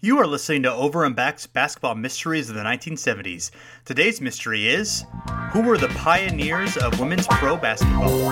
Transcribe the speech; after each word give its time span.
You 0.00 0.18
are 0.18 0.28
listening 0.28 0.62
to 0.62 0.72
Over 0.72 1.04
and 1.04 1.16
Back's 1.16 1.48
Basketball 1.48 1.96
Mysteries 1.96 2.48
of 2.48 2.54
the 2.54 2.62
1970s. 2.62 3.50
Today's 3.84 4.20
mystery 4.20 4.68
is 4.68 5.04
Who 5.50 5.60
were 5.60 5.76
the 5.76 5.88
pioneers 5.88 6.76
of 6.76 7.00
women's 7.00 7.26
pro 7.26 7.56
basketball? 7.56 8.30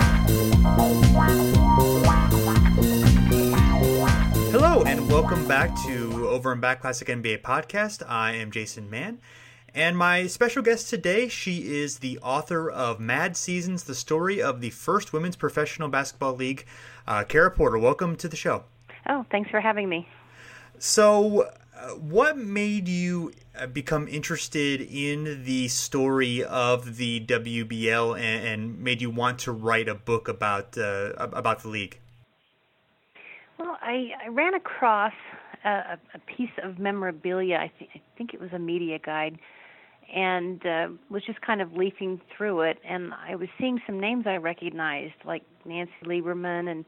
Hello, 4.49 4.85
and 4.85 5.11
welcome 5.11 5.45
back 5.45 5.75
to 5.85 6.29
Over 6.29 6.53
and 6.53 6.61
Back 6.61 6.79
Classic 6.79 7.09
NBA 7.09 7.41
Podcast. 7.41 8.01
I 8.07 8.31
am 8.31 8.49
Jason 8.49 8.89
Mann. 8.89 9.19
And 9.75 9.97
my 9.97 10.27
special 10.27 10.63
guest 10.63 10.89
today, 10.89 11.27
she 11.27 11.81
is 11.81 11.99
the 11.99 12.17
author 12.19 12.71
of 12.71 13.01
Mad 13.01 13.35
Seasons, 13.35 13.83
the 13.83 13.93
story 13.93 14.41
of 14.41 14.61
the 14.61 14.69
first 14.69 15.11
women's 15.11 15.35
professional 15.35 15.89
basketball 15.89 16.33
league. 16.33 16.65
Uh, 17.05 17.25
Karra 17.25 17.53
Porter, 17.53 17.77
welcome 17.77 18.15
to 18.15 18.29
the 18.29 18.37
show. 18.37 18.63
Oh, 19.09 19.25
thanks 19.29 19.49
for 19.49 19.59
having 19.59 19.89
me. 19.89 20.07
So, 20.79 21.49
uh, 21.75 21.89
what 21.95 22.37
made 22.37 22.87
you 22.87 23.33
uh, 23.57 23.65
become 23.67 24.07
interested 24.07 24.81
in 24.81 25.43
the 25.43 25.67
story 25.69 26.43
of 26.43 26.97
the 26.97 27.21
WBL 27.21 28.15
and, 28.19 28.47
and 28.47 28.79
made 28.79 29.01
you 29.01 29.09
want 29.09 29.39
to 29.39 29.51
write 29.51 29.87
a 29.87 29.95
book 29.95 30.27
about 30.27 30.77
uh, 30.77 31.13
about 31.17 31.63
the 31.63 31.69
league? 31.69 31.99
Well, 33.57 33.77
I, 33.81 34.11
I 34.23 34.27
ran 34.27 34.53
across 34.53 35.13
a, 35.65 35.97
a, 36.13 36.19
piece 36.27 36.51
of 36.63 36.77
memorabilia. 36.77 37.55
I, 37.55 37.71
th- 37.79 37.89
I 37.95 38.01
think 38.15 38.35
it 38.35 38.39
was 38.39 38.51
a 38.53 38.59
media 38.59 38.99
guide, 38.99 39.39
and 40.13 40.63
uh, 40.63 40.89
was 41.09 41.23
just 41.25 41.41
kind 41.41 41.61
of 41.61 41.73
leafing 41.73 42.21
through 42.35 42.61
it, 42.61 42.77
and 42.87 43.13
I 43.27 43.35
was 43.35 43.49
seeing 43.59 43.81
some 43.87 43.99
names 43.99 44.25
I 44.27 44.35
recognized, 44.35 45.15
like 45.25 45.41
Nancy 45.65 45.91
Lieberman, 46.03 46.69
and 46.69 46.85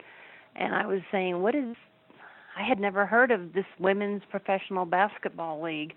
and 0.55 0.75
I 0.75 0.85
was 0.85 1.01
saying, 1.11 1.41
what 1.41 1.55
is 1.55 1.75
I 2.59 2.63
had 2.63 2.79
never 2.79 3.05
heard 3.05 3.31
of 3.31 3.53
this 3.53 3.65
women's 3.79 4.21
professional 4.29 4.85
basketball 4.85 5.63
league, 5.63 5.93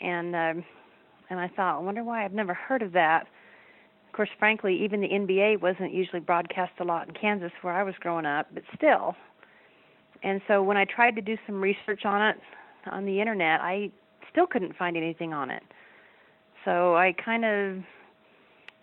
and 0.00 0.34
um, 0.34 0.64
and 1.30 1.38
I 1.38 1.48
thought, 1.48 1.76
I 1.76 1.78
wonder 1.78 2.02
why 2.02 2.24
I've 2.24 2.32
never 2.32 2.54
heard 2.54 2.82
of 2.82 2.92
that. 2.92 3.26
Of 4.08 4.12
course, 4.12 4.28
frankly, 4.38 4.82
even 4.82 5.00
the 5.00 5.08
NBA 5.08 5.60
wasn't 5.60 5.94
usually 5.94 6.20
broadcast 6.20 6.72
a 6.80 6.84
lot 6.84 7.08
in 7.08 7.14
Kansas 7.14 7.52
where 7.62 7.74
I 7.74 7.84
was 7.84 7.94
growing 8.00 8.26
up, 8.26 8.48
but 8.52 8.64
still. 8.74 9.14
And 10.22 10.40
so 10.48 10.62
when 10.62 10.76
I 10.76 10.86
tried 10.86 11.14
to 11.16 11.22
do 11.22 11.36
some 11.46 11.60
research 11.60 12.04
on 12.04 12.30
it 12.30 12.36
on 12.90 13.04
the 13.04 13.20
internet, 13.20 13.60
I 13.60 13.90
still 14.30 14.46
couldn't 14.46 14.76
find 14.76 14.96
anything 14.96 15.32
on 15.32 15.50
it. 15.50 15.62
So 16.64 16.96
I 16.96 17.14
kind 17.24 17.44
of 17.44 17.84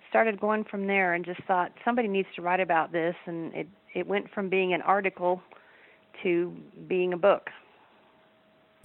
started 0.10 0.40
going 0.40 0.64
from 0.64 0.88
there 0.88 1.16
and 1.16 1.26
just 1.26 1.42
thought 1.48 1.72
somebody 1.84 2.08
needs 2.08 2.28
to 2.36 2.42
write 2.42 2.60
about 2.62 2.94
this 2.94 3.16
and 3.26 3.54
it 3.54 3.68
it 3.94 4.08
went 4.08 4.30
from 4.32 4.50
being 4.50 4.74
an 4.74 4.82
article 4.82 5.42
to 6.22 6.56
being 6.88 7.14
a 7.14 7.18
book. 7.18 7.50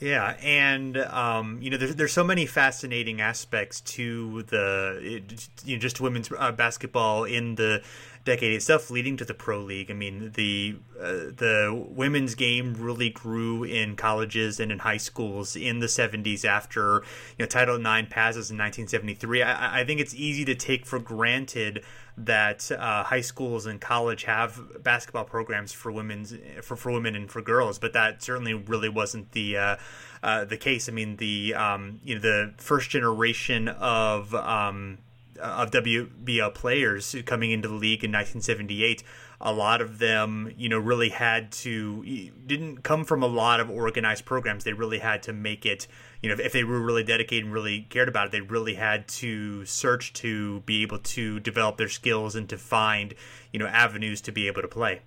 Yeah, 0.01 0.37
and 0.41 0.97
um, 0.97 1.59
you 1.61 1.71
know, 1.71 1.77
there's 1.77 1.97
there's 1.97 2.13
so 2.13 2.23
many 2.23 2.47
fascinating 2.47 3.21
aspects 3.21 3.81
to 3.81 4.45
the 4.45 5.23
you 5.65 5.77
know 5.77 5.81
just 5.81 6.01
women's 6.01 6.31
uh, 6.39 6.53
basketball 6.53 7.25
in 7.25 7.57
the 7.57 7.83
decade 8.25 8.53
itself, 8.53 8.93
leading 8.93 9.17
to 9.17 9.25
the 9.25 9.35
pro 9.35 9.59
league. 9.59 9.91
I 9.91 9.95
mean, 9.95 10.31
the 10.37 10.77
uh, 11.01 11.33
the 11.35 11.87
women's 11.89 12.37
game 12.37 12.75
really 12.79 13.11
grew 13.11 13.65
in 13.65 13.97
colleges 13.97 14.61
and 14.61 14.71
in 14.71 14.79
high 14.79 14.99
schools 14.99 15.57
in 15.57 15.81
the 15.81 15.87
70s 15.87 16.45
after 16.45 17.03
you 17.37 17.45
know 17.45 17.47
Title 17.47 17.75
IX 17.75 18.09
passes 18.09 18.53
in 18.53 18.57
1973. 18.57 19.43
I, 19.43 19.81
I 19.81 19.85
think 19.85 20.01
it's 20.01 20.15
easy 20.15 20.45
to 20.45 20.55
take 20.55 20.87
for 20.87 21.01
granted 21.01 21.83
that 22.25 22.71
uh, 22.73 23.05
high 23.05 23.21
schools 23.21 23.67
and 23.67 23.81
college 23.81 24.25
have 24.25 24.83
basketball 24.83 25.25
programs 25.25 25.73
for 25.73 25.93
women's 25.93 26.35
for, 26.63 26.77
for 26.77 26.93
women 26.93 27.15
and 27.15 27.31
for 27.31 27.41
girls, 27.41 27.79
but 27.79 27.93
that 27.93 28.23
certainly 28.23 28.55
really 28.55 28.89
wasn't 28.89 29.33
the 29.33 29.57
uh, 29.57 29.77
uh, 30.23 30.45
the 30.45 30.57
case. 30.57 30.89
I 30.89 30.93
mean, 30.93 31.17
the 31.17 31.55
um, 31.55 32.01
you 32.05 32.15
know 32.15 32.21
the 32.21 32.55
first 32.59 32.91
generation 32.91 33.69
of 33.69 34.35
um, 34.35 34.99
of 35.41 35.71
WBL 35.71 36.55
players 36.55 37.15
coming 37.25 37.51
into 37.51 37.69
the 37.69 37.75
league 37.75 38.05
in 38.05 38.11
1978 38.11 39.03
a 39.41 39.53
lot 39.53 39.81
of 39.81 39.99
them, 39.99 40.53
you 40.57 40.69
know, 40.69 40.79
really 40.79 41.11
had 41.11 41.53
to 41.53 42.03
didn't 42.47 42.83
come 42.83 43.05
from 43.05 43.23
a 43.23 43.27
lot 43.27 43.61
of 43.61 43.71
organized 43.71 44.25
programs. 44.25 44.65
They 44.65 44.73
really 44.73 44.99
had 44.99 45.23
to 45.25 45.33
make 45.33 45.65
it, 45.65 45.87
you 46.23 46.29
know, 46.29 46.43
if 46.43 46.53
they 46.53 46.65
were 46.65 46.81
really 46.81 47.05
dedicated 47.05 47.45
and 47.45 47.53
really 47.53 47.87
cared 47.89 48.09
about 48.09 48.27
it, 48.27 48.33
they 48.33 48.41
really 48.41 48.75
had 48.75 49.07
to 49.09 49.65
search 49.65 50.13
to 50.15 50.61
be 50.61 50.83
able 50.83 50.99
to 50.99 51.39
develop 51.41 51.77
their 51.77 51.89
skills 51.89 52.35
and 52.35 52.49
to 52.49 52.59
find, 52.59 53.15
you 53.53 53.61
know, 53.61 53.67
avenues 53.67 54.21
to 54.23 54.33
be 54.33 54.49
able 54.49 54.63
to 54.63 54.69
play. 54.69 55.03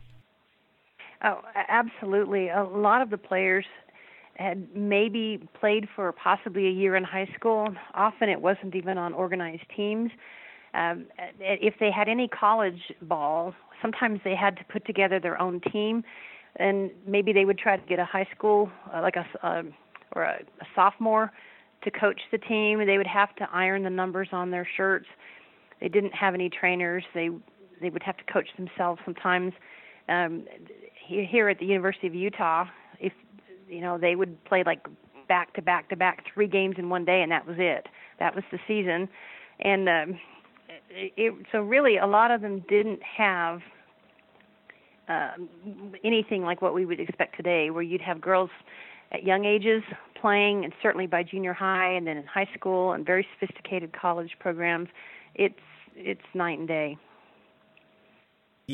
Oh, 1.24 1.42
absolutely. 1.68 2.50
A 2.50 2.64
lot 2.64 3.02
of 3.02 3.10
the 3.10 3.18
players 3.18 3.66
had 4.36 4.74
maybe 4.74 5.48
played 5.60 5.88
for 5.94 6.12
possibly 6.14 6.68
a 6.68 6.72
year 6.72 6.96
in 6.96 7.04
high 7.04 7.30
school. 7.36 7.68
Often 7.94 8.30
it 8.30 8.42
wasn't 8.42 8.76
even 8.76 8.98
on 8.98 9.14
organized 9.14 9.66
teams. 9.76 10.10
Um, 10.74 11.08
if 11.40 11.74
they 11.80 11.92
had 11.92 12.08
any 12.08 12.30
college 12.30 12.94
ball 13.02 13.54
sometimes 13.82 14.20
they 14.24 14.36
had 14.36 14.56
to 14.58 14.64
put 14.66 14.86
together 14.86 15.20
their 15.20 15.40
own 15.42 15.62
team, 15.72 16.04
and 16.58 16.92
maybe 17.08 17.34
they 17.34 17.46
would 17.46 17.58
try 17.58 17.78
to 17.78 17.88
get 17.88 18.00
a 18.00 18.06
high 18.06 18.28
school, 18.36 18.70
uh, 18.94 19.02
like 19.02 19.16
a 19.16 19.26
uh, 19.46 19.64
or 20.14 20.24
a, 20.24 20.40
a 20.62 20.66
sophomore, 20.76 21.32
to 21.84 21.92
coach 21.92 22.20
the 22.32 22.38
team. 22.38 22.86
They 22.86 22.98
would 22.98 23.08
have 23.08 23.36
to 23.38 23.48
iron 23.52 23.84
the 23.84 23.90
numbers 23.90 24.30
on 24.32 24.52
their 24.52 24.68
shirts. 24.78 25.08
They 25.80 25.88
didn't 25.88 26.14
have 26.14 26.34
any 26.34 26.50
trainers. 26.50 27.04
They 27.14 27.30
they 27.82 27.90
would 27.90 28.04
have 28.04 28.18
to 28.18 28.24
coach 28.32 28.48
themselves 28.58 29.02
sometimes. 29.06 29.54
Um, 30.10 30.46
here 31.08 31.50
at 31.50 31.60
the 31.60 31.66
University 31.66 32.08
of 32.08 32.16
Utah, 32.16 32.66
if 33.00 33.14
you 33.68 33.82
know, 33.82 33.98
they 33.98 34.16
would 34.16 34.44
play 34.46 34.64
like 34.66 34.86
back 35.28 35.54
to 35.54 35.62
back 35.62 35.90
to 35.90 35.96
back 35.96 36.24
three 36.34 36.48
games 36.48 36.76
in 36.78 36.90
one 36.90 37.06
day, 37.06 37.22
and 37.22 37.32
that 37.32 37.48
was 37.48 37.56
it. 37.60 37.88
That 38.20 38.36
was 38.36 38.44
the 38.52 38.60
season, 38.68 39.08
and 39.60 39.90
um, 39.90 40.20
it, 40.94 41.34
so 41.52 41.62
really 41.62 41.98
a 41.98 42.08
lot 42.08 42.32
of 42.32 42.42
them 42.42 42.64
didn't 42.68 43.02
have 43.04 43.62
uh, 45.08 45.32
anything 46.04 46.44
like 46.44 46.62
what 46.62 46.74
we 46.74 46.86
would 46.86 47.00
expect 47.00 47.36
today, 47.36 47.70
where 47.70 47.84
you'd 47.84 48.02
have 48.02 48.22
girls 48.22 48.50
at 49.12 49.24
young 49.24 49.46
ages 49.46 49.84
playing, 50.20 50.64
and 50.64 50.74
certainly 50.82 51.08
by 51.08 51.24
junior 51.24 51.54
high, 51.54 51.92
and 51.92 52.08
then 52.08 52.18
in 52.18 52.26
high 52.26 52.50
school, 52.56 52.94
and 52.94 53.06
very 53.06 53.28
sophisticated 53.40 53.92
college 53.94 54.32
programs. 54.40 54.90
It's 55.36 55.56
it's 55.96 56.22
night 56.34 56.60
and 56.60 56.68
day 56.68 56.98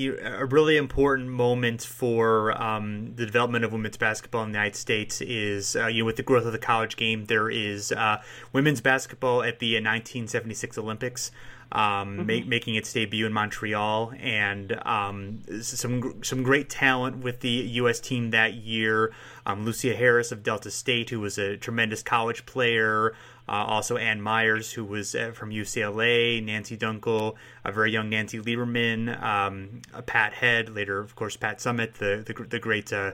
a 0.05 0.45
really 0.45 0.77
important 0.77 1.29
moment 1.29 1.81
for 1.81 2.59
um, 2.61 3.13
the 3.15 3.25
development 3.25 3.65
of 3.65 3.71
women's 3.71 3.97
basketball 3.97 4.43
in 4.43 4.51
the 4.51 4.57
United 4.57 4.75
States 4.75 5.21
is 5.21 5.75
uh, 5.75 5.87
you 5.87 5.99
know 5.99 6.05
with 6.05 6.17
the 6.17 6.23
growth 6.23 6.45
of 6.45 6.51
the 6.51 6.59
college 6.59 6.97
game. 6.97 7.25
There 7.25 7.49
is 7.49 7.91
uh, 7.91 8.21
women's 8.53 8.81
basketball 8.81 9.43
at 9.43 9.59
the 9.59 9.73
1976 9.75 10.77
Olympics. 10.77 11.31
Um, 11.69 12.25
mm-hmm. 12.25 12.47
making 12.49 12.75
its 12.75 12.93
debut 12.93 13.25
in 13.25 13.33
Montreal, 13.33 14.13
and 14.19 14.79
um, 14.85 15.41
some 15.61 16.23
some 16.23 16.41
great 16.41 16.69
talent 16.69 17.23
with 17.23 17.41
the 17.41 17.49
U.S. 17.49 17.99
team 17.99 18.31
that 18.31 18.53
year. 18.53 19.11
Um, 19.45 19.65
Lucia 19.65 19.93
Harris 19.93 20.31
of 20.31 20.43
Delta 20.43 20.71
State, 20.71 21.09
who 21.09 21.19
was 21.19 21.37
a 21.37 21.57
tremendous 21.57 22.01
college 22.01 22.45
player. 22.45 23.15
Uh, 23.49 23.63
also, 23.63 23.95
Ann 23.95 24.21
Meyers, 24.21 24.73
who 24.73 24.83
was 24.83 25.15
uh, 25.15 25.31
from 25.33 25.51
UCLA, 25.51 26.43
Nancy 26.43 26.77
Dunkle, 26.77 27.35
a 27.63 27.71
very 27.71 27.91
young 27.91 28.09
Nancy 28.09 28.39
Lieberman, 28.39 29.21
um, 29.21 29.81
Pat 30.05 30.33
Head, 30.33 30.69
later, 30.69 30.99
of 30.99 31.15
course, 31.15 31.37
Pat 31.37 31.59
Summitt, 31.59 31.93
the 31.93 32.23
the, 32.25 32.43
the 32.43 32.59
great. 32.59 32.91
Uh, 32.93 33.11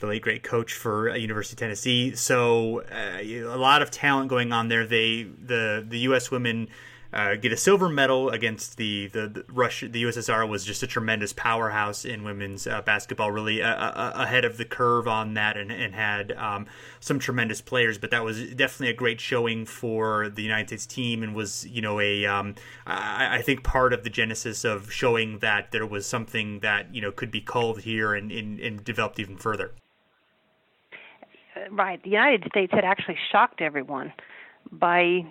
the 0.00 0.08
late 0.08 0.22
great 0.22 0.42
coach 0.42 0.74
for 0.74 1.10
uh, 1.10 1.14
University 1.14 1.54
of 1.54 1.58
Tennessee. 1.60 2.16
So 2.16 2.80
uh, 2.90 3.20
a 3.22 3.56
lot 3.56 3.82
of 3.82 3.92
talent 3.92 4.28
going 4.28 4.52
on 4.52 4.66
there. 4.66 4.84
They 4.84 5.22
the 5.22 5.84
the 5.88 6.00
U.S. 6.00 6.28
women 6.28 6.68
uh, 7.12 7.34
get 7.34 7.52
a 7.52 7.56
silver 7.56 7.88
medal 7.88 8.30
against 8.30 8.76
the, 8.76 9.06
the, 9.08 9.28
the 9.28 9.44
Russia. 9.48 9.88
The 9.88 10.02
USSR 10.04 10.48
was 10.48 10.64
just 10.64 10.82
a 10.82 10.86
tremendous 10.86 11.32
powerhouse 11.32 12.04
in 12.04 12.24
women's 12.24 12.66
uh, 12.66 12.80
basketball, 12.82 13.30
really 13.30 13.62
uh, 13.62 13.68
uh, 13.68 14.12
ahead 14.14 14.44
of 14.44 14.56
the 14.56 14.64
curve 14.64 15.06
on 15.06 15.34
that, 15.34 15.56
and, 15.56 15.70
and 15.70 15.94
had 15.94 16.32
um, 16.32 16.66
some 17.00 17.18
tremendous 17.18 17.60
players. 17.60 17.98
But 17.98 18.10
that 18.12 18.24
was 18.24 18.40
definitely 18.54 18.88
a 18.88 18.96
great 18.96 19.20
showing 19.20 19.66
for 19.66 20.30
the 20.30 20.42
United 20.42 20.68
States 20.68 20.86
team, 20.86 21.22
and 21.22 21.34
was 21.34 21.66
you 21.66 21.82
know 21.82 22.00
a 22.00 22.24
um, 22.24 22.54
I, 22.86 23.38
I, 23.38 23.42
think 23.42 23.62
part 23.62 23.92
of 23.92 24.04
the 24.04 24.10
genesis 24.10 24.64
of 24.64 24.90
showing 24.90 25.40
that 25.40 25.70
there 25.70 25.86
was 25.86 26.06
something 26.06 26.60
that 26.60 26.94
you 26.94 27.02
know 27.02 27.12
could 27.12 27.30
be 27.30 27.40
called 27.40 27.82
here 27.82 28.14
and, 28.14 28.32
and, 28.32 28.58
and 28.58 28.82
developed 28.84 29.18
even 29.18 29.36
further. 29.36 29.72
Right, 31.70 32.02
the 32.02 32.10
United 32.10 32.44
States 32.48 32.72
had 32.72 32.84
actually 32.84 33.18
shocked 33.30 33.60
everyone 33.60 34.12
by 34.70 35.24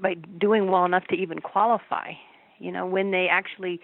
by 0.00 0.14
doing 0.38 0.70
well 0.70 0.84
enough 0.84 1.04
to 1.08 1.16
even 1.16 1.40
qualify. 1.40 2.12
You 2.58 2.72
know, 2.72 2.86
when 2.86 3.10
they 3.10 3.26
actually 3.30 3.80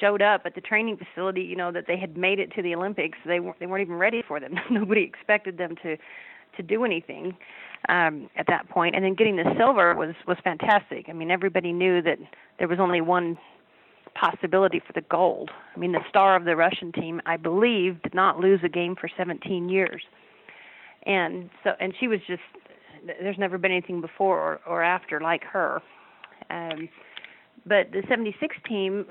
showed 0.00 0.22
up 0.22 0.42
at 0.46 0.54
the 0.54 0.60
training 0.60 0.96
facility, 0.96 1.42
you 1.42 1.56
know 1.56 1.70
that 1.72 1.84
they 1.86 1.98
had 1.98 2.16
made 2.16 2.38
it 2.38 2.52
to 2.54 2.62
the 2.62 2.74
Olympics, 2.74 3.18
they 3.26 3.40
weren't 3.40 3.58
they 3.60 3.66
weren't 3.66 3.82
even 3.82 3.96
ready 3.96 4.22
for 4.26 4.40
them. 4.40 4.54
Nobody 4.70 5.02
expected 5.02 5.58
them 5.58 5.76
to 5.82 5.96
to 6.56 6.62
do 6.62 6.84
anything 6.84 7.36
um, 7.88 8.30
at 8.36 8.46
that 8.46 8.68
point. 8.68 8.94
And 8.94 9.04
then 9.04 9.14
getting 9.14 9.36
the 9.36 9.52
silver 9.58 9.94
was 9.94 10.14
was 10.26 10.38
fantastic. 10.42 11.06
I 11.08 11.12
mean, 11.12 11.30
everybody 11.30 11.72
knew 11.72 12.00
that 12.02 12.18
there 12.58 12.68
was 12.68 12.78
only 12.80 13.00
one 13.00 13.36
possibility 14.14 14.80
for 14.86 14.92
the 14.92 15.02
gold. 15.02 15.50
I 15.74 15.78
mean, 15.78 15.92
the 15.92 16.04
star 16.08 16.36
of 16.36 16.44
the 16.44 16.56
Russian 16.56 16.92
team, 16.92 17.20
I 17.26 17.36
believe, 17.36 18.00
did 18.02 18.14
not 18.14 18.38
lose 18.38 18.60
a 18.64 18.68
game 18.68 18.94
for 18.94 19.10
17 19.16 19.68
years 19.68 20.02
and 21.06 21.50
so 21.62 21.72
and 21.80 21.94
she 21.98 22.08
was 22.08 22.20
just 22.26 22.42
there's 23.06 23.38
never 23.38 23.58
been 23.58 23.70
anything 23.70 24.00
before 24.00 24.38
or, 24.38 24.60
or 24.66 24.82
after 24.82 25.20
like 25.20 25.44
her. 25.44 25.80
Um, 26.50 26.88
but 27.66 27.90
the 27.92 28.02
76 28.08 28.56
team 28.68 29.06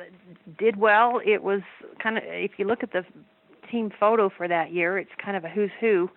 did 0.60 0.78
well. 0.78 1.19
It 1.25 1.42
was 1.42 1.62
kind 2.01 2.18
of 2.18 2.24
if 2.25 2.51
you 2.57 2.66
look 2.66 2.84
at 2.84 2.92
the 2.92 3.04
team 3.72 3.92
photo 4.00 4.30
for 4.30 4.48
that 4.48 4.72
year, 4.72 4.98
it's 4.98 5.12
kind 5.24 5.36
of 5.36 5.44
a 5.44 5.50
who's 5.50 5.72
who 5.80 6.10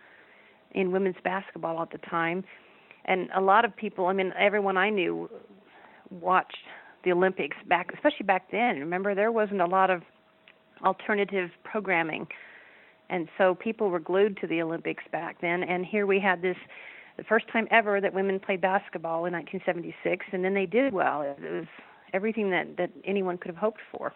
in 0.72 0.92
women's 0.92 1.16
basketball 1.24 1.80
at 1.82 1.90
the 1.90 1.98
time. 1.98 2.44
And 3.06 3.30
a 3.34 3.40
lot 3.40 3.64
of 3.64 3.74
people, 3.74 4.06
I 4.06 4.12
mean, 4.12 4.32
everyone 4.38 4.76
I 4.76 4.90
knew 4.90 5.30
watched 6.10 6.56
the 7.04 7.12
Olympics 7.12 7.56
back, 7.68 7.90
especially 7.94 8.26
back 8.26 8.50
then. 8.50 8.78
Remember, 8.80 9.14
there 9.14 9.32
wasn't 9.32 9.60
a 9.60 9.66
lot 9.66 9.90
of 9.90 10.02
alternative 10.84 11.50
programming, 11.64 12.26
and 13.08 13.28
so 13.38 13.54
people 13.54 13.88
were 13.88 14.00
glued 14.00 14.36
to 14.40 14.46
the 14.46 14.60
Olympics 14.60 15.04
back 15.12 15.40
then. 15.40 15.62
And 15.62 15.86
here 15.86 16.06
we 16.06 16.20
had 16.20 16.42
this, 16.42 16.56
the 17.16 17.24
first 17.24 17.48
time 17.48 17.66
ever 17.70 18.00
that 18.00 18.12
women 18.14 18.40
played 18.40 18.60
basketball 18.60 19.24
in 19.26 19.32
1976, 19.32 20.26
and 20.32 20.44
then 20.44 20.54
they 20.54 20.66
did 20.66 20.92
well. 20.92 21.22
It 21.22 21.40
was 21.40 21.66
everything 22.12 22.50
that 22.50 22.76
that 22.76 22.90
anyone 23.04 23.38
could 23.38 23.48
have 23.48 23.56
hoped 23.56 23.80
for. 23.90 24.12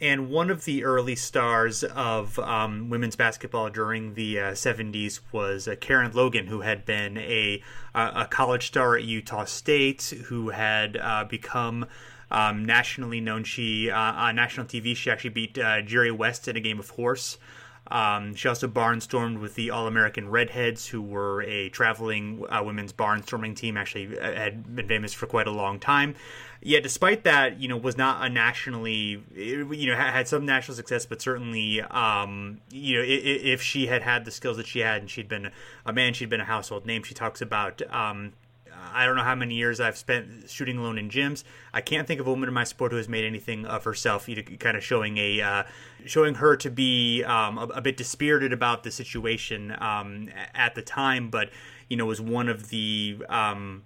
And 0.00 0.30
one 0.30 0.48
of 0.48 0.64
the 0.64 0.84
early 0.84 1.16
stars 1.16 1.82
of 1.82 2.38
um, 2.38 2.88
women's 2.88 3.16
basketball 3.16 3.68
during 3.68 4.14
the 4.14 4.38
uh, 4.38 4.42
70s 4.52 5.18
was 5.32 5.66
uh, 5.66 5.74
Karen 5.80 6.12
Logan, 6.12 6.46
who 6.46 6.60
had 6.60 6.84
been 6.84 7.18
a, 7.18 7.60
a 7.96 8.26
college 8.30 8.68
star 8.68 8.96
at 8.96 9.02
Utah 9.02 9.44
State, 9.44 10.14
who 10.26 10.50
had 10.50 10.96
uh, 10.96 11.24
become 11.24 11.84
um, 12.30 12.64
nationally 12.64 13.20
known. 13.20 13.42
She 13.42 13.90
uh, 13.90 13.98
on 13.98 14.36
national 14.36 14.66
TV, 14.66 14.94
she 14.94 15.10
actually 15.10 15.30
beat 15.30 15.58
uh, 15.58 15.82
Jerry 15.82 16.12
West 16.12 16.46
in 16.46 16.56
a 16.56 16.60
game 16.60 16.78
of 16.78 16.90
horse. 16.90 17.38
Um, 17.90 18.34
she 18.34 18.48
also 18.48 18.68
barnstormed 18.68 19.40
with 19.40 19.54
the 19.54 19.70
All 19.70 19.86
American 19.86 20.28
Redheads, 20.30 20.88
who 20.88 21.00
were 21.00 21.42
a 21.42 21.68
traveling 21.70 22.44
uh, 22.48 22.62
women's 22.62 22.92
barnstorming 22.92 23.56
team. 23.56 23.76
Actually, 23.76 24.18
uh, 24.18 24.32
had 24.34 24.74
been 24.74 24.88
famous 24.88 25.14
for 25.14 25.26
quite 25.26 25.46
a 25.46 25.50
long 25.52 25.78
time. 25.78 26.14
Yet, 26.60 26.82
despite 26.82 27.24
that, 27.24 27.60
you 27.60 27.68
know, 27.68 27.76
was 27.76 27.96
not 27.96 28.24
a 28.24 28.28
nationally, 28.28 29.22
you 29.34 29.86
know, 29.86 29.96
had 29.96 30.26
some 30.26 30.44
national 30.44 30.76
success, 30.76 31.06
but 31.06 31.22
certainly, 31.22 31.80
um, 31.82 32.60
you 32.70 32.96
know, 32.96 33.04
if 33.06 33.62
she 33.62 33.86
had 33.86 34.02
had 34.02 34.24
the 34.24 34.32
skills 34.32 34.56
that 34.56 34.66
she 34.66 34.80
had, 34.80 35.00
and 35.02 35.10
she'd 35.10 35.28
been 35.28 35.50
a 35.86 35.92
man, 35.92 36.14
she'd 36.14 36.28
been 36.28 36.40
a 36.40 36.44
household 36.44 36.84
name. 36.84 37.02
She 37.02 37.14
talks 37.14 37.40
about. 37.40 37.80
Um, 37.92 38.32
I 38.92 39.06
don't 39.06 39.16
know 39.16 39.22
how 39.22 39.34
many 39.34 39.54
years 39.54 39.80
I've 39.80 39.96
spent 39.96 40.48
shooting 40.48 40.78
alone 40.78 40.98
in 40.98 41.08
gyms. 41.08 41.44
I 41.72 41.80
can't 41.80 42.06
think 42.06 42.20
of 42.20 42.26
a 42.26 42.30
woman 42.30 42.48
in 42.48 42.54
my 42.54 42.64
sport 42.64 42.92
who 42.92 42.98
has 42.98 43.08
made 43.08 43.24
anything 43.24 43.66
of 43.66 43.84
herself. 43.84 44.28
You 44.28 44.36
know, 44.36 44.42
kind 44.58 44.76
of 44.76 44.84
showing 44.84 45.18
a 45.18 45.40
uh, 45.40 45.62
showing 46.04 46.34
her 46.36 46.56
to 46.56 46.70
be 46.70 47.22
um, 47.24 47.58
a, 47.58 47.66
a, 47.66 47.80
bit 47.80 47.96
dispirited 47.96 48.52
about 48.52 48.82
the 48.82 48.90
situation 48.90 49.76
um, 49.80 50.30
at 50.54 50.74
the 50.74 50.82
time, 50.82 51.30
but 51.30 51.50
you 51.88 51.96
know 51.96 52.06
was 52.06 52.20
one 52.20 52.48
of 52.48 52.70
the 52.70 53.18
um, 53.28 53.84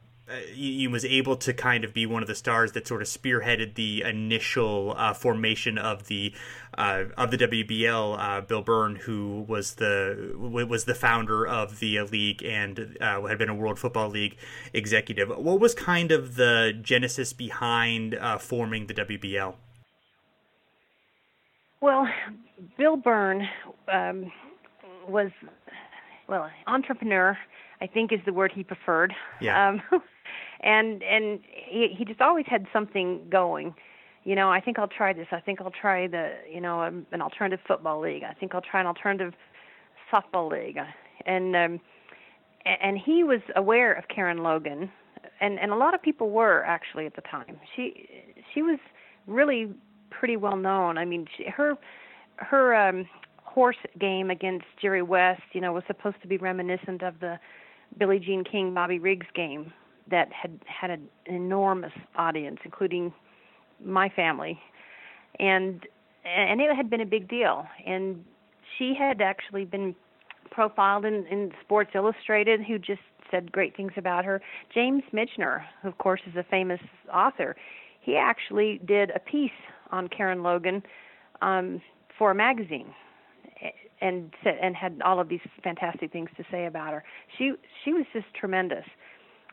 he 0.53 0.87
was 0.89 1.05
able 1.05 1.37
to 1.37 1.53
kind 1.53 1.85
of 1.85 1.93
be 1.93 2.07
one 2.07 2.23
of 2.23 2.29
the 2.29 2.35
stars 2.35 2.73
that 2.73 2.87
sort 2.87 3.03
of 3.03 3.09
spearheaded 3.09 3.75
the 3.75 4.03
initial 4.03 4.95
uh, 4.97 5.13
formation 5.13 5.79
of 5.79 6.07
the 6.07 6.35
uh, 6.77 7.05
of 7.17 7.31
the 7.31 7.39
WBL. 7.39 8.19
Uh, 8.19 8.41
Bill 8.41 8.63
Byrne, 8.63 8.97
who 8.97 9.45
was 9.49 9.75
the 9.75 10.33
was 10.37 10.85
the 10.85 10.95
founder 10.95 11.47
of 11.47 11.81
the 11.81 12.01
league 12.03 12.43
and 12.43 12.97
uh, 13.01 13.23
had 13.23 13.39
been 13.39 13.49
a 13.49 13.55
World 13.55 13.79
Football 13.79 14.09
League 14.09 14.37
executive. 14.73 15.29
What 15.29 15.61
was 15.61 15.75
kind 15.75 16.13
of 16.13 16.37
the 16.37 16.79
genesis 16.81 17.33
behind 17.33 18.15
uh, 18.15 18.39
forming 18.39 18.87
the 18.87 18.95
WBL? 18.95 19.55
Well, 21.81 22.07
Bill 22.79 22.97
Byrne 22.97 23.49
um, 23.93 24.31
was 25.09 25.31
well 26.29 26.49
entrepreneur. 26.67 27.37
I 27.81 27.89
think 27.89 28.13
is 28.13 28.21
the 28.25 28.33
word 28.33 28.53
he 28.55 28.63
preferred. 28.63 29.13
Yeah. 29.41 29.69
Um, 29.69 29.83
and 30.63 31.03
and 31.03 31.41
he 31.53 31.95
he 31.97 32.05
just 32.05 32.21
always 32.21 32.47
had 32.49 32.67
something 32.73 33.27
going. 33.31 33.75
You 34.25 34.37
know 34.37 34.51
i 34.51 34.61
think 34.61 34.79
i'll 34.79 34.89
try 34.89 35.13
this. 35.13 35.27
I 35.33 35.41
think 35.41 35.61
i'll 35.61 35.73
try 35.73 36.07
the 36.07 36.35
you 36.51 36.61
know 36.61 36.83
um, 36.83 37.07
an 37.13 37.21
alternative 37.21 37.61
football 37.67 38.01
league. 38.01 38.23
I 38.23 38.35
think 38.35 38.55
i'll 38.55 38.61
try 38.61 38.81
an 38.81 38.87
alternative 38.87 39.35
softball 40.13 40.51
league. 40.51 40.79
And 41.27 41.57
um 41.57 41.81
and 42.65 42.97
he 42.97 43.25
was 43.25 43.41
aware 43.57 43.93
of 43.93 44.05
karen 44.09 44.39
logan. 44.39 44.91
And 45.41 45.59
and 45.59 45.73
a 45.73 45.77
lot 45.77 45.95
of 45.95 46.03
people 46.03 46.31
were 46.31 46.63
actually 46.65 47.07
at 47.07 47.17
the 47.17 47.23
time. 47.23 47.59
She 47.75 48.09
she 48.55 48.63
was 48.63 48.79
really 49.27 49.73
pretty 50.11 50.37
well 50.37 50.57
known. 50.57 50.99
I 50.99 51.05
mean 51.05 51.27
she, 51.37 51.45
her 51.45 51.77
her 52.37 52.75
um 52.75 53.09
horse 53.45 53.77
game 54.01 54.31
against 54.31 54.65
jerry 54.81 55.03
west 55.03 55.43
you 55.53 55.61
know 55.61 55.73
was 55.73 55.83
supposed 55.87 56.17
to 56.23 56.27
be 56.27 56.39
reminiscent 56.39 57.03
of 57.03 57.21
the 57.21 57.39
billie 57.99 58.19
jean 58.19 58.43
king 58.43 58.73
bobby 58.73 58.99
riggs 58.99 59.27
game 59.35 59.71
that 60.11 60.33
had 60.33 60.59
had 60.67 60.91
an 60.91 61.09
enormous 61.27 61.93
audience, 62.17 62.59
including 62.65 63.13
my 63.85 64.09
family, 64.09 64.59
and 65.39 65.87
and 66.25 66.61
it 66.61 66.75
had 66.75 66.89
been 66.89 67.01
a 67.01 67.07
big 67.07 67.29
deal. 67.29 67.67
And 67.87 68.25
she 68.79 68.95
had 68.99 69.21
actually 69.21 69.65
been 69.65 69.95
profiled 70.51 71.05
in, 71.05 71.27
in 71.27 71.53
Sports 71.63 71.91
Illustrated, 71.95 72.61
who 72.63 72.79
just 72.79 73.01
said 73.31 73.51
great 73.51 73.77
things 73.77 73.93
about 73.97 74.25
her. 74.25 74.41
James 74.73 75.03
Michener, 75.13 75.63
who 75.83 75.89
of 75.89 75.99
course 75.99 76.21
is 76.27 76.37
a 76.37 76.45
famous 76.45 76.81
author, 77.13 77.57
he 78.01 78.17
actually 78.17 78.81
did 78.85 79.11
a 79.11 79.19
piece 79.19 79.51
on 79.91 80.09
Karen 80.09 80.43
Logan 80.43 80.83
um, 81.41 81.81
for 82.19 82.31
a 82.31 82.35
magazine, 82.35 82.93
and 84.01 84.33
said, 84.43 84.59
and 84.61 84.75
had 84.77 85.01
all 85.05 85.21
of 85.21 85.29
these 85.29 85.41
fantastic 85.63 86.13
things 86.13 86.29
to 86.37 86.45
say 86.51 86.67
about 86.67 86.93
her. 86.93 87.05
She 87.39 87.53
she 87.85 87.93
was 87.93 88.05
just 88.13 88.27
tremendous. 88.39 88.85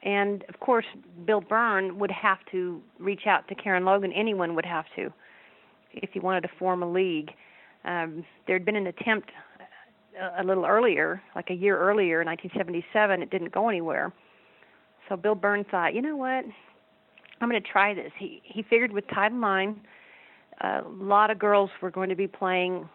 And 0.04 0.44
of 0.48 0.60
course, 0.60 0.86
Bill 1.26 1.42
Byrne 1.42 2.00
would 2.00 2.12
have 2.12 2.40
to 2.52 2.82
reach 3.00 3.28
out 3.28 3.48
to 3.50 3.56
Karen 3.56 3.86
Logan. 3.86 4.14
Anyone 4.14 4.56
would 4.56 4.66
have 4.66 4.86
to, 4.96 5.12
if 5.92 6.12
he 6.14 6.20
wanted 6.20 6.42
to 6.42 6.50
form 6.58 6.84
a 6.84 6.92
league. 6.92 7.32
Um, 7.86 8.26
there 8.48 8.56
had 8.56 8.66
been 8.66 8.76
an 8.76 8.88
attempt 8.88 9.32
a, 10.20 10.42
a 10.42 10.44
little 10.44 10.66
earlier, 10.66 11.22
like 11.36 11.50
a 11.50 11.54
year 11.54 11.78
earlier, 11.78 12.22
in 12.22 12.28
1977. 12.28 13.22
It 13.22 13.30
didn't 13.30 13.52
go 13.52 13.70
anywhere. 13.70 14.14
So 15.08 15.18
Bill 15.18 15.36
Byrne 15.36 15.66
thought, 15.66 15.94
you 15.94 16.02
know 16.02 16.16
what? 16.16 16.46
I'm 17.42 17.50
going 17.50 17.62
to 17.62 17.68
try 17.68 17.94
this. 17.94 18.12
He 18.18 18.42
he 18.44 18.64
figured 18.64 18.92
with 18.92 19.06
Title 19.14 19.38
IX, 19.38 19.80
a 20.62 20.82
lot 20.90 21.32
of 21.32 21.40
girls 21.40 21.70
were 21.82 21.92
going 21.92 22.10
to 22.10 22.16
be 22.16 22.28
playing, 22.28 22.88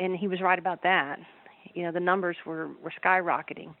and 0.00 0.16
he 0.16 0.28
was 0.28 0.40
right 0.40 0.58
about 0.58 0.82
that. 0.84 1.18
You 1.74 1.82
know, 1.82 1.92
the 1.92 2.00
numbers 2.00 2.36
were 2.46 2.68
were 2.82 2.92
skyrocketing, 3.02 3.74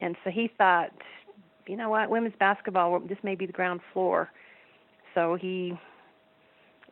and 0.00 0.16
so 0.24 0.30
he 0.30 0.50
thought, 0.56 0.90
you 1.68 1.76
know 1.76 1.88
what, 1.88 2.10
women's 2.10 2.34
basketball, 2.38 3.00
this 3.00 3.18
may 3.22 3.34
be 3.34 3.46
the 3.46 3.52
ground 3.52 3.80
floor. 3.92 4.30
So 5.14 5.34
he, 5.34 5.78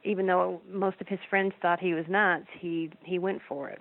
even 0.02 0.26
though 0.26 0.60
most 0.70 1.00
of 1.00 1.08
his 1.08 1.18
friends 1.28 1.52
thought 1.60 1.80
he 1.80 1.94
was 1.94 2.06
nuts, 2.08 2.46
he 2.58 2.90
he 3.02 3.18
went 3.18 3.40
for 3.48 3.68
it. 3.68 3.80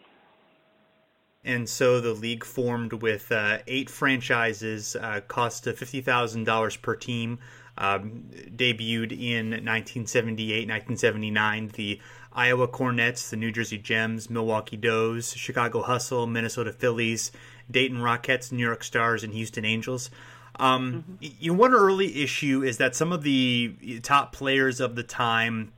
And 1.46 1.68
so 1.68 2.00
the 2.00 2.14
league 2.14 2.46
formed 2.46 2.94
with 2.94 3.32
uh, 3.32 3.60
eight 3.68 3.90
franchises, 3.90 4.96
uh, 4.96 5.22
cost 5.28 5.66
fifty 5.66 6.02
thousand 6.02 6.46
dollars 6.46 6.78
per 6.78 6.96
team. 6.96 7.40
Um, 7.76 8.30
debuted 8.56 9.12
in 9.12 9.50
1978, 9.50 10.70
1979. 10.70 11.70
The 11.70 12.00
Iowa 12.32 12.68
Cornets, 12.68 13.32
the 13.32 13.36
New 13.36 13.52
Jersey 13.52 13.80
Gems, 13.80 14.30
Milwaukee 14.30 14.78
Does, 14.78 15.34
Chicago 15.34 15.82
Hustle, 15.82 16.28
Minnesota 16.28 16.72
Fillies, 16.72 17.32
Dayton 17.72 17.98
Rockettes, 17.98 18.52
New 18.52 18.64
York 18.64 18.84
Stars, 18.84 19.24
and 19.24 19.34
Houston 19.34 19.66
Angels. 19.66 20.12
Um, 20.60 21.04
mm-hmm. 21.22 21.36
you 21.40 21.52
know, 21.52 21.58
one 21.58 21.74
early 21.74 22.24
issue 22.24 22.64
is 22.64 22.78
that 22.78 22.96
some 22.96 23.12
of 23.12 23.24
the 23.24 24.00
top 24.04 24.34
players 24.34 24.80
of 24.80 24.96
the 24.96 25.04
time, 25.04 25.72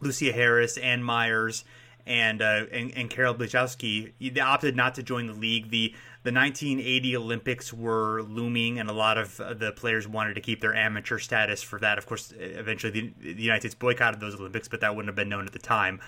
Lucia 0.00 0.32
Harris, 0.32 0.76
Ann 0.78 1.02
Meyers, 1.02 1.64
and 2.06 2.42
uh, 2.42 2.64
and, 2.70 2.92
and 2.96 3.10
Carol 3.10 3.34
Blazejowski, 3.34 4.12
they 4.20 4.40
opted 4.40 4.76
not 4.76 4.94
to 4.96 5.02
join 5.02 5.26
the 5.26 5.32
league. 5.32 5.70
the 5.70 5.94
The 6.22 6.32
1980 6.32 7.16
Olympics 7.16 7.72
were 7.72 8.22
looming, 8.22 8.78
and 8.78 8.88
a 8.88 8.92
lot 8.92 9.18
of 9.18 9.36
the 9.36 9.72
players 9.76 10.06
wanted 10.06 10.34
to 10.34 10.40
keep 10.40 10.60
their 10.60 10.74
amateur 10.74 11.18
status 11.18 11.62
for 11.62 11.78
that. 11.80 11.98
Of 11.98 12.06
course, 12.06 12.32
eventually 12.38 12.92
the, 12.92 13.34
the 13.34 13.42
United 13.42 13.62
States 13.62 13.74
boycotted 13.74 14.20
those 14.20 14.34
Olympics, 14.34 14.68
but 14.68 14.80
that 14.80 14.94
wouldn't 14.94 15.08
have 15.08 15.16
been 15.16 15.28
known 15.28 15.46
at 15.46 15.52
the 15.52 15.58
time. 15.58 16.00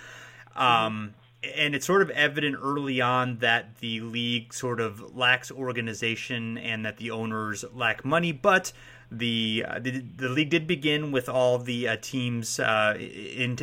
Um, 0.55 0.67
mm-hmm 0.67 1.23
and 1.55 1.75
it's 1.75 1.87
sort 1.87 2.03
of 2.03 2.11
evident 2.11 2.57
early 2.63 3.01
on 3.01 3.39
that 3.39 3.77
the 3.79 4.01
league 4.01 4.53
sort 4.53 4.81
of 4.81 5.17
lacks 5.17 5.51
organization 5.51 6.59
and 6.59 6.85
that 6.85 6.97
the 6.97 7.11
owners 7.11 7.65
lack 7.75 8.05
money, 8.05 8.33
but 8.33 8.73
the 9.11 9.65
uh, 9.69 9.79
the, 9.79 10.03
the, 10.17 10.29
league 10.29 10.51
did 10.51 10.67
begin 10.67 11.13
with 11.13 11.29
all 11.29 11.59
the 11.59 11.87
uh, 11.87 11.97
teams 12.01 12.59
uh, 12.59 12.97
in, 12.99 13.57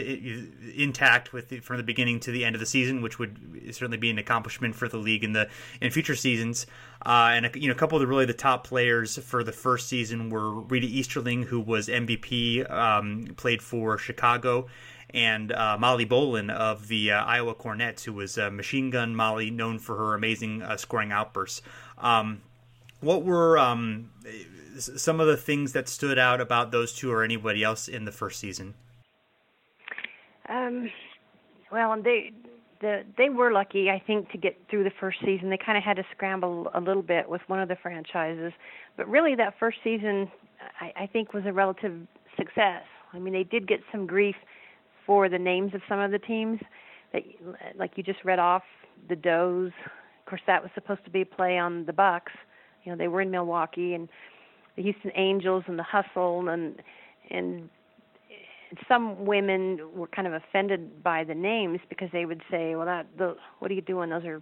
intact 0.75 1.33
with 1.33 1.49
the, 1.49 1.59
from 1.59 1.77
the 1.77 1.83
beginning 1.83 2.19
to 2.21 2.31
the 2.31 2.45
end 2.45 2.55
of 2.55 2.61
the 2.61 2.65
season, 2.65 3.01
which 3.01 3.19
would 3.19 3.37
certainly 3.71 3.97
be 3.97 4.09
an 4.09 4.17
accomplishment 4.17 4.73
for 4.73 4.87
the 4.87 4.97
league 4.97 5.23
in 5.23 5.33
the 5.33 5.49
in 5.81 5.91
future 5.91 6.15
seasons. 6.15 6.65
Uh, 7.05 7.31
and 7.33 7.45
a, 7.45 7.59
you 7.59 7.67
know, 7.67 7.73
a 7.73 7.77
couple 7.77 7.97
of 7.97 8.01
the 8.01 8.07
really 8.07 8.25
the 8.25 8.33
top 8.33 8.65
players 8.65 9.17
for 9.17 9.43
the 9.43 9.51
first 9.51 9.89
season 9.89 10.29
were 10.29 10.61
Rita 10.61 10.87
Easterling, 10.87 11.43
who 11.43 11.59
was 11.59 11.89
MVP, 11.89 12.69
um, 12.71 13.27
played 13.35 13.61
for 13.61 13.97
Chicago, 13.97 14.67
and 15.13 15.51
uh, 15.51 15.77
Molly 15.79 16.05
Bolin 16.05 16.49
of 16.49 16.87
the 16.87 17.11
uh, 17.11 17.23
Iowa 17.23 17.53
Cornets, 17.53 18.03
who 18.03 18.13
was 18.13 18.37
Machine 18.37 18.89
Gun 18.89 19.15
Molly, 19.15 19.51
known 19.51 19.79
for 19.79 19.95
her 19.95 20.15
amazing 20.15 20.61
uh, 20.61 20.77
scoring 20.77 21.11
outbursts. 21.11 21.61
Um, 21.97 22.41
what 22.99 23.23
were 23.23 23.57
um, 23.57 24.11
some 24.77 25.19
of 25.19 25.27
the 25.27 25.37
things 25.37 25.73
that 25.73 25.87
stood 25.89 26.17
out 26.17 26.41
about 26.41 26.71
those 26.71 26.93
two 26.93 27.11
or 27.11 27.23
anybody 27.23 27.63
else 27.63 27.87
in 27.87 28.05
the 28.05 28.11
first 28.11 28.39
season? 28.39 28.73
Um, 30.49 30.89
well, 31.71 32.01
they 32.01 32.31
the 32.81 33.03
they 33.17 33.29
were 33.29 33.51
lucky, 33.51 33.89
I 33.89 34.01
think, 34.05 34.29
to 34.31 34.37
get 34.37 34.57
through 34.69 34.83
the 34.83 34.91
first 34.99 35.19
season. 35.23 35.49
They 35.49 35.57
kind 35.57 35.77
of 35.77 35.83
had 35.83 35.97
to 35.97 36.03
scramble 36.15 36.69
a 36.73 36.79
little 36.79 37.01
bit 37.01 37.29
with 37.29 37.41
one 37.47 37.59
of 37.59 37.69
the 37.69 37.75
franchises, 37.75 38.53
but 38.97 39.07
really 39.07 39.35
that 39.35 39.57
first 39.59 39.77
season, 39.83 40.31
I, 40.79 41.03
I 41.03 41.07
think, 41.07 41.33
was 41.33 41.45
a 41.45 41.53
relative 41.53 42.07
success. 42.37 42.83
I 43.13 43.19
mean, 43.19 43.33
they 43.33 43.43
did 43.43 43.67
get 43.67 43.81
some 43.91 44.05
grief 44.05 44.35
for 45.05 45.29
the 45.29 45.39
names 45.39 45.73
of 45.73 45.81
some 45.87 45.99
of 45.99 46.11
the 46.11 46.19
teams 46.19 46.59
that, 47.11 47.23
like 47.75 47.91
you 47.95 48.03
just 48.03 48.23
read 48.23 48.39
off, 48.39 48.63
the 49.09 49.15
Does. 49.15 49.71
Of 50.19 50.29
course, 50.29 50.41
that 50.47 50.61
was 50.61 50.71
supposed 50.73 51.03
to 51.05 51.11
be 51.11 51.21
a 51.21 51.25
play 51.25 51.57
on 51.57 51.85
the 51.85 51.93
Bucks. 51.93 52.31
You 52.83 52.91
know, 52.91 52.97
they 52.97 53.07
were 53.07 53.21
in 53.21 53.31
Milwaukee, 53.31 53.93
and 53.93 54.09
the 54.75 54.83
Houston 54.83 55.11
Angels 55.15 55.63
and 55.67 55.77
the 55.77 55.83
Hustle, 55.83 56.49
and 56.49 56.81
and 57.29 57.69
some 58.87 59.25
women 59.25 59.79
were 59.95 60.07
kind 60.07 60.27
of 60.27 60.33
offended 60.33 61.03
by 61.03 61.23
the 61.23 61.35
names 61.35 61.79
because 61.89 62.09
they 62.11 62.25
would 62.25 62.41
say, 62.49 62.75
"Well, 62.75 62.85
that 62.85 63.05
the 63.17 63.35
what 63.59 63.69
are 63.71 63.73
you 63.73 63.81
doing? 63.81 64.09
Those 64.09 64.25
are 64.25 64.41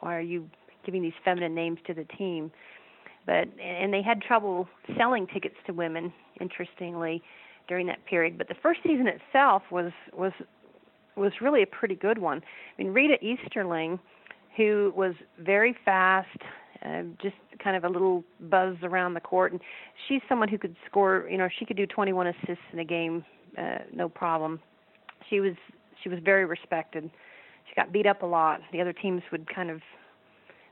why 0.00 0.16
are 0.16 0.20
you 0.20 0.48
giving 0.84 1.02
these 1.02 1.14
feminine 1.24 1.54
names 1.54 1.78
to 1.86 1.94
the 1.94 2.04
team?" 2.04 2.50
But 3.24 3.48
and 3.60 3.92
they 3.92 4.02
had 4.02 4.22
trouble 4.22 4.68
selling 4.96 5.26
tickets 5.26 5.56
to 5.66 5.72
women, 5.72 6.12
interestingly, 6.40 7.22
during 7.68 7.86
that 7.86 8.04
period. 8.06 8.38
But 8.38 8.48
the 8.48 8.54
first 8.62 8.80
season 8.82 9.06
itself 9.06 9.62
was 9.70 9.92
was 10.12 10.32
was 11.16 11.32
really 11.40 11.62
a 11.62 11.66
pretty 11.66 11.94
good 11.94 12.18
one. 12.18 12.38
I 12.38 12.82
mean, 12.82 12.92
Rita 12.92 13.16
Easterling, 13.24 13.98
who 14.56 14.92
was 14.94 15.14
very 15.38 15.74
fast, 15.84 16.38
uh, 16.84 17.02
just 17.22 17.36
kind 17.62 17.76
of 17.76 17.84
a 17.84 17.88
little 17.88 18.22
buzz 18.40 18.76
around 18.82 19.14
the 19.14 19.20
court, 19.20 19.52
and 19.52 19.60
she's 20.06 20.20
someone 20.28 20.48
who 20.48 20.58
could 20.58 20.76
score. 20.88 21.26
You 21.30 21.38
know, 21.38 21.48
she 21.58 21.64
could 21.64 21.76
do 21.76 21.86
21 21.86 22.26
assists 22.26 22.64
in 22.72 22.78
a 22.78 22.84
game 22.84 23.24
uh, 23.58 23.78
no 23.92 24.08
problem. 24.08 24.60
She 25.28 25.40
was 25.40 25.54
she 26.02 26.08
was 26.08 26.18
very 26.24 26.44
respected. 26.44 27.10
She 27.68 27.74
got 27.74 27.92
beat 27.92 28.06
up 28.06 28.22
a 28.22 28.26
lot. 28.26 28.60
The 28.72 28.80
other 28.80 28.92
teams 28.92 29.22
would 29.32 29.52
kind 29.52 29.70
of 29.70 29.80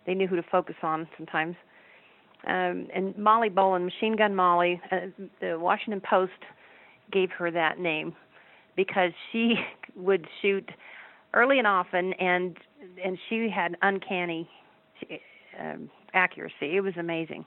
they 0.07 0.15
knew 0.15 0.27
who 0.27 0.37
to 0.37 0.43
focus 0.43 0.77
on 0.83 1.09
sometimes. 1.17 1.57
Um, 2.47 2.89
and 2.95 3.17
Molly 3.17 3.49
Bolin, 3.49 3.85
Machine 3.85 4.17
Gun 4.17 4.35
Molly, 4.35 4.81
uh, 4.93 5.07
the 5.41 5.59
Washington 5.59 6.03
Post 6.09 6.33
gave 7.13 7.31
her 7.33 7.51
that 7.51 7.79
name 7.79 8.15
because 8.77 9.13
she 9.33 9.55
would 9.97 10.27
shoot 10.43 10.69
early 11.33 11.59
and 11.59 11.67
often, 11.67 12.13
and 12.15 12.57
and 13.03 13.19
she 13.29 13.49
had 13.55 13.77
uncanny 13.83 14.49
um, 15.61 15.91
accuracy. 16.13 16.77
It 16.77 16.83
was 16.83 16.95
amazing. 16.99 17.45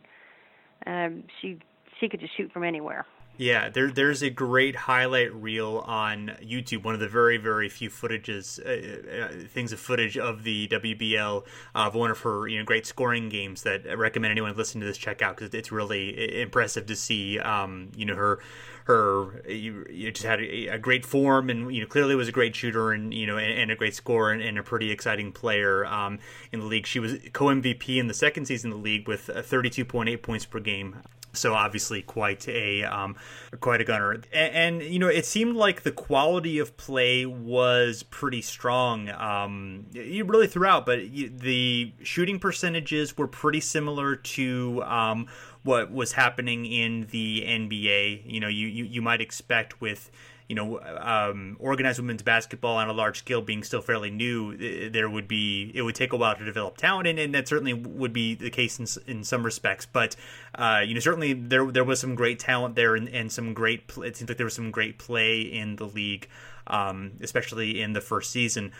Um, 0.86 1.24
she 1.42 1.60
she 2.00 2.10
could 2.10 2.20
just 2.20 2.36
shoot 2.38 2.52
from 2.52 2.64
anywhere. 2.64 3.06
Yeah, 3.38 3.70
there, 3.70 3.91
there's 3.91 4.24
a 4.24 4.32
great 4.32 4.75
highlight 4.75 5.32
reel 5.34 5.84
on 5.86 6.32
YouTube. 6.41 6.84
One 6.84 6.96
of 6.96 7.00
the 7.00 7.08
very, 7.08 7.38
very 7.38 7.70
few 7.70 7.89
footages, 7.89 8.60
uh, 8.60 9.25
uh, 9.25 9.48
things 9.48 9.72
of 9.72 9.79
footage 9.79 10.17
of 10.17 10.44
the 10.44 10.67
WBL 10.70 11.46
of 11.75 11.96
one 11.96 12.10
of 12.10 12.20
her, 12.22 12.48
you 12.48 12.58
know, 12.58 12.65
great 12.65 12.88
scoring 12.88 13.29
games 13.29 13.62
that 13.62 13.84
I 13.88 13.94
recommend 13.94 14.32
anyone 14.32 14.56
listen 14.58 14.82
to 14.82 14.88
this 14.88 14.98
check 14.98 15.22
out 15.22 15.38
because 15.38 15.53
it's 15.53 15.72
really 15.72 16.41
impressive 16.41 16.88
to 16.88 16.96
see. 16.96 17.38
Um, 17.38 17.91
you 17.96 18.06
know, 18.06 18.15
her, 18.15 18.39
her, 18.86 19.44
you, 19.48 19.86
you 19.88 20.12
just 20.12 20.25
had 20.25 20.39
a, 20.39 20.67
a, 20.70 20.79
great 20.79 21.06
form 21.06 21.50
and 21.50 21.75
you 21.75 21.82
know 21.82 21.88
clearly 21.88 22.15
was 22.15 22.29
a 22.29 22.32
great 22.32 22.56
shooter 22.56 22.94
and 22.94 23.13
you 23.13 23.27
know 23.27 23.38
and, 23.38 23.51
and 23.51 23.70
a 23.70 23.75
great 23.75 23.94
scorer 23.94 24.32
and, 24.32 24.41
and, 24.41 24.58
a 24.58 24.63
pretty 24.63 24.91
exciting 24.91 25.34
player 25.34 25.86
um, 25.86 26.20
in 26.53 26.62
the 26.62 26.65
league. 26.65 26.88
She 26.88 27.00
was 27.00 27.17
co 27.34 27.48
MVP 27.48 27.98
in 27.98 28.08
the 28.08 28.13
second 28.13 28.46
season 28.46 28.72
of 28.72 28.77
the 28.77 28.84
league 28.84 29.08
with 29.08 29.27
32.8 29.27 30.22
points 30.22 30.46
per 30.46 30.60
game 30.60 30.96
so 31.34 31.53
obviously 31.53 32.01
quite 32.01 32.48
a 32.48 32.84
um, 32.84 33.15
quite 33.60 33.81
a 33.81 33.84
gunner. 33.84 34.12
And, 34.12 34.81
and, 34.81 34.84
you 34.84 35.00
know 35.00 35.07
it 35.07 35.25
seemed 35.25 35.55
like 35.55 35.84
the 35.84 35.91
quality 35.91 36.60
of 36.60 36.77
play 36.77 37.25
was 37.25 38.03
pretty 38.03 38.41
strong 38.41 39.10
um, 39.10 39.86
really 39.93 40.48
throughout 40.48 40.86
but 40.86 41.00
the 41.00 41.91
shooting 42.03 42.39
percentages 42.39 43.17
were 43.17 43.27
pretty 43.27 43.60
similar 43.60 44.15
to 44.15 44.84
um, 44.84 45.27
what 45.63 45.91
was 45.91 46.13
happening 46.13 46.65
in 46.65 47.07
the 47.12 47.43
NBA 47.48 48.24
you 48.25 48.39
know 48.39 48.48
you, 48.48 48.67
you, 48.67 48.86
you 48.86 49.01
might 49.01 49.22
expect 49.22 49.81
with 49.81 50.12
you 50.48 50.56
know, 50.56 50.80
um, 50.80 51.58
organized 51.60 52.00
women's 52.00 52.22
basketball 52.22 52.77
on 52.77 52.88
a 52.88 52.94
large 52.94 53.20
scale 53.20 53.42
being 53.42 53.63
still 53.63 53.82
fairly 53.82 54.10
new, 54.10 54.89
there 54.89 55.10
would 55.10 55.27
be 55.27 55.72
it 55.75 55.82
would 55.82 55.96
take 55.96 56.13
a 56.13 56.18
while 56.18 56.36
to 56.36 56.46
develop 56.46 56.77
talent, 56.77 57.08
and, 57.08 57.20
and 57.20 57.36
that 57.36 57.50
certainly 57.50 57.74
would 57.74 58.13
be 58.13 58.34
the 58.34 58.50
case 58.50 58.80
in, 58.80 58.88
in 59.08 59.24
some 59.25 59.44
respects. 59.44 59.86
But 59.86 60.16
uh, 60.56 60.82
you 60.86 60.94
know, 60.94 61.01
certainly 61.01 61.34
there 61.34 61.70
there 61.70 61.84
was 61.84 62.00
some 62.00 62.16
great 62.16 62.39
talent 62.39 62.75
there, 62.75 62.96
and, 62.96 63.10
and 63.10 63.30
some 63.30 63.54
great. 63.54 63.92
It 63.98 64.16
seems 64.16 64.30
like 64.30 64.38
there 64.38 64.46
was 64.46 64.56
some 64.56 64.72
great 64.72 64.98
play 64.98 65.42
in 65.42 65.75
the 65.75 65.86
league, 65.86 66.30
um, 66.68 67.12
especially 67.20 67.82
in 67.82 67.92
the 67.92 68.01
first 68.01 68.32
season. 68.32 68.72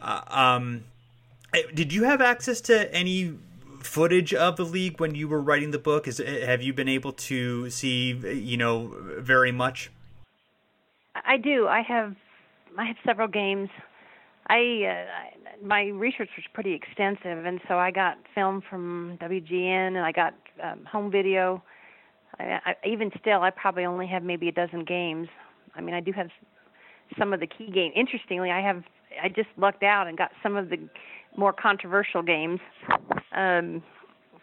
Uh, 0.00 0.22
um, 0.26 0.84
eh, 1.54 1.62
did 1.72 1.92
you 1.92 2.02
have 2.02 2.20
access 2.20 2.60
to 2.62 2.92
any 2.92 3.34
footage 3.78 4.34
of 4.34 4.56
the 4.56 4.64
league 4.64 4.98
when 5.00 5.14
you 5.14 5.28
were 5.28 5.40
writing 5.40 5.70
the 5.70 5.78
book? 5.78 6.08
Is 6.08 6.18
have 6.18 6.62
you 6.62 6.72
been 6.72 6.88
able 6.88 7.12
to 7.12 7.70
see 7.70 8.10
you 8.10 8.56
know 8.56 8.92
very 9.18 9.52
much? 9.52 9.92
I 11.14 11.36
do. 11.36 11.66
I 11.66 11.82
have 11.82 12.14
I 12.78 12.86
have 12.86 12.96
several 13.04 13.28
games. 13.28 13.68
I 14.48 14.84
uh, 14.84 15.64
my 15.64 15.84
research 15.86 16.30
was 16.36 16.44
pretty 16.52 16.72
extensive, 16.72 17.44
and 17.44 17.60
so 17.68 17.78
I 17.78 17.90
got 17.90 18.18
film 18.34 18.62
from 18.68 19.18
WGN, 19.20 19.88
and 19.88 19.98
I 19.98 20.12
got 20.12 20.34
um, 20.62 20.84
home 20.84 21.10
video. 21.10 21.62
I, 22.38 22.58
I, 22.64 22.74
even 22.86 23.10
still, 23.20 23.42
I 23.42 23.50
probably 23.50 23.84
only 23.84 24.06
have 24.06 24.22
maybe 24.22 24.48
a 24.48 24.52
dozen 24.52 24.84
games. 24.84 25.28
I 25.74 25.80
mean, 25.80 25.94
I 25.94 26.00
do 26.00 26.12
have 26.12 26.28
some 27.18 27.32
of 27.32 27.40
the 27.40 27.46
key 27.46 27.70
games. 27.70 27.92
Interestingly, 27.96 28.50
I 28.50 28.60
have 28.60 28.82
I 29.22 29.28
just 29.28 29.48
lucked 29.56 29.82
out 29.82 30.06
and 30.06 30.16
got 30.16 30.30
some 30.42 30.56
of 30.56 30.70
the 30.70 30.78
more 31.36 31.52
controversial 31.52 32.22
games. 32.22 32.60
Um, 33.32 33.82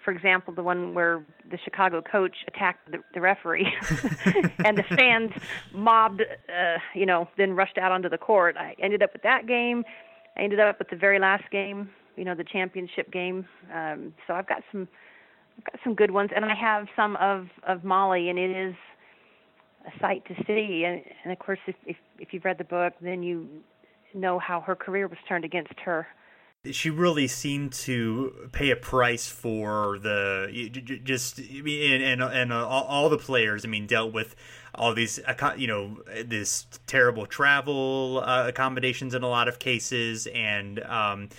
for 0.09 0.15
example, 0.15 0.55
the 0.55 0.63
one 0.63 0.95
where 0.95 1.23
the 1.51 1.59
Chicago 1.63 2.01
coach 2.01 2.37
attacked 2.47 2.89
the, 2.89 2.97
the 3.13 3.21
referee, 3.21 3.71
and 4.65 4.75
the 4.75 4.83
fans 4.95 5.29
mobbed, 5.71 6.21
uh, 6.21 6.77
you 6.95 7.05
know, 7.05 7.29
then 7.37 7.55
rushed 7.55 7.77
out 7.77 7.91
onto 7.91 8.09
the 8.09 8.17
court. 8.17 8.57
I 8.57 8.75
ended 8.81 9.03
up 9.03 9.13
with 9.13 9.21
that 9.21 9.45
game. 9.45 9.83
I 10.35 10.41
ended 10.41 10.59
up 10.59 10.79
with 10.79 10.89
the 10.89 10.95
very 10.95 11.19
last 11.19 11.43
game, 11.51 11.91
you 12.15 12.25
know, 12.25 12.33
the 12.33 12.43
championship 12.43 13.11
game. 13.11 13.45
Um, 13.71 14.15
so 14.25 14.33
I've 14.33 14.47
got 14.47 14.63
some, 14.71 14.87
I've 15.59 15.65
got 15.65 15.79
some 15.83 15.93
good 15.93 16.09
ones, 16.09 16.31
and 16.35 16.43
I 16.43 16.55
have 16.55 16.87
some 16.95 17.15
of 17.17 17.45
of 17.67 17.83
Molly, 17.83 18.29
and 18.29 18.39
it 18.39 18.49
is 18.49 18.73
a 19.85 19.99
sight 19.99 20.25
to 20.25 20.33
see. 20.47 20.85
And, 20.85 21.03
and 21.23 21.31
of 21.31 21.37
course, 21.37 21.59
if, 21.67 21.75
if 21.85 21.97
if 22.17 22.29
you've 22.33 22.45
read 22.45 22.57
the 22.57 22.63
book, 22.63 22.93
then 22.99 23.21
you 23.21 23.47
know 24.15 24.39
how 24.39 24.59
her 24.61 24.75
career 24.75 25.07
was 25.07 25.19
turned 25.27 25.45
against 25.45 25.79
her 25.85 26.07
she 26.65 26.89
really 26.89 27.27
seemed 27.27 27.71
to 27.71 28.49
pay 28.51 28.69
a 28.69 28.75
price 28.75 29.27
for 29.29 29.97
the 29.99 30.99
just 31.03 31.39
and 31.39 31.67
and, 31.67 32.21
and 32.21 32.53
uh, 32.53 32.67
all 32.67 33.09
the 33.09 33.17
players. 33.17 33.63
I 33.63 33.69
mean, 33.69 33.87
dealt 33.87 34.13
with 34.13 34.35
all 34.75 34.93
these 34.93 35.19
you 35.57 35.67
know 35.67 35.97
this 36.25 36.67
terrible 36.85 37.25
travel 37.25 38.21
uh, 38.25 38.47
accommodations 38.47 39.13
in 39.13 39.23
a 39.23 39.29
lot 39.29 39.47
of 39.47 39.59
cases, 39.59 40.27
and 40.27 40.83
um, 40.83 41.29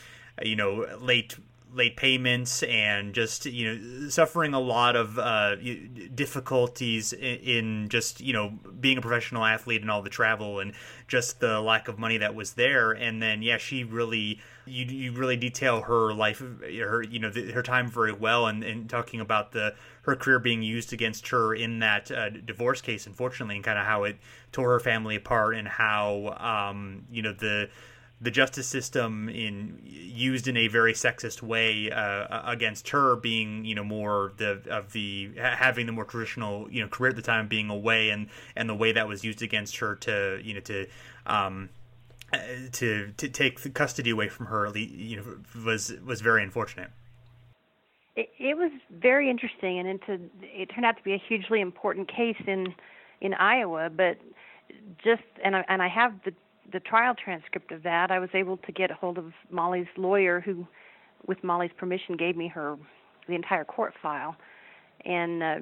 you 0.43 0.57
know 0.57 0.87
late 0.99 1.37
late 1.73 1.97
payments 1.97 2.63
and 2.65 3.15
just 3.15 3.47
you 3.47 3.75
know 3.75 4.09
suffering 4.09 4.55
a 4.55 4.61
lot 4.61 4.97
of 4.97 5.19
uh, 5.19 5.55
difficulties 6.15 7.13
in, 7.13 7.39
in, 7.39 7.89
just 7.89 8.21
you 8.21 8.33
know 8.33 8.51
being 8.81 8.99
a 8.99 9.01
professional 9.01 9.45
athlete 9.45 9.83
and 9.83 9.91
all 9.91 10.03
the 10.03 10.11
travel 10.11 10.59
and 10.59 10.73
just 11.07 11.41
the 11.41 11.61
lack 11.61 11.87
of 11.89 11.99
money 11.99 12.19
that 12.19 12.35
was 12.35 12.55
there 12.55 12.91
and 12.91 13.23
then 13.23 13.43
yeah 13.43 13.57
she 13.57 13.85
really 13.85 14.41
you 14.71 14.87
you 14.87 15.13
really 15.13 15.37
detail 15.37 15.83
her 15.83 16.13
life 16.13 16.39
her 16.41 17.03
you 17.03 17.19
know 17.19 17.31
the, 17.31 17.51
her 17.53 17.63
time 17.63 17.89
very 17.89 18.13
well 18.13 18.47
and, 18.47 18.63
and 18.63 18.89
talking 18.89 19.21
about 19.21 19.53
the 19.53 19.75
her 20.03 20.15
career 20.15 20.39
being 20.39 20.63
used 20.63 20.93
against 20.93 21.29
her 21.29 21.55
in 21.55 21.81
that 21.81 22.11
uh, 22.11 22.31
divorce 22.31 22.81
case 22.81 23.07
unfortunately 23.07 23.57
and 23.57 23.65
kind 23.65 23.79
of 23.79 23.85
how 23.85 24.05
it 24.05 24.17
tore 24.53 24.71
her 24.71 24.81
family 24.81 25.17
apart 25.17 25.55
and 25.57 25.69
how 25.69 26.37
um, 26.39 27.05
you 27.11 27.23
know 27.23 27.33
the 27.33 27.69
the 28.23 28.31
justice 28.31 28.67
system 28.67 29.29
in 29.31 29.81
used 29.83 30.47
in 30.47 30.57
a 30.57 30.69
very 30.69 30.93
sexist 30.93 31.43
way 31.43 31.91
uh, 31.91 32.51
against 32.51 32.91
her 32.91 33.17
being 33.17 33.65
you 33.65 33.75
know 33.75 33.85
more 33.85 34.33
the 34.37 34.61
of 34.69 34.93
the 34.93 35.31
having 35.39 35.87
the 35.87 35.93
more 35.93 36.05
traditional 36.05 36.71
you 36.71 36.83
know 36.83 36.89
career 36.89 37.11
at 37.11 37.17
the 37.17 37.23
time 37.23 37.49
being 37.49 37.71
away 37.71 38.11
and 38.11 38.29
and 38.57 38.69
the 38.69 38.75
way 38.75 38.93
that 38.93 39.09
was 39.09 39.25
used 39.25 39.43
against 39.43 39.79
her 39.79 39.95
to 39.97 40.39
you 40.43 40.55
know 40.55 40.61
to 40.61 40.87
um 41.27 41.71
to 42.73 43.13
to 43.17 43.29
take 43.29 43.61
the 43.61 43.71
custody 43.71 44.11
away 44.11 44.29
from 44.29 44.47
her 44.47 44.71
you 44.77 45.17
know 45.17 45.65
was 45.65 45.93
was 46.05 46.21
very 46.21 46.43
unfortunate. 46.43 46.91
It, 48.17 48.29
it 48.39 48.57
was 48.57 48.73
very 48.91 49.31
interesting 49.31 49.79
and 49.79 49.89
it 49.89 50.71
turned 50.75 50.85
out 50.85 50.97
to 50.97 51.03
be 51.03 51.15
a 51.15 51.23
hugely 51.29 51.61
important 51.61 52.09
case 52.09 52.43
in 52.47 52.75
in 53.21 53.35
Iowa 53.35 53.91
but 53.91 54.19
just 55.03 55.23
and 55.45 55.57
I, 55.57 55.65
and 55.69 55.83
I 55.83 55.89
have 55.89 56.13
the 56.25 56.33
the 56.73 56.81
trial 56.81 57.15
transcript 57.15 57.73
of 57.73 57.83
that, 57.83 58.11
I 58.11 58.19
was 58.19 58.31
able 58.35 58.57
to 58.59 58.73
get 58.73 58.91
a 58.91 58.95
hold 58.95 59.19
of 59.19 59.33
Molly's 59.51 59.89
lawyer, 59.97 60.41
who, 60.41 60.67
with 61.27 61.43
Molly's 61.43 61.73
permission, 61.77 62.17
gave 62.17 62.37
me 62.37 62.49
her 62.49 62.77
the 63.29 63.35
entire 63.35 63.65
court 63.65 63.95
file, 64.01 64.37
and 65.05 65.43
uh, 65.43 65.59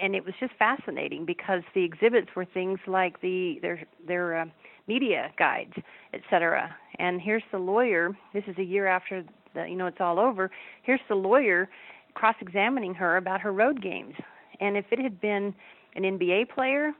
and 0.00 0.14
it 0.16 0.24
was 0.24 0.34
just 0.40 0.52
fascinating 0.58 1.24
because 1.24 1.62
the 1.74 1.84
exhibits 1.84 2.28
were 2.34 2.44
things 2.44 2.78
like 2.86 3.20
the 3.20 3.58
their 3.62 3.84
their 4.06 4.40
uh, 4.40 4.46
media 4.86 5.30
guides, 5.38 5.74
etc. 6.14 6.74
And 6.98 7.20
here's 7.20 7.42
the 7.52 7.58
lawyer. 7.58 8.16
This 8.32 8.44
is 8.46 8.56
a 8.58 8.62
year 8.62 8.86
after 8.86 9.24
the 9.54 9.66
you 9.66 9.76
know 9.76 9.86
it's 9.86 10.00
all 10.00 10.18
over. 10.18 10.50
Here's 10.82 11.00
the 11.08 11.14
lawyer 11.14 11.68
cross-examining 12.14 12.94
her 12.94 13.18
about 13.18 13.40
her 13.42 13.52
road 13.52 13.82
games. 13.82 14.14
And 14.60 14.76
if 14.76 14.86
it 14.90 14.98
had 14.98 15.20
been 15.20 15.54
an 15.94 16.02
NBA 16.02 16.48
player 16.48 16.92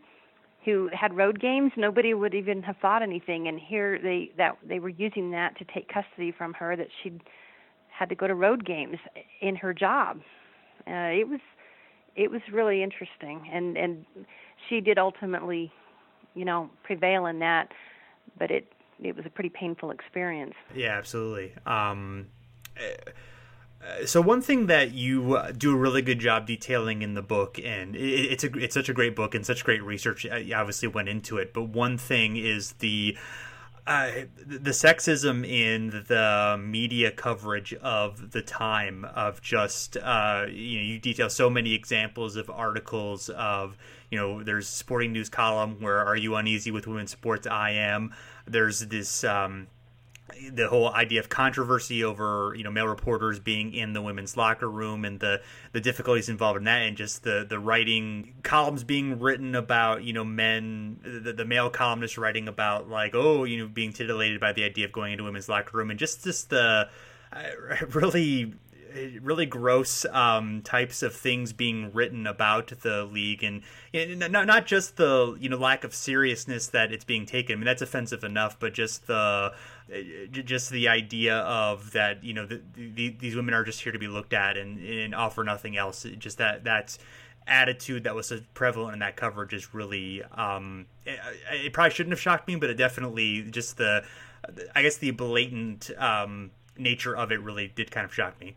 who 0.67 0.91
had 0.93 1.17
road 1.17 1.41
games, 1.41 1.73
nobody 1.77 2.13
would 2.13 2.35
even 2.35 2.63
have 2.63 2.77
thought 2.83 3.03
anything. 3.03 3.49
And 3.49 3.59
here 3.59 3.99
they 4.03 4.31
that 4.37 4.59
they 4.67 4.79
were 4.79 4.91
using 4.91 5.31
that 5.31 5.57
to 5.59 5.65
take 5.73 5.89
custody 5.89 6.33
from 6.37 6.53
her 6.55 6.77
that 6.77 6.89
she'd 7.03 7.21
had 7.89 8.09
to 8.11 8.15
go 8.15 8.27
to 8.27 8.35
road 8.35 8.67
games 8.67 8.99
in 9.41 9.57
her 9.57 9.73
job. 9.73 10.21
Uh, 10.87 11.11
it 11.11 11.29
was 11.29 11.41
it 12.15 12.31
was 12.31 12.41
really 12.53 12.83
interesting, 12.83 13.49
and 13.53 13.77
and 13.77 14.05
she 14.69 14.81
did 14.81 14.99
ultimately, 14.99 15.73
you 16.37 16.45
know, 16.45 16.71
prevail 16.85 17.27
in 17.27 17.41
that, 17.41 17.73
but 18.39 18.51
it 18.53 18.73
it 19.03 19.17
was 19.17 19.27
a 19.27 19.31
pretty 19.31 19.51
painful 19.51 19.91
experience. 19.91 20.55
Yeah, 20.75 20.97
absolutely. 20.97 21.53
Um, 21.67 22.29
uh, 22.79 24.07
so 24.07 24.21
one 24.21 24.41
thing 24.41 24.67
that 24.67 24.93
you 24.93 25.37
uh, 25.37 25.53
do 25.53 25.73
a 25.73 25.77
really 25.77 26.03
good 26.03 26.19
job 26.19 26.47
detailing 26.47 27.03
in 27.03 27.15
the 27.15 27.23
book, 27.23 27.59
and 27.63 27.97
it's 27.97 28.45
a 28.45 28.53
it's 28.59 28.75
such 28.75 28.89
a 28.89 28.93
great 28.93 29.17
book 29.17 29.35
and 29.35 29.45
such 29.45 29.65
great 29.65 29.83
research 29.83 30.27
obviously 30.27 30.89
went 30.89 31.09
into 31.09 31.39
it. 31.39 31.53
But 31.53 31.65
one 31.65 31.99
thing 31.99 32.37
is 32.37 32.73
the 32.75 33.17
the 33.87 34.73
sexism 34.73 35.49
in 35.49 36.05
the 36.09 36.59
media 36.61 37.13
coverage 37.13 37.73
of 37.75 38.33
the 38.33 38.43
time 38.43 39.05
of 39.15 39.41
just 39.41 39.97
uh, 39.99 40.45
you 40.49 40.79
know 40.79 40.85
you 40.85 40.99
detail 40.99 41.31
so 41.31 41.49
many 41.49 41.73
examples 41.73 42.35
of 42.35 42.51
articles 42.51 43.29
of 43.29 43.77
you 44.11 44.19
know 44.19 44.43
there's 44.43 44.69
sporting 44.69 45.13
news 45.13 45.29
column 45.29 45.81
where 45.81 46.05
are 46.05 46.17
you 46.17 46.35
uneasy 46.35 46.71
with 46.73 46.87
women's 46.87 47.13
sports? 47.13 47.47
I 47.47 47.71
am. 47.71 48.13
There's 48.47 48.81
this 48.81 49.23
um, 49.23 49.69
the 50.53 50.69
whole 50.69 50.91
idea 50.91 51.21
of 51.21 51.29
controversy 51.29 52.05
over 52.05 52.55
you 52.57 52.65
know 52.65 52.71
male 52.71 52.87
reporters 52.87 53.39
being 53.39 53.73
in 53.75 53.93
the 53.93 54.03
women's 54.03 54.37
locker 54.37 54.71
room 54.71 55.05
and 55.05 55.21
the 55.21 55.41
the 55.73 55.81
difficulties 55.81 56.29
involved 56.29 56.59
in 56.59 56.65
that 56.65 56.83
and 56.83 56.97
just 56.97 57.23
the 57.23 57.47
the 57.49 57.59
writing 57.59 58.35
columns 58.43 58.85
being 58.85 59.19
written 59.19 59.55
about 59.55 60.05
you 60.05 60.13
know 60.13 60.25
men 60.25 60.99
the, 61.03 61.33
the 61.33 61.45
male 61.45 61.71
columnists 61.71 62.19
writing 62.19 62.49
about 62.49 62.89
like 62.89 63.15
oh 63.15 63.45
you 63.45 63.59
know 63.59 63.69
being 63.69 63.93
titillated 63.93 64.41
by 64.41 64.53
the 64.53 64.65
idea 64.65 64.85
of 64.85 64.93
going 64.93 65.13
into 65.13 65.25
women's 65.25 65.49
locker 65.49 65.77
room 65.77 65.91
and 65.91 65.99
just 65.99 66.25
just 66.25 66.51
the 66.51 66.89
really 67.91 68.53
really 69.23 69.47
gross 69.47 70.05
um, 70.07 70.63
types 70.63 71.03
of 71.03 71.15
things 71.15 71.53
being 71.53 71.93
written 71.93 72.27
about 72.27 72.69
the 72.83 73.05
league, 73.05 73.43
and, 73.43 73.63
and 73.93 74.19
not 74.33 74.47
not 74.47 74.67
just 74.67 74.97
the 74.97 75.37
you 75.41 75.49
know 75.49 75.57
lack 75.57 75.85
of 75.85 75.95
seriousness 75.95 76.69
that 76.69 76.93
it's 76.93 77.05
being 77.05 77.27
taken. 77.27 77.55
I 77.55 77.57
mean 77.57 77.67
that's 77.67 77.83
offensive 77.83 78.25
enough, 78.25 78.59
but 78.59 78.75
just 78.75 79.07
the 79.07 79.53
just 80.31 80.71
the 80.71 80.89
idea 80.89 81.39
of 81.39 81.93
that 81.93 82.25
you 82.25 82.35
know 82.35 82.47
the, 82.47 82.61
the, 82.75 83.11
these 83.11 83.37
women 83.37 83.55
are 83.55 83.65
just 83.65 83.81
here 83.81 83.93
to 83.93 83.99
be 83.99 84.09
looked 84.09 84.33
at 84.33 84.57
and, 84.57 84.79
and 84.85 85.15
offer 85.15 85.45
nothing 85.45 85.77
else. 85.77 86.05
Just 86.19 86.39
that 86.39 86.65
that 86.65 86.99
attitude 87.47 88.05
that 88.05 88.15
was 88.15 88.27
so 88.27 88.41
prevalent 88.55 88.95
in 88.95 88.99
that 88.99 89.17
coverage 89.17 89.53
is 89.53 89.73
really 89.73 90.23
um, 90.33 90.87
it, 91.05 91.19
it, 91.53 91.73
probably 91.73 91.95
shouldn't 91.95 92.13
have 92.13 92.21
shocked 92.21 92.49
me 92.49 92.57
but 92.57 92.69
it 92.69 92.75
definitely 92.75 93.43
just 93.43 93.77
the 93.77 94.03
i 94.75 94.83
guess 94.83 94.97
the 94.97 95.13
blatant 95.13 95.91
um, 95.99 96.51
nature 96.77 97.17
of 97.17 97.31
it 97.31 97.41
really 97.41 97.69
did 97.69 97.91
kind 97.91 98.05
of 98.05 98.13
shock 98.13 98.39
me. 98.41 98.57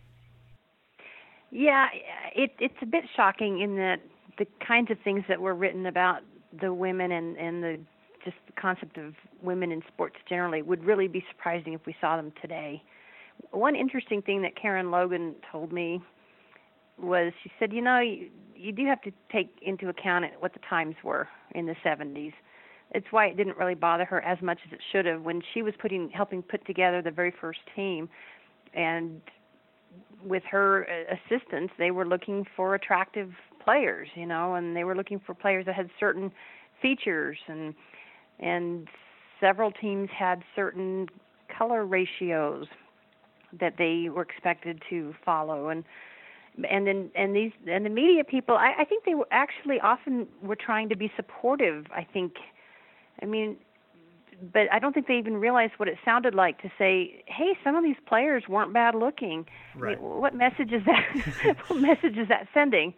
Yeah 1.51 1.87
it, 2.35 2.51
it's 2.59 2.75
a 2.81 2.85
bit 2.85 3.03
shocking 3.15 3.61
in 3.61 3.75
that 3.75 4.01
the 4.37 4.47
kinds 4.65 4.89
of 4.89 4.97
things 5.03 5.23
that 5.27 5.39
were 5.39 5.53
written 5.53 5.85
about 5.85 6.21
the 6.59 6.73
women 6.73 7.11
and, 7.11 7.37
and 7.37 7.63
the 7.63 7.79
just 8.23 8.37
the 8.47 8.53
concept 8.59 8.97
of 8.97 9.13
women 9.41 9.71
in 9.71 9.81
sports 9.87 10.15
generally 10.27 10.61
would 10.61 10.83
really 10.83 11.07
be 11.07 11.23
surprising 11.31 11.73
if 11.73 11.81
we 11.85 11.95
saw 12.01 12.17
them 12.17 12.31
today. 12.41 12.81
One 13.51 13.75
interesting 13.75 14.21
thing 14.21 14.41
that 14.41 14.55
Karen 14.55 14.91
Logan 14.91 15.35
told 15.51 15.71
me 15.71 16.01
was 16.97 17.31
she 17.43 17.51
said, 17.59 17.71
you 17.71 17.81
know, 17.81 17.99
you, 17.99 18.29
you 18.55 18.71
do 18.71 18.85
have 18.85 19.01
to 19.03 19.11
take 19.31 19.49
into 19.61 19.89
account 19.89 20.25
what 20.39 20.53
the 20.53 20.59
times 20.69 20.95
were 21.03 21.27
in 21.55 21.65
the 21.65 21.75
70s. 21.85 22.33
It's 22.91 23.07
why 23.11 23.27
it 23.27 23.37
didn't 23.37 23.57
really 23.57 23.75
bother 23.75 24.05
her 24.05 24.21
as 24.21 24.41
much 24.41 24.59
as 24.65 24.73
it 24.73 24.79
should 24.91 25.05
have 25.05 25.21
when 25.21 25.41
she 25.53 25.61
was 25.61 25.73
putting 25.79 26.09
helping 26.09 26.41
put 26.41 26.65
together 26.65 27.01
the 27.01 27.11
very 27.11 27.33
first 27.39 27.59
team 27.75 28.09
and 28.73 29.21
with 30.23 30.43
her 30.49 30.87
uh, 30.89 31.15
assistance 31.15 31.71
they 31.77 31.91
were 31.91 32.05
looking 32.05 32.45
for 32.55 32.75
attractive 32.75 33.31
players, 33.63 34.07
you 34.15 34.25
know, 34.25 34.55
and 34.55 34.75
they 34.75 34.83
were 34.83 34.95
looking 34.95 35.19
for 35.25 35.33
players 35.33 35.65
that 35.65 35.75
had 35.75 35.89
certain 35.99 36.31
features 36.81 37.37
and 37.47 37.73
and 38.39 38.87
several 39.39 39.71
teams 39.71 40.09
had 40.17 40.43
certain 40.55 41.07
color 41.55 41.85
ratios 41.85 42.67
that 43.59 43.75
they 43.77 44.09
were 44.09 44.21
expected 44.21 44.81
to 44.89 45.13
follow. 45.25 45.69
And 45.69 45.83
and 46.69 46.87
then 46.87 47.11
and 47.15 47.35
these 47.35 47.51
and 47.67 47.85
the 47.85 47.89
media 47.89 48.23
people 48.23 48.55
I, 48.55 48.73
I 48.79 48.85
think 48.85 49.05
they 49.05 49.15
were 49.15 49.27
actually 49.31 49.79
often 49.79 50.27
were 50.41 50.57
trying 50.57 50.89
to 50.89 50.95
be 50.95 51.11
supportive 51.15 51.85
i 51.95 52.03
think. 52.03 52.33
I 53.21 53.25
mean 53.25 53.57
but 54.51 54.63
i 54.71 54.79
don't 54.79 54.93
think 54.93 55.07
they 55.07 55.17
even 55.17 55.37
realized 55.37 55.73
what 55.77 55.87
it 55.87 55.97
sounded 56.03 56.33
like 56.35 56.61
to 56.61 56.69
say 56.77 57.23
hey 57.27 57.57
some 57.63 57.75
of 57.75 57.83
these 57.83 57.95
players 58.07 58.43
weren't 58.49 58.73
bad 58.73 58.95
looking. 58.95 59.45
Right. 59.75 59.97
I 59.97 60.01
mean, 60.01 60.19
what 60.19 60.35
message 60.35 60.71
is 60.73 60.81
that 60.85 61.55
what 61.67 61.79
message 61.79 62.17
is 62.17 62.27
that 62.27 62.47
sending 62.53 62.93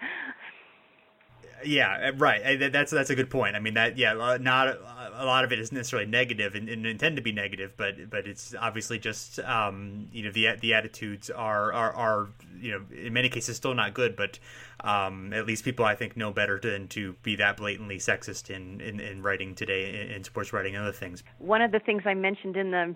yeah, 1.64 2.10
uh, 2.10 2.18
right. 2.18 2.72
That's 2.72 2.92
that's 2.92 3.10
a 3.10 3.16
good 3.16 3.30
point. 3.30 3.56
I 3.56 3.60
mean 3.60 3.74
that 3.76 3.98
yeah, 3.98 4.38
not 4.40 4.68
a 5.14 5.26
lot 5.26 5.44
of 5.44 5.52
it 5.52 5.60
is 5.60 5.72
necessarily 5.72 6.10
negative 6.10 6.56
and, 6.56 6.70
and 6.70 6.86
intend 6.86 7.16
to 7.16 7.22
be 7.22 7.32
negative, 7.32 7.74
but 7.78 8.10
but 8.10 8.28
it's 8.28 8.54
obviously 8.60 9.00
just 9.00 9.40
um, 9.40 10.08
you 10.12 10.24
know 10.24 10.32
the 10.32 10.48
the 10.60 10.74
attitudes 10.74 11.30
are, 11.30 11.72
are 11.74 11.94
are 11.94 12.30
you 12.60 12.72
know 12.72 12.82
in 12.96 13.14
many 13.14 13.30
cases 13.30 13.58
still 13.58 13.74
not 13.74 13.94
good, 13.94 14.16
but 14.16 14.40
um, 14.84 15.34
at 15.34 15.46
least 15.46 15.64
people 15.64 15.86
I 15.86 15.96
think 15.96 16.18
know 16.18 16.32
better 16.32 16.60
than 16.60 16.88
to 16.90 17.14
be 17.24 17.36
that 17.38 17.58
blatantly 17.58 17.98
sexist 17.98 18.50
in 18.50 18.82
in, 18.82 19.00
in 19.00 19.22
writing 19.22 19.56
today 19.56 20.02
in, 20.02 20.12
in 20.12 20.24
sports 20.24 20.54
writing 20.54 20.76
and 20.76 20.84
other 20.84 20.92
things. 20.92 21.24
One 21.40 21.62
of 21.62 21.72
the 21.72 21.80
things 21.80 22.04
I 22.06 22.14
mentioned 22.14 22.58
in 22.58 22.72
the 22.72 22.96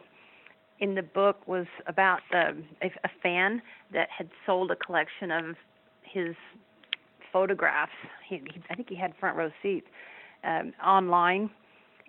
in 0.80 0.96
the 0.96 1.04
book 1.04 1.48
was 1.48 1.68
about 1.88 2.20
the, 2.32 2.62
a, 2.82 2.88
a 3.04 3.10
fan 3.24 3.62
that 3.94 4.10
had 4.10 4.30
sold 4.46 4.72
a 4.72 4.76
collection 4.76 5.32
of 5.32 5.56
his 6.02 6.36
photographs. 7.36 7.92
He, 8.30 8.38
he, 8.38 8.62
I 8.70 8.76
think 8.76 8.88
he 8.88 8.96
had 8.96 9.14
front 9.20 9.36
row 9.36 9.52
seats 9.62 9.88
um, 10.46 10.72
online, 10.84 11.50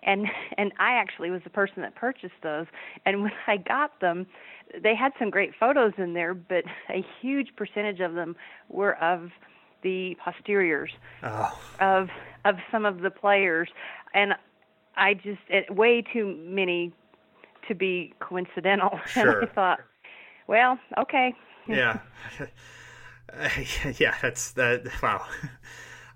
and 0.05 0.27
and 0.57 0.73
I 0.79 0.93
actually 0.93 1.31
was 1.31 1.41
the 1.43 1.51
person 1.51 1.83
that 1.83 1.97
purchased 1.97 2.41
those. 2.45 2.67
And 3.05 3.25
when 3.25 3.33
I 3.49 3.57
got 3.57 4.01
them, 4.01 4.27
they 4.81 4.95
had 4.95 5.11
some 5.19 5.31
great 5.31 5.51
photos 5.59 5.95
in 5.99 6.15
there, 6.15 6.33
but 6.33 6.62
a 6.91 7.05
huge 7.21 7.49
percentage 7.57 7.99
of 7.99 8.15
them 8.15 8.37
were 8.69 8.95
of 9.03 9.31
the 9.83 10.17
posteriors 10.25 10.93
oh. 11.25 11.59
of 11.81 12.09
of 12.45 12.55
some 12.71 12.87
of 12.87 13.01
the 13.01 13.11
players, 13.11 13.69
and 14.15 14.35
I 14.97 15.15
just 15.15 15.41
it, 15.49 15.75
way 15.75 16.05
too 16.12 16.39
many 16.47 16.93
to 17.67 17.75
be 17.75 18.15
coincidental. 18.21 19.01
Sure. 19.07 19.41
And 19.41 19.51
I 19.51 19.53
thought, 19.53 19.81
well, 20.47 20.79
okay. 20.99 21.35
Yeah. 21.67 21.99
Uh, 23.33 23.49
yeah, 23.99 24.15
that's 24.23 24.53
that. 24.53 24.87
Wow. 25.03 25.27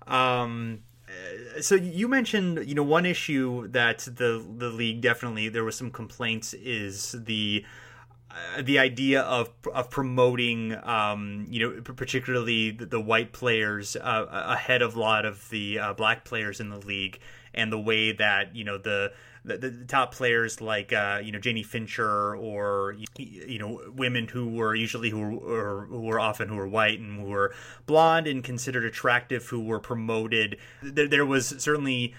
Um, 0.07 0.79
uh, 1.07 1.61
so 1.61 1.75
you 1.75 2.07
mentioned, 2.07 2.67
you 2.67 2.73
know, 2.73 2.83
one 2.83 3.05
issue 3.05 3.67
that 3.67 3.99
the 3.99 4.43
the 4.57 4.67
league 4.69 4.99
definitely 4.99 5.47
there 5.47 5.63
was 5.63 5.75
some 5.75 5.91
complaints 5.91 6.53
is 6.55 7.15
the 7.17 7.63
uh, 8.31 8.61
the 8.63 8.79
idea 8.79 9.21
of 9.21 9.51
of 9.73 9.89
promoting, 9.91 10.75
um, 10.83 11.45
you 11.49 11.59
know, 11.59 11.81
particularly 11.81 12.71
the, 12.71 12.85
the 12.87 12.99
white 12.99 13.31
players 13.31 13.95
uh, 13.95 14.25
ahead 14.31 14.81
of 14.81 14.95
a 14.95 14.99
lot 14.99 15.25
of 15.25 15.47
the 15.49 15.79
uh, 15.79 15.93
black 15.93 16.25
players 16.25 16.59
in 16.59 16.69
the 16.69 16.79
league, 16.79 17.19
and 17.53 17.71
the 17.71 17.79
way 17.79 18.11
that 18.11 18.55
you 18.55 18.63
know 18.63 18.77
the 18.79 19.13
the, 19.43 19.57
the 19.57 19.85
top 19.85 20.13
players 20.13 20.61
like 20.61 20.93
uh, 20.93 21.19
you 21.23 21.31
know 21.31 21.39
Janie 21.39 21.63
Fincher 21.63 22.35
or 22.35 22.95
you 23.17 23.59
know 23.59 23.81
women 23.95 24.27
who 24.27 24.49
were 24.49 24.75
usually 24.75 25.09
who 25.09 25.37
were 25.37 25.85
who 25.89 26.01
were 26.01 26.19
often 26.19 26.47
who 26.47 26.55
were 26.55 26.67
white 26.67 26.99
and 26.99 27.19
who 27.19 27.27
were 27.27 27.53
blonde 27.85 28.27
and 28.27 28.43
considered 28.43 28.85
attractive 28.85 29.47
who 29.47 29.61
were 29.61 29.79
promoted. 29.79 30.57
There, 30.81 31.07
there 31.07 31.25
was 31.25 31.47
certainly 31.57 32.13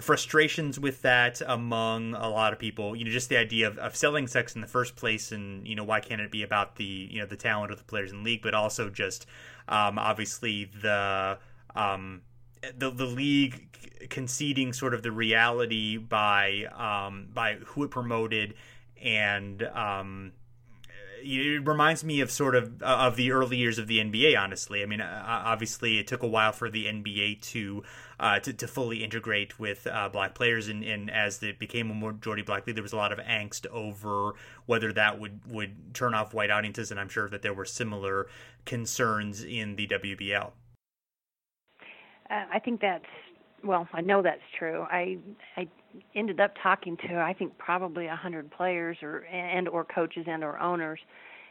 frustrations 0.00 0.78
with 0.78 1.02
that 1.02 1.40
among 1.46 2.14
a 2.14 2.28
lot 2.28 2.52
of 2.52 2.58
people. 2.58 2.94
You 2.94 3.04
know, 3.04 3.10
just 3.10 3.28
the 3.28 3.38
idea 3.38 3.66
of, 3.66 3.78
of 3.78 3.96
selling 3.96 4.26
sex 4.26 4.54
in 4.54 4.60
the 4.60 4.66
first 4.66 4.96
place, 4.96 5.32
and 5.32 5.66
you 5.66 5.74
know, 5.74 5.84
why 5.84 6.00
can't 6.00 6.20
it 6.20 6.30
be 6.30 6.42
about 6.42 6.76
the 6.76 6.84
you 6.84 7.20
know 7.20 7.26
the 7.26 7.36
talent 7.36 7.72
of 7.72 7.78
the 7.78 7.84
players 7.84 8.12
in 8.12 8.18
the 8.18 8.24
league, 8.24 8.42
but 8.42 8.54
also 8.54 8.88
just 8.90 9.26
um, 9.68 9.98
obviously 9.98 10.70
the 10.80 11.38
um, 11.74 12.22
the 12.76 12.90
the 12.90 13.06
league 13.06 14.08
conceding 14.10 14.72
sort 14.72 14.94
of 14.94 15.02
the 15.02 15.12
reality 15.12 15.96
by 15.96 16.64
um, 16.74 17.28
by 17.32 17.54
who 17.54 17.84
it 17.84 17.90
promoted 17.90 18.54
and 19.02 19.62
um, 19.62 20.32
it 21.22 21.66
reminds 21.66 22.04
me 22.04 22.20
of 22.20 22.30
sort 22.30 22.54
of 22.54 22.82
uh, 22.82 22.86
of 22.86 23.16
the 23.16 23.32
early 23.32 23.56
years 23.56 23.78
of 23.78 23.86
the 23.86 23.98
NBA. 23.98 24.38
Honestly, 24.38 24.82
I 24.82 24.86
mean, 24.86 25.00
uh, 25.00 25.24
obviously, 25.44 25.98
it 25.98 26.06
took 26.06 26.22
a 26.22 26.26
while 26.26 26.52
for 26.52 26.70
the 26.70 26.86
NBA 26.86 27.40
to 27.52 27.82
uh, 28.20 28.38
to, 28.40 28.52
to, 28.52 28.66
fully 28.66 29.04
integrate 29.04 29.58
with 29.58 29.86
uh, 29.86 30.08
black 30.08 30.34
players, 30.34 30.68
and, 30.68 30.82
and, 30.84 31.10
as 31.10 31.42
it 31.42 31.58
became 31.58 31.90
a 31.90 31.94
majority 31.94 32.42
black 32.42 32.66
league, 32.66 32.76
there 32.76 32.82
was 32.82 32.92
a 32.92 32.96
lot 32.96 33.12
of 33.12 33.18
angst 33.18 33.66
over 33.68 34.34
whether 34.66 34.92
that 34.92 35.18
would 35.18 35.40
would 35.50 35.94
turn 35.94 36.14
off 36.14 36.34
white 36.34 36.50
audiences, 36.50 36.90
and 36.90 36.98
I'm 36.98 37.08
sure 37.08 37.28
that 37.28 37.42
there 37.42 37.54
were 37.54 37.64
similar 37.64 38.28
concerns 38.64 39.42
in 39.42 39.76
the 39.76 39.86
WBL. 39.86 40.52
Uh, 42.30 42.44
I 42.52 42.58
think 42.58 42.80
that's 42.80 43.04
well, 43.64 43.88
I 43.92 44.00
know 44.00 44.22
that's 44.22 44.40
true. 44.58 44.86
I 44.90 45.18
I 45.56 45.68
ended 46.14 46.40
up 46.40 46.52
talking 46.62 46.96
to 47.08 47.16
I 47.16 47.32
think 47.32 47.56
probably 47.58 48.06
a 48.06 48.16
hundred 48.16 48.50
players 48.50 48.98
or 49.02 49.24
and 49.32 49.68
or 49.68 49.84
coaches 49.84 50.26
and 50.28 50.44
or 50.44 50.58
owners, 50.58 51.00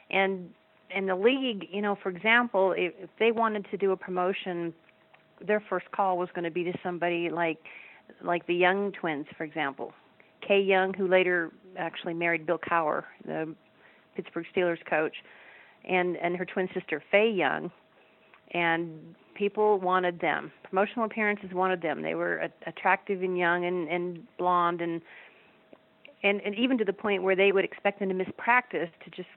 and 0.10 0.50
and 0.94 1.10
the 1.10 1.16
league, 1.16 1.68
you 1.72 1.82
know, 1.82 1.98
for 2.02 2.10
example, 2.10 2.74
if, 2.78 2.94
if 2.98 3.10
they 3.20 3.32
wanted 3.32 3.68
to 3.72 3.78
do 3.78 3.92
a 3.92 3.98
promotion, 3.98 4.74
their 5.46 5.62
first 5.70 5.92
call 5.92 6.18
was 6.18 6.30
going 6.34 6.46
to 6.46 6.52
be 6.52 6.64
to 6.64 6.74
somebody 6.84 7.30
like 7.30 7.60
like 8.24 8.48
the 8.48 8.56
Young 8.56 8.92
twins, 8.94 9.26
for 9.38 9.44
example, 9.44 9.92
Kay 10.48 10.62
Young, 10.62 10.94
who 10.94 11.08
later 11.08 11.52
actually 11.78 12.14
married 12.14 12.46
Bill 12.46 12.60
Cowher, 12.60 13.04
the 13.26 13.54
Pittsburgh 14.16 14.46
Steelers 14.56 14.84
coach, 14.90 15.16
and 15.84 16.16
and 16.18 16.36
her 16.38 16.46
twin 16.46 16.70
sister 16.74 17.04
Faye 17.12 17.30
Young, 17.30 17.70
and 18.52 19.16
people 19.38 19.80
wanted 19.80 20.20
them. 20.20 20.52
Promotional 20.64 21.06
appearances 21.06 21.52
wanted 21.54 21.82
them. 21.82 22.02
They 22.02 22.16
were 22.16 22.38
a- 22.38 22.70
attractive 22.70 23.22
and 23.22 23.38
young 23.38 23.66
and 23.66 23.88
and 23.88 24.38
blonde 24.38 24.82
and 24.82 25.02
and 26.24 26.42
and 26.42 26.56
even 26.56 26.78
to 26.80 26.86
the 26.86 26.94
point 26.94 27.24
where 27.24 27.36
they 27.36 27.52
would 27.52 27.64
expect 27.64 28.00
them 28.00 28.10
to 28.10 28.16
miss 28.16 28.28
practice 28.38 28.90
to 29.06 29.12
just 29.12 29.30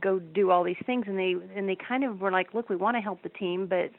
go 0.00 0.18
do 0.18 0.50
all 0.50 0.64
these 0.64 0.82
things 0.86 1.04
and 1.06 1.18
they 1.18 1.36
and 1.54 1.68
they 1.68 1.76
kind 1.76 2.02
of 2.04 2.20
were 2.20 2.32
like, 2.32 2.54
look, 2.54 2.68
we 2.68 2.76
want 2.76 2.96
to 2.96 3.00
help 3.00 3.22
the 3.22 3.28
team, 3.28 3.66
but 3.66 3.90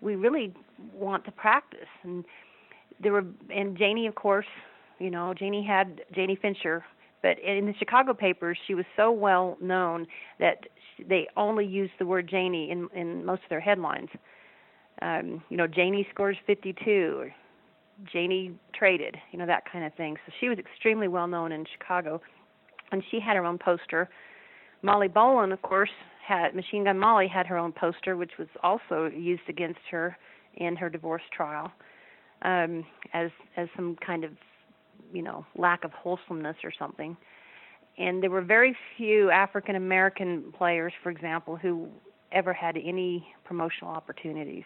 we 0.00 0.16
really 0.16 0.54
want 0.94 1.24
to 1.26 1.30
practice. 1.32 1.88
And 2.02 2.24
there 3.00 3.12
were 3.12 3.24
and 3.54 3.76
Janie, 3.76 4.06
of 4.06 4.14
course, 4.14 4.46
you 4.98 5.10
know, 5.10 5.34
Janie 5.34 5.64
had 5.64 6.02
Janie 6.14 6.36
Fincher, 6.36 6.84
but 7.22 7.38
in 7.38 7.66
the 7.66 7.74
Chicago 7.78 8.14
papers, 8.14 8.58
she 8.66 8.74
was 8.74 8.86
so 8.96 9.12
well 9.12 9.56
known 9.60 10.06
that 10.40 10.66
they 11.08 11.28
only 11.36 11.66
used 11.66 11.92
the 11.98 12.06
word 12.06 12.28
Janie 12.28 12.70
in 12.70 12.88
in 12.94 13.24
most 13.24 13.42
of 13.42 13.50
their 13.50 13.60
headlines 13.60 14.08
um, 15.00 15.42
you 15.48 15.56
know, 15.56 15.66
Janie 15.66 16.06
scores 16.12 16.36
52, 16.46 17.14
or 17.18 17.34
Janie 18.12 18.52
traded, 18.74 19.16
you 19.30 19.38
know, 19.38 19.46
that 19.46 19.64
kind 19.70 19.84
of 19.84 19.94
thing. 19.94 20.16
So 20.26 20.32
she 20.40 20.48
was 20.48 20.58
extremely 20.58 21.08
well 21.08 21.26
known 21.26 21.52
in 21.52 21.64
Chicago, 21.78 22.20
and 22.90 23.02
she 23.10 23.18
had 23.20 23.36
her 23.36 23.44
own 23.44 23.58
poster. 23.58 24.08
Molly 24.82 25.08
Bolin, 25.08 25.52
of 25.52 25.62
course, 25.62 25.90
had 26.26 26.54
Machine 26.54 26.84
Gun 26.84 26.98
Molly 26.98 27.28
had 27.28 27.46
her 27.46 27.56
own 27.56 27.72
poster, 27.72 28.16
which 28.16 28.32
was 28.38 28.48
also 28.62 29.06
used 29.06 29.48
against 29.48 29.80
her 29.90 30.16
in 30.56 30.76
her 30.76 30.90
divorce 30.90 31.22
trial 31.34 31.72
um, 32.42 32.84
as 33.14 33.30
as 33.56 33.68
some 33.74 33.96
kind 34.04 34.24
of, 34.24 34.32
you 35.12 35.22
know, 35.22 35.46
lack 35.56 35.84
of 35.84 35.92
wholesomeness 35.92 36.56
or 36.64 36.72
something. 36.78 37.16
And 37.98 38.22
there 38.22 38.30
were 38.30 38.42
very 38.42 38.76
few 38.96 39.30
African 39.30 39.76
American 39.76 40.52
players, 40.56 40.92
for 41.02 41.10
example, 41.10 41.56
who 41.56 41.88
ever 42.32 42.52
had 42.52 42.76
any 42.76 43.26
promotional 43.44 43.92
opportunities 43.92 44.64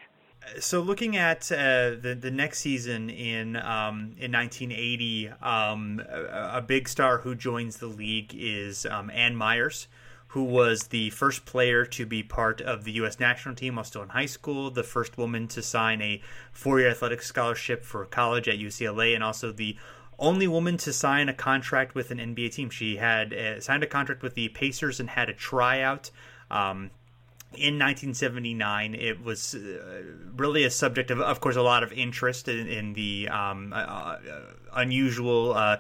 so 0.61 0.81
looking 0.81 1.17
at 1.17 1.51
uh, 1.51 1.97
the 2.01 2.17
the 2.19 2.31
next 2.31 2.61
season 2.61 3.11
in 3.11 3.57
um, 3.57 4.15
in 4.19 4.33
1980, 4.33 5.31
um, 5.43 6.03
a, 6.09 6.59
a, 6.59 6.63
big 6.63 6.89
star 6.89 7.19
who 7.19 7.35
joins 7.35 7.79
the 7.79 7.87
league 7.87 8.35
is 8.35 8.87
um, 8.87 9.11
Ann 9.11 9.35
Meyers, 9.37 9.89
who 10.29 10.45
was 10.45 10.89
the 10.89 11.11
first 11.11 11.45
player 11.45 11.85
to 11.87 12.07
be 12.07 12.23
part 12.23 12.61
of 12.61 12.85
the 12.85 12.93
U.S. 12.93 13.19
national 13.19 13.55
team 13.55 13.77
while 13.77 13.85
still 13.85 14.03
in 14.03 14.11
high 14.11 14.27
school, 14.27 14.71
the 14.71 14.83
first 14.83 15.19
woman 15.19 15.49
to 15.49 15.63
sign 15.63 16.01
a 16.01 16.23
four-year 16.53 16.91
athletic 16.91 17.23
scholarship 17.23 17.85
for 17.85 18.05
college 18.05 18.49
at 18.49 18.59
UCLA, 18.59 19.15
and 19.15 19.25
also 19.25 19.53
the 19.53 19.77
only 20.19 20.47
woman 20.47 20.77
to 20.79 20.93
sign 20.93 21.29
a 21.29 21.35
contract 21.35 21.95
with 21.95 22.11
an 22.11 22.19
NBA 22.19 22.53
team. 22.53 22.71
She 22.71 22.97
had 22.97 23.35
uh, 23.35 23.61
signed 23.61 23.83
a 23.83 23.87
contract 23.87 24.23
with 24.23 24.35
the 24.35 24.49
Pacers 24.49 25.01
and 25.01 25.11
had 25.11 25.29
a 25.29 25.35
tryout. 25.35 26.11
Um, 26.51 26.91
in 27.59 27.79
1979, 27.79 28.95
it 28.95 29.23
was 29.23 29.55
uh, 29.55 30.03
really 30.37 30.65
a 30.65 30.71
subject 30.71 31.11
of, 31.11 31.21
of 31.21 31.41
course, 31.41 31.57
a 31.57 31.63
lot 31.63 31.83
of 31.83 31.93
interest 31.93 32.49
in, 32.49 32.67
in 32.69 32.93
the 32.93 33.29
um, 33.29 33.73
uh, 33.73 33.77
uh, 33.77 34.19
unusual 34.75 35.55
uh, 35.55 35.79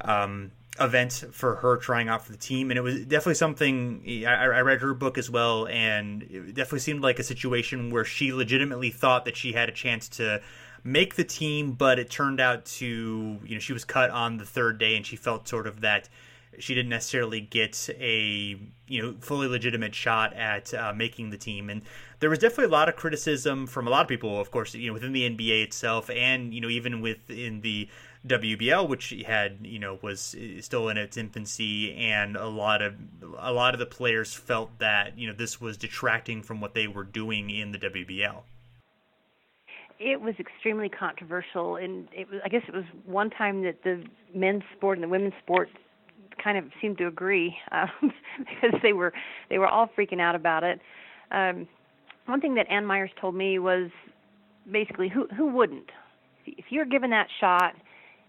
um, 0.00 0.52
event 0.80 1.24
for 1.32 1.56
her 1.56 1.76
trying 1.76 2.08
out 2.08 2.24
for 2.24 2.32
the 2.32 2.38
team. 2.38 2.70
And 2.70 2.78
it 2.78 2.82
was 2.82 3.00
definitely 3.00 3.34
something 3.34 4.02
I, 4.26 4.34
I, 4.34 4.60
read 4.60 4.80
her 4.80 4.94
book 4.94 5.18
as 5.18 5.30
well, 5.30 5.66
and 5.66 6.22
it 6.22 6.54
definitely 6.54 6.80
seemed 6.80 7.02
like 7.02 7.18
a 7.18 7.24
situation 7.24 7.90
where 7.90 8.04
she 8.04 8.32
legitimately 8.32 8.90
thought 8.90 9.24
that 9.24 9.36
she 9.36 9.52
had 9.52 9.68
a 9.68 9.72
chance 9.72 10.08
to 10.10 10.40
make 10.84 11.16
the 11.16 11.24
team, 11.24 11.72
but 11.72 11.98
it 11.98 12.10
turned 12.10 12.40
out 12.40 12.64
to, 12.64 13.38
you 13.44 13.54
know, 13.54 13.58
she 13.58 13.72
was 13.72 13.84
cut 13.84 14.10
on 14.10 14.36
the 14.36 14.44
third 14.44 14.78
day, 14.78 14.96
and 14.96 15.04
she 15.04 15.16
felt 15.16 15.48
sort 15.48 15.66
of 15.66 15.80
that 15.80 16.08
she 16.58 16.74
didn't 16.74 16.90
necessarily 16.90 17.40
get 17.40 17.88
a 17.98 18.58
you 18.88 19.02
know 19.02 19.14
fully 19.20 19.48
legitimate 19.48 19.94
shot 19.94 20.32
at 20.34 20.72
uh, 20.74 20.92
making 20.94 21.30
the 21.30 21.36
team. 21.36 21.70
And 21.70 21.82
there 22.20 22.30
was 22.30 22.38
definitely 22.38 22.66
a 22.66 22.68
lot 22.68 22.88
of 22.88 22.96
criticism 22.96 23.66
from 23.66 23.86
a 23.86 23.90
lot 23.90 24.02
of 24.02 24.08
people 24.08 24.40
of 24.40 24.50
course 24.50 24.74
you 24.74 24.88
know 24.88 24.94
within 24.94 25.12
the 25.12 25.28
NBA 25.28 25.64
itself 25.64 26.10
and 26.10 26.54
you 26.54 26.60
know 26.60 26.68
even 26.68 27.00
within 27.00 27.60
the 27.60 27.88
WBL 28.26 28.88
which 28.88 29.14
had 29.26 29.58
you 29.62 29.78
know 29.78 29.98
was 30.02 30.34
still 30.60 30.88
in 30.88 30.96
its 30.96 31.16
infancy. 31.16 31.94
And 31.94 32.36
a 32.36 32.48
lot 32.48 32.82
of 32.82 32.94
a 33.38 33.52
lot 33.52 33.74
of 33.74 33.80
the 33.80 33.86
players 33.86 34.32
felt 34.32 34.78
that 34.78 35.18
you 35.18 35.26
know 35.26 35.34
this 35.34 35.60
was 35.60 35.76
detracting 35.76 36.42
from 36.42 36.60
what 36.60 36.74
they 36.74 36.86
were 36.86 37.04
doing 37.04 37.50
in 37.50 37.72
the 37.72 37.78
WBL 37.78 38.42
it 39.98 40.20
was 40.20 40.34
extremely 40.38 40.90
controversial. 40.90 41.76
And 41.76 42.08
it 42.12 42.30
was 42.30 42.40
i 42.44 42.48
guess 42.48 42.62
it 42.68 42.74
was 42.74 42.84
one 43.04 43.30
time 43.30 43.62
that 43.62 43.82
the 43.82 44.04
men's 44.34 44.62
sport 44.76 44.98
and 44.98 45.04
the 45.04 45.08
women's 45.08 45.34
sport 45.42 45.70
kind 46.42 46.58
of 46.58 46.64
seemed 46.80 46.98
to 46.98 47.06
agree 47.06 47.56
um, 47.72 47.90
because 48.38 48.78
they 48.82 48.92
were 48.92 49.12
they 49.50 49.58
were 49.58 49.68
all 49.68 49.88
freaking 49.96 50.20
out 50.20 50.34
about 50.34 50.64
it. 50.64 50.80
Um, 51.30 51.68
one 52.26 52.40
thing 52.40 52.54
that 52.54 52.68
Ann 52.70 52.86
Meyers 52.86 53.10
told 53.20 53.34
me 53.34 53.58
was 53.58 53.90
basically 54.70 55.08
who 55.08 55.26
who 55.36 55.46
wouldn't? 55.46 55.90
If 56.46 56.66
you're 56.70 56.84
given 56.84 57.10
that 57.10 57.28
shot 57.40 57.74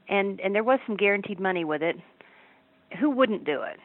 and 0.09 0.39
and 0.39 0.53
there 0.53 0.63
was 0.63 0.79
some 0.85 0.97
guaranteed 0.97 1.39
money 1.39 1.65
with 1.65 1.81
it 1.81 1.97
who 2.99 3.09
wouldn't 3.09 3.45
do 3.45 3.61
it? 3.61 3.79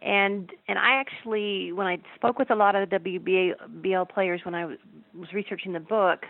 And 0.00 0.50
and 0.68 0.78
I 0.78 1.00
actually 1.00 1.72
when 1.72 1.86
I 1.86 1.98
spoke 2.14 2.38
with 2.38 2.50
a 2.50 2.54
lot 2.54 2.76
of 2.76 2.88
the 2.88 2.96
WBL 2.96 4.08
players 4.08 4.40
when 4.44 4.54
I 4.54 4.64
was 4.64 5.32
researching 5.32 5.72
the 5.72 5.80
book 5.80 6.24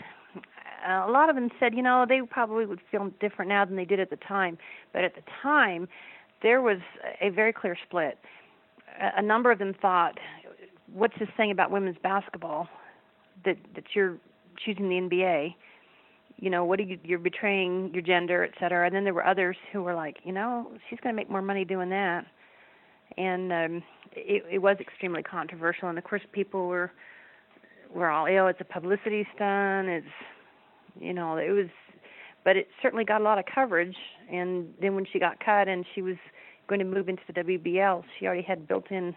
a 0.87 1.11
lot 1.11 1.29
of 1.29 1.35
them 1.35 1.51
said 1.59 1.75
you 1.75 1.83
know 1.83 2.07
they 2.09 2.21
probably 2.23 2.67
would 2.67 2.81
feel 2.91 3.11
different 3.21 3.49
now 3.49 3.65
than 3.65 3.77
they 3.77 3.85
did 3.85 4.01
at 4.01 4.11
the 4.11 4.17
time. 4.17 4.59
But 4.93 5.05
at 5.05 5.15
the 5.15 5.23
time 5.43 5.89
there 6.43 6.61
was 6.61 6.79
a 7.21 7.31
very 7.31 7.53
clear 7.53 7.77
split. 7.87 8.19
A, 9.17 9.23
number 9.23 9.51
of 9.51 9.59
them 9.59 9.75
thought, 9.81 10.19
"What's 10.93 11.17
this 11.19 11.29
thing 11.37 11.51
about 11.51 11.71
women's 11.71 11.99
basketball 12.03 12.69
that 13.45 13.57
that 13.75 13.85
you're 13.95 14.17
choosing 14.65 14.89
the 14.89 14.97
NBA? 14.97 15.55
You 16.37 16.51
know, 16.51 16.65
what 16.65 16.81
are 16.81 16.85
you 16.85 16.99
you're 17.05 17.19
betraying 17.19 17.93
your 17.93 18.03
gender, 18.03 18.45
et 18.45 18.53
cetera." 18.59 18.87
And 18.87 18.95
then 18.95 19.05
there 19.05 19.15
were 19.15 19.27
others 19.27 19.57
who 19.73 19.83
were 19.83 19.95
like, 19.95 20.19
"You 20.25 20.33
know, 20.33 20.73
she's 20.89 20.99
going 21.01 21.15
to 21.15 21.17
make 21.17 21.31
more 21.31 21.43
money 21.43 21.65
doing 21.65 21.91
that." 21.91 22.27
And 23.17 23.53
um, 23.53 23.83
it, 24.13 24.45
it 24.51 24.59
was 24.59 24.77
extremely 24.81 25.23
controversial, 25.23 25.89
and 25.89 25.99
of 25.99 26.05
course, 26.05 26.23
people 26.33 26.67
were 26.69 26.91
were 27.93 28.11
all, 28.11 28.27
"Oh, 28.27 28.47
it's 28.47 28.61
a 28.61 28.65
publicity 28.65 29.27
stunt." 29.35 29.89
It's 29.89 30.07
you 31.01 31.13
know, 31.13 31.37
it 31.37 31.51
was 31.51 31.69
but 32.49 32.57
it 32.57 32.67
certainly 32.81 33.05
got 33.05 33.21
a 33.21 33.25
lot 33.25 33.39
of 33.39 33.45
coverage. 33.45 33.95
And 34.33 34.73
then 34.81 34.95
when 34.95 35.05
she 35.13 35.19
got 35.19 35.39
cut 35.39 35.69
and 35.69 35.85
she 35.95 36.01
was 36.01 36.17
going 36.67 36.79
to 36.79 36.85
move 36.87 37.07
into 37.07 37.21
the 37.27 37.35
WBL, 37.35 38.05
she 38.19 38.25
already 38.25 38.41
had 38.41 38.67
built-in 38.67 39.15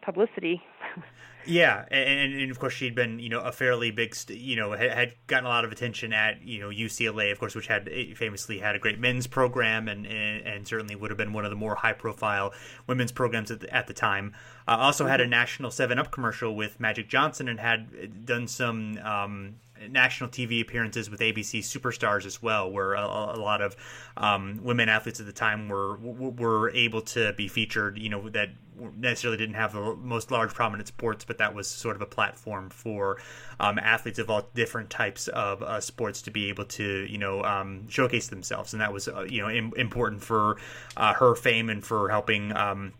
publicity. 0.00 0.62
yeah, 1.44 1.86
and, 1.90 2.32
and, 2.32 2.50
of 2.52 2.60
course 2.60 2.72
she'd 2.72 2.94
been, 2.94 3.18
you 3.18 3.30
know, 3.30 3.40
a 3.40 3.50
fairly 3.50 3.90
big, 3.90 4.14
you 4.28 4.54
know, 4.54 4.70
had, 4.70 5.14
gotten 5.26 5.44
a 5.44 5.48
lot 5.48 5.64
of 5.64 5.72
attention 5.72 6.12
at, 6.12 6.40
you 6.40 6.60
know, 6.60 6.68
UCLA, 6.68 7.32
of 7.32 7.40
course, 7.40 7.56
which 7.56 7.66
had 7.66 7.88
eh, 7.90 8.14
famously 8.14 8.60
had 8.60 8.76
a 8.76 8.78
great 8.78 9.00
men's 9.00 9.26
program, 9.26 9.88
and 9.88 10.06
and, 10.06 10.46
and 10.46 10.68
certainly 10.68 10.94
would 10.94 11.10
have 11.10 11.18
been 11.18 11.32
one 11.32 11.44
of 11.44 11.50
the 11.50 11.56
more 11.56 11.74
high-profile 11.74 12.52
women's 12.86 13.10
programs 13.10 13.50
at 13.50 13.58
the, 13.58 13.74
at 13.74 13.88
the 13.88 13.92
time. 13.92 14.36
Uh, 14.68 14.76
also 14.78 15.02
mm-hmm. 15.02 15.10
had 15.10 15.20
a 15.20 15.24
mm-hmm. 15.24 15.30
national 15.30 15.72
Seven 15.72 15.98
Up 15.98 16.12
commercial 16.12 16.54
with 16.54 16.78
Magic 16.78 17.08
Johnson, 17.08 17.48
and 17.48 17.58
had 17.58 18.24
done 18.24 18.46
some. 18.46 18.98
Um, 18.98 19.56
national 19.88 20.30
TV 20.30 20.60
appearances 20.60 21.10
with 21.10 21.20
ABC 21.20 21.60
Superstars 21.60 22.26
as 22.26 22.42
well, 22.42 22.70
where 22.70 22.94
a, 22.94 23.02
a 23.02 23.40
lot 23.40 23.60
of 23.60 23.76
um, 24.16 24.60
women 24.62 24.88
athletes 24.88 25.20
at 25.20 25.26
the 25.26 25.32
time 25.32 25.68
were 25.68 25.96
were 25.96 26.70
able 26.70 27.02
to 27.02 27.32
be 27.34 27.48
featured. 27.48 27.98
You 27.98 28.10
know 28.10 28.28
that 28.30 28.50
necessarily 28.96 29.36
didn't 29.36 29.54
have 29.54 29.72
the 29.72 29.96
most 29.96 30.30
large 30.30 30.54
prominent 30.54 30.88
sports, 30.88 31.24
but 31.24 31.38
that 31.38 31.54
was 31.54 31.68
sort 31.68 31.96
of 31.96 32.02
a 32.02 32.06
platform 32.06 32.70
for 32.70 33.18
um, 33.58 33.78
athletes 33.78 34.18
of 34.18 34.30
all 34.30 34.48
different 34.54 34.90
types 34.90 35.28
of 35.28 35.62
uh, 35.62 35.80
sports 35.80 36.22
to 36.22 36.30
be 36.30 36.48
able 36.48 36.64
to 36.64 37.06
you 37.08 37.18
know 37.18 37.42
um, 37.44 37.88
showcase 37.88 38.28
themselves, 38.28 38.72
and 38.72 38.80
that 38.80 38.92
was 38.92 39.08
uh, 39.08 39.22
you 39.22 39.42
know 39.42 39.50
Im- 39.50 39.72
important 39.76 40.22
for 40.22 40.56
uh, 40.96 41.14
her 41.14 41.34
fame 41.34 41.68
and 41.70 41.84
for 41.84 42.08
helping 42.08 42.54
um, 42.56 42.92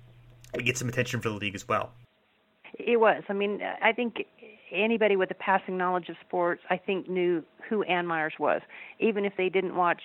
get 0.64 0.77
some 0.77 0.88
attention 0.88 1.21
for 1.21 1.29
the 1.29 1.37
league 1.37 1.55
as 1.55 1.66
well. 1.69 1.93
It 2.79 3.01
was. 3.01 3.23
I 3.29 3.33
mean, 3.33 3.61
I 3.83 3.93
think 3.93 4.25
anybody 4.72 5.16
with 5.16 5.30
a 5.30 5.35
passing 5.35 5.76
knowledge 5.76 6.09
of 6.09 6.16
sports, 6.26 6.62
I 6.70 6.76
think, 6.76 7.09
knew 7.09 7.42
who 7.68 7.83
Ann 7.85 8.06
Meyers 8.06 8.35
was, 8.38 8.62
even 8.98 9.24
if 9.24 9.33
they 9.37 9.48
didn't 9.48 9.74
watch 9.74 10.02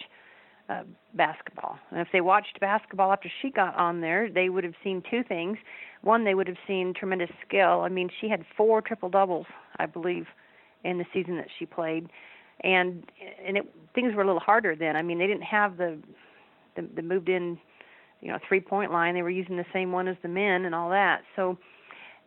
uh, 0.70 0.84
basketball. 1.14 1.78
And 1.92 2.00
if 2.00 2.08
they 2.12 2.22
watched 2.22 2.60
basketball 2.60 3.12
after 3.12 3.30
she 3.42 3.52
got 3.52 3.76
on 3.76 4.02
there, 4.02 4.30
they 4.30 4.50
would 4.50 4.64
have 4.64 4.74
seen 4.84 5.04
two 5.10 5.24
things. 5.24 5.58
One, 6.02 6.24
they 6.24 6.36
would 6.36 6.48
have 6.48 6.58
seen 6.68 6.94
tremendous 6.94 7.30
skill. 7.48 7.82
I 7.82 7.90
mean, 7.90 8.10
she 8.22 8.30
had 8.30 8.46
four 8.56 8.82
triple 8.82 9.10
doubles, 9.10 9.46
I 9.78 9.86
believe, 9.86 10.26
in 10.84 10.98
the 10.98 11.06
season 11.14 11.38
that 11.38 11.48
she 11.58 11.66
played, 11.66 12.10
and 12.62 13.04
and 13.46 13.58
it, 13.58 13.76
things 13.94 14.14
were 14.16 14.22
a 14.22 14.26
little 14.26 14.40
harder 14.40 14.76
then. 14.76 14.96
I 14.96 15.02
mean, 15.02 15.18
they 15.18 15.28
didn't 15.28 15.44
have 15.44 15.78
the 15.78 15.98
the, 16.76 16.88
the 16.96 17.02
moved 17.02 17.30
in, 17.30 17.58
you 18.22 18.30
know, 18.30 18.38
three 18.48 18.60
point 18.60 18.92
line. 18.92 19.16
They 19.16 19.24
were 19.24 19.30
using 19.32 19.58
the 19.58 19.66
same 19.74 19.92
one 19.92 20.08
as 20.08 20.18
the 20.22 20.30
men 20.30 20.66
and 20.66 20.76
all 20.76 20.90
that. 20.92 21.22
So 21.36 21.58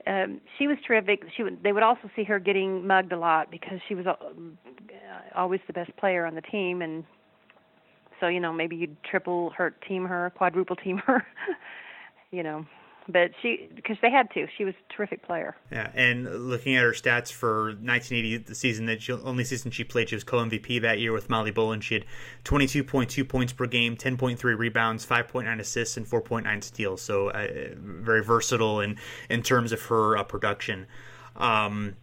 um, 0.07 0.41
she 0.59 0.67
was 0.67 0.77
terrific. 0.87 1.23
She 1.37 1.43
would, 1.43 1.63
they 1.63 1.73
would 1.73 1.83
also 1.83 2.11
see 2.15 2.25
her 2.25 2.39
getting 2.39 2.87
mugged 2.87 3.13
a 3.13 3.19
lot 3.19 3.51
because 3.51 3.79
she 3.89 3.95
was 3.95 4.07
uh, 4.07 4.15
always 5.35 5.61
the 5.67 5.73
best 5.73 5.95
player 5.97 6.25
on 6.25 6.35
the 6.35 6.41
team, 6.43 6.83
and 6.83 7.05
so 8.21 8.29
you 8.29 8.41
know 8.41 8.53
maybe 8.53 8.77
you'd 8.77 8.97
triple 9.03 9.51
her 9.51 9.71
team 9.87 10.05
her, 10.05 10.33
quadruple 10.37 10.77
team 10.77 10.99
her, 10.99 11.27
you 12.31 12.43
know 12.43 12.65
but 13.09 13.31
she 13.41 13.69
because 13.75 13.97
they 14.03 14.11
had 14.11 14.31
to. 14.33 14.47
She 14.57 14.65
was 14.65 14.75
a 14.75 14.93
terrific 14.93 15.23
player. 15.23 15.57
Yeah, 15.73 15.91
and 15.95 16.49
looking 16.49 16.77
at 16.77 16.83
her 16.83 16.93
stats 16.93 17.33
for 17.33 17.67
1980, 17.67 18.37
the 18.39 18.55
season 18.55 18.87
that 18.87 19.03
she 19.03 19.13
only 19.13 19.45
season 19.45 19.71
she 19.71 19.85
played, 19.85 20.11
she 20.11 20.15
was 20.15 20.25
co-MVP 20.25 20.83
that 20.83 20.99
year 20.99 21.13
with 21.13 21.31
Molly 21.31 21.53
Bolin. 21.53 21.81
She 21.83 21.95
had 21.95 22.05
22.2 22.45 23.27
points 23.27 23.53
per 23.53 23.67
game, 23.67 23.97
10.3 23.97 24.59
rebounds, 24.59 25.07
5.9 25.07 25.59
assists, 25.59 25.97
and 25.97 26.07
4.9 26.07 26.63
steals. 26.63 27.03
So 27.03 27.31
uh, 27.31 27.49
very 27.75 28.23
versatile 28.23 28.81
in 28.81 28.97
in 29.29 29.43
terms 29.43 29.73
of 29.73 29.83
her 29.87 30.17
uh, 30.17 30.25
production. 30.25 30.87
Um, 31.37 31.97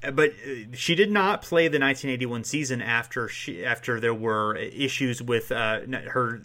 but 0.00 0.30
uh, 0.30 0.72
she 0.72 0.94
did 0.94 1.10
not 1.10 1.42
play 1.42 1.64
the 1.64 1.78
1981 1.78 2.44
season 2.44 2.80
after 2.80 3.28
she 3.28 3.64
after 3.64 4.00
there 4.00 4.14
were 4.14 4.56
issues 4.56 5.20
with 5.22 5.52
uh, 5.52 5.80
her 6.08 6.42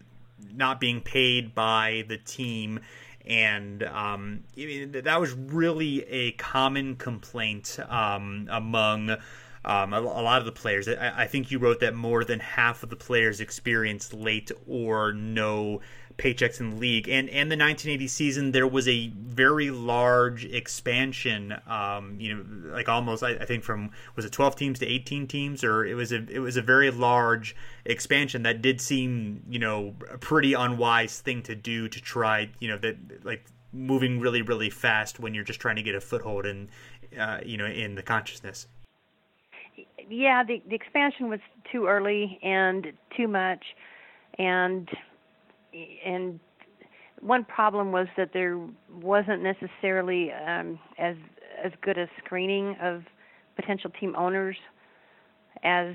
not 0.54 0.80
being 0.80 1.02
paid 1.02 1.56
by 1.56 2.04
the 2.08 2.18
team 2.18 2.80
and 3.26 3.84
um, 3.84 4.44
that 4.56 5.20
was 5.20 5.34
really 5.34 6.04
a 6.04 6.32
common 6.34 6.96
complaint 6.96 7.80
um, 7.88 8.48
among 8.52 9.16
um, 9.66 9.94
a, 9.94 10.00
a, 10.00 10.02
lot 10.02 10.40
of 10.40 10.46
the 10.46 10.52
players. 10.52 10.88
I, 10.88 11.24
I, 11.24 11.28
think 11.28 11.50
you 11.50 11.58
wrote 11.58 11.80
that 11.80 11.96
more 11.96 12.26
than 12.26 12.40
half 12.42 12.84
of 12.84 12.90
the 12.90 12.98
players 12.98 13.40
experienced 13.40 14.14
late 14.14 14.52
or 14.68 15.14
no 15.14 15.80
paychecks 16.17 16.60
in 16.60 16.71
the 16.71 16.76
league. 16.76 17.08
And 17.08 17.30
and 17.30 17.52
the 17.52 17.58
1980 17.58 18.08
season, 18.08 18.52
there 18.52 18.67
was 18.67 18.88
a 18.88 19.08
very 19.10 19.71
large 19.71 20.45
expansion. 20.45 21.56
Um, 21.67 22.19
you 22.19 22.36
know, 22.36 22.71
like 22.73 22.89
almost 22.89 23.23
I, 23.23 23.32
I, 23.32 23.45
think 23.45 23.63
from 23.63 23.91
was 24.15 24.26
it 24.26 24.32
12 24.32 24.56
teams 24.56 24.80
to 24.80 24.88
18 24.88 25.28
teams, 25.28 25.63
or 25.63 25.86
it 25.86 25.95
was 25.95 26.12
a 26.12 26.26
it 26.30 26.39
was 26.39 26.58
a 26.58 26.62
very 26.62 26.91
large 26.91 27.56
expansion 27.86 28.43
that 28.43 28.62
did 28.62 28.80
seem 28.82 29.43
you 29.49 29.60
know 29.60 29.95
a 30.12 30.17
pretty 30.17 30.54
unwise 30.54 31.19
thing 31.19 31.41
to 31.43 31.56
do 31.56 31.88
to 31.88 32.02
try 32.02 32.49
you 32.60 32.67
know 32.67 32.78
that 32.78 33.26
like 33.26 33.45
moving 33.71 34.19
really 34.19 34.41
really 34.41 34.69
fast 34.69 35.19
when 35.19 35.34
you're 35.34 35.43
just 35.43 35.60
trying 35.60 35.76
to 35.76 35.84
get 35.84 35.95
a 35.95 36.02
foothold 36.02 36.45
in 36.45 36.69
uh, 37.19 37.39
you 37.43 37.58
know 37.58 37.65
in 37.65 37.95
the 37.95 38.04
consciousness. 38.04 38.67
Yeah, 40.10 40.43
the 40.43 40.62
the 40.67 40.76
expansion 40.76 41.30
was 41.30 41.39
too 41.71 41.88
early 41.88 42.39
and 42.43 42.88
too 43.15 43.28
much, 43.28 43.63
and 44.38 44.88
and 46.06 46.40
one 47.22 47.46
problem 47.46 47.92
was 47.92 48.08
that 48.18 48.32
there 48.34 48.60
wasn't 49.02 49.42
necessarily 49.42 50.32
um, 50.32 50.80
as 50.98 51.16
as 51.64 51.72
good 51.82 51.98
a 51.98 52.08
screening 52.24 52.76
of 52.82 53.04
potential 53.56 53.90
team 54.00 54.16
owners 54.18 54.58
as 55.64 55.94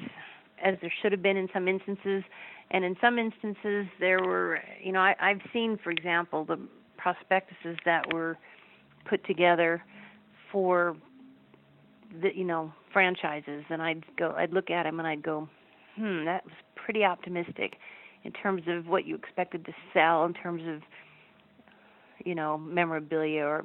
as 0.62 0.75
there 0.81 0.93
should 1.03 1.12
have 1.12 1.23
been 1.23 1.37
in 1.37 1.49
some 1.53 1.69
instances. 1.69 2.25
And 2.71 2.85
in 2.85 2.97
some 3.01 3.19
instances 3.19 3.87
there 4.01 4.21
were 4.21 4.61
you 4.83 4.93
know 4.93 5.01
I, 5.01 5.14
I've 5.21 5.41
seen 5.53 5.79
for 5.83 5.91
example 5.91 6.45
the 6.45 6.59
prospectuses 6.97 7.77
that 7.85 8.12
were 8.12 8.38
put 9.09 9.25
together 9.27 9.83
for 10.51 10.97
the 12.23 12.31
you 12.35 12.45
know 12.45 12.73
franchises 12.93 13.64
and 13.71 13.83
I'd 13.83 14.05
go 14.17 14.35
I'd 14.37 14.53
look 14.53 14.71
at 14.71 14.85
them 14.85 14.99
and 14.99 15.07
I'd 15.07 15.23
go 15.23 15.49
hmm 15.97 16.25
that 16.25 16.45
was 16.45 16.55
pretty 16.75 17.05
optimistic 17.05 17.77
in 18.24 18.33
terms 18.33 18.62
of 18.66 18.87
what 18.87 19.07
you 19.07 19.14
expected 19.14 19.64
to 19.66 19.72
sell 19.92 20.24
in 20.24 20.35
terms 20.35 20.62
of 20.66 20.83
you 22.24 22.35
know 22.35 22.59
memorabilia 22.59 23.42
or 23.44 23.64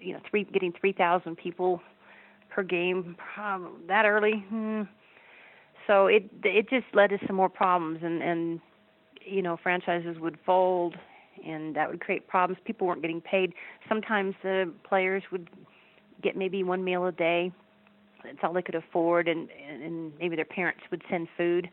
you 0.00 0.12
know 0.12 0.20
three 0.28 0.44
getting 0.44 0.72
3000 0.80 1.36
people 1.36 1.80
per 2.50 2.62
game 2.62 3.16
um, 3.38 3.82
that 3.88 4.04
early? 4.04 4.44
Hmm. 4.48 4.82
so 5.86 6.06
it 6.06 6.28
it 6.42 6.68
just 6.68 6.86
led 6.94 7.10
to 7.10 7.18
some 7.26 7.36
more 7.36 7.48
problems 7.48 8.00
and 8.02 8.22
and 8.22 8.60
you 9.24 9.42
know 9.42 9.56
franchises 9.62 10.18
would 10.20 10.38
fold 10.44 10.96
and 11.44 11.74
that 11.74 11.90
would 11.90 12.00
create 12.00 12.28
problems. 12.28 12.60
People 12.64 12.86
weren't 12.86 13.02
getting 13.02 13.20
paid. 13.20 13.54
Sometimes 13.88 14.34
the 14.42 14.72
players 14.88 15.22
would 15.32 15.50
get 16.22 16.36
maybe 16.36 16.62
one 16.62 16.84
meal 16.84 17.04
a 17.06 17.12
day 17.12 17.52
that's 18.22 18.38
all 18.42 18.52
they 18.52 18.62
could 18.62 18.74
afford 18.74 19.28
and 19.28 19.48
and 19.50 20.12
maybe 20.18 20.36
their 20.36 20.44
parents 20.44 20.80
would 20.90 21.02
send 21.10 21.28
food 21.36 21.68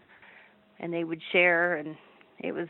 and 0.82 0.94
they 0.94 1.06
would 1.06 1.22
share 1.32 1.76
and 1.76 1.96
it 2.39 2.54
was 2.54 2.67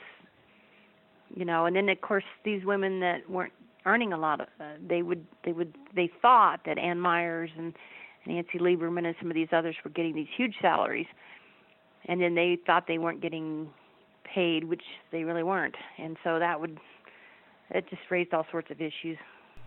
you 1.35 1.45
know 1.45 1.65
and 1.65 1.75
then 1.75 1.89
of 1.89 1.99
course 2.01 2.23
these 2.45 2.63
women 2.63 2.99
that 2.99 3.27
weren't 3.27 3.53
earning 3.85 4.13
a 4.13 4.17
lot 4.17 4.39
of 4.39 4.47
uh, 4.59 4.73
they 4.87 5.01
would 5.01 5.25
they 5.43 5.53
would 5.53 5.73
they 5.95 6.11
thought 6.21 6.59
that 6.65 6.77
Ann 6.77 6.99
Meyers 6.99 7.49
and 7.57 7.73
Nancy 8.27 8.59
Lieberman 8.59 9.07
and 9.07 9.15
some 9.19 9.31
of 9.31 9.35
these 9.35 9.49
others 9.51 9.75
were 9.83 9.89
getting 9.89 10.13
these 10.13 10.27
huge 10.37 10.55
salaries 10.61 11.07
and 12.05 12.21
then 12.21 12.35
they 12.35 12.59
thought 12.67 12.85
they 12.87 12.99
weren't 12.99 13.21
getting 13.21 13.69
paid 14.23 14.65
which 14.65 14.83
they 15.11 15.23
really 15.23 15.43
weren't 15.43 15.75
and 15.97 16.17
so 16.23 16.37
that 16.37 16.61
would 16.61 16.77
it 17.73 17.89
just 17.89 18.01
raised 18.09 18.33
all 18.33 18.45
sorts 18.51 18.69
of 18.69 18.81
issues. 18.81 19.17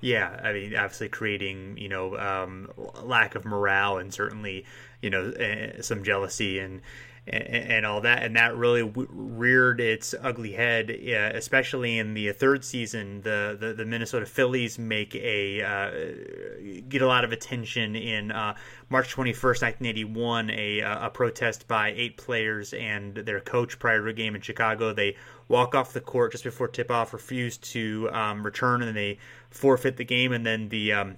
Yeah, 0.01 0.39
I 0.43 0.53
mean, 0.53 0.77
obviously 0.77 1.09
creating 1.09 1.79
you 1.79 1.89
know 1.89 2.17
um, 2.19 2.71
lack 3.03 3.35
of 3.35 3.45
morale 3.45 3.97
and 3.99 4.13
certainly 4.13 4.67
you 5.01 5.11
know 5.11 5.31
uh, 5.31 5.81
some 5.81 6.05
jealousy 6.05 6.59
and 6.59 6.83
and, 7.27 7.43
and 7.45 7.87
all 7.87 8.01
that, 8.03 8.23
and 8.23 8.37
that 8.37 8.57
really 8.57 8.83
w- 8.83 9.09
reared 9.11 9.81
its 9.81 10.15
ugly 10.23 10.53
head, 10.53 10.91
uh, 10.91 11.37
especially 11.37 11.99
in 11.99 12.15
the 12.15 12.33
third 12.33 12.65
season. 12.65 13.23
The, 13.23 13.57
the, 13.59 13.73
the 13.73 13.85
Minnesota 13.85 14.27
Fillies 14.27 14.79
make 14.79 15.15
a 15.15 15.63
uh, 15.63 15.91
get 16.89 17.03
a 17.03 17.07
lot 17.07 17.25
of 17.25 17.33
attention 17.33 17.97
in 17.97 18.31
uh, 18.31 18.55
March 18.91 19.11
twenty 19.11 19.33
first, 19.33 19.63
nineteen 19.63 19.87
eighty 19.87 20.05
one. 20.05 20.51
A 20.51 20.81
a 20.81 21.11
protest 21.13 21.67
by 21.67 21.93
eight 21.97 22.17
players 22.17 22.73
and 22.75 23.15
their 23.15 23.41
coach 23.41 23.79
prior 23.79 24.03
to 24.03 24.09
a 24.09 24.13
game 24.13 24.35
in 24.35 24.41
Chicago. 24.41 24.93
They 24.93 25.17
walk 25.49 25.75
off 25.75 25.93
the 25.93 26.01
court 26.01 26.33
just 26.33 26.45
before 26.45 26.69
tip 26.69 26.91
off, 26.91 27.13
refuse 27.13 27.59
to 27.59 28.09
um, 28.13 28.45
return, 28.45 28.83
and 28.83 28.97
they 28.97 29.19
forfeit 29.51 29.97
the 29.97 30.05
game, 30.05 30.33
and 30.33 30.45
then 30.45 30.69
the 30.69 30.93
um, 30.93 31.11
uh, 31.11 31.15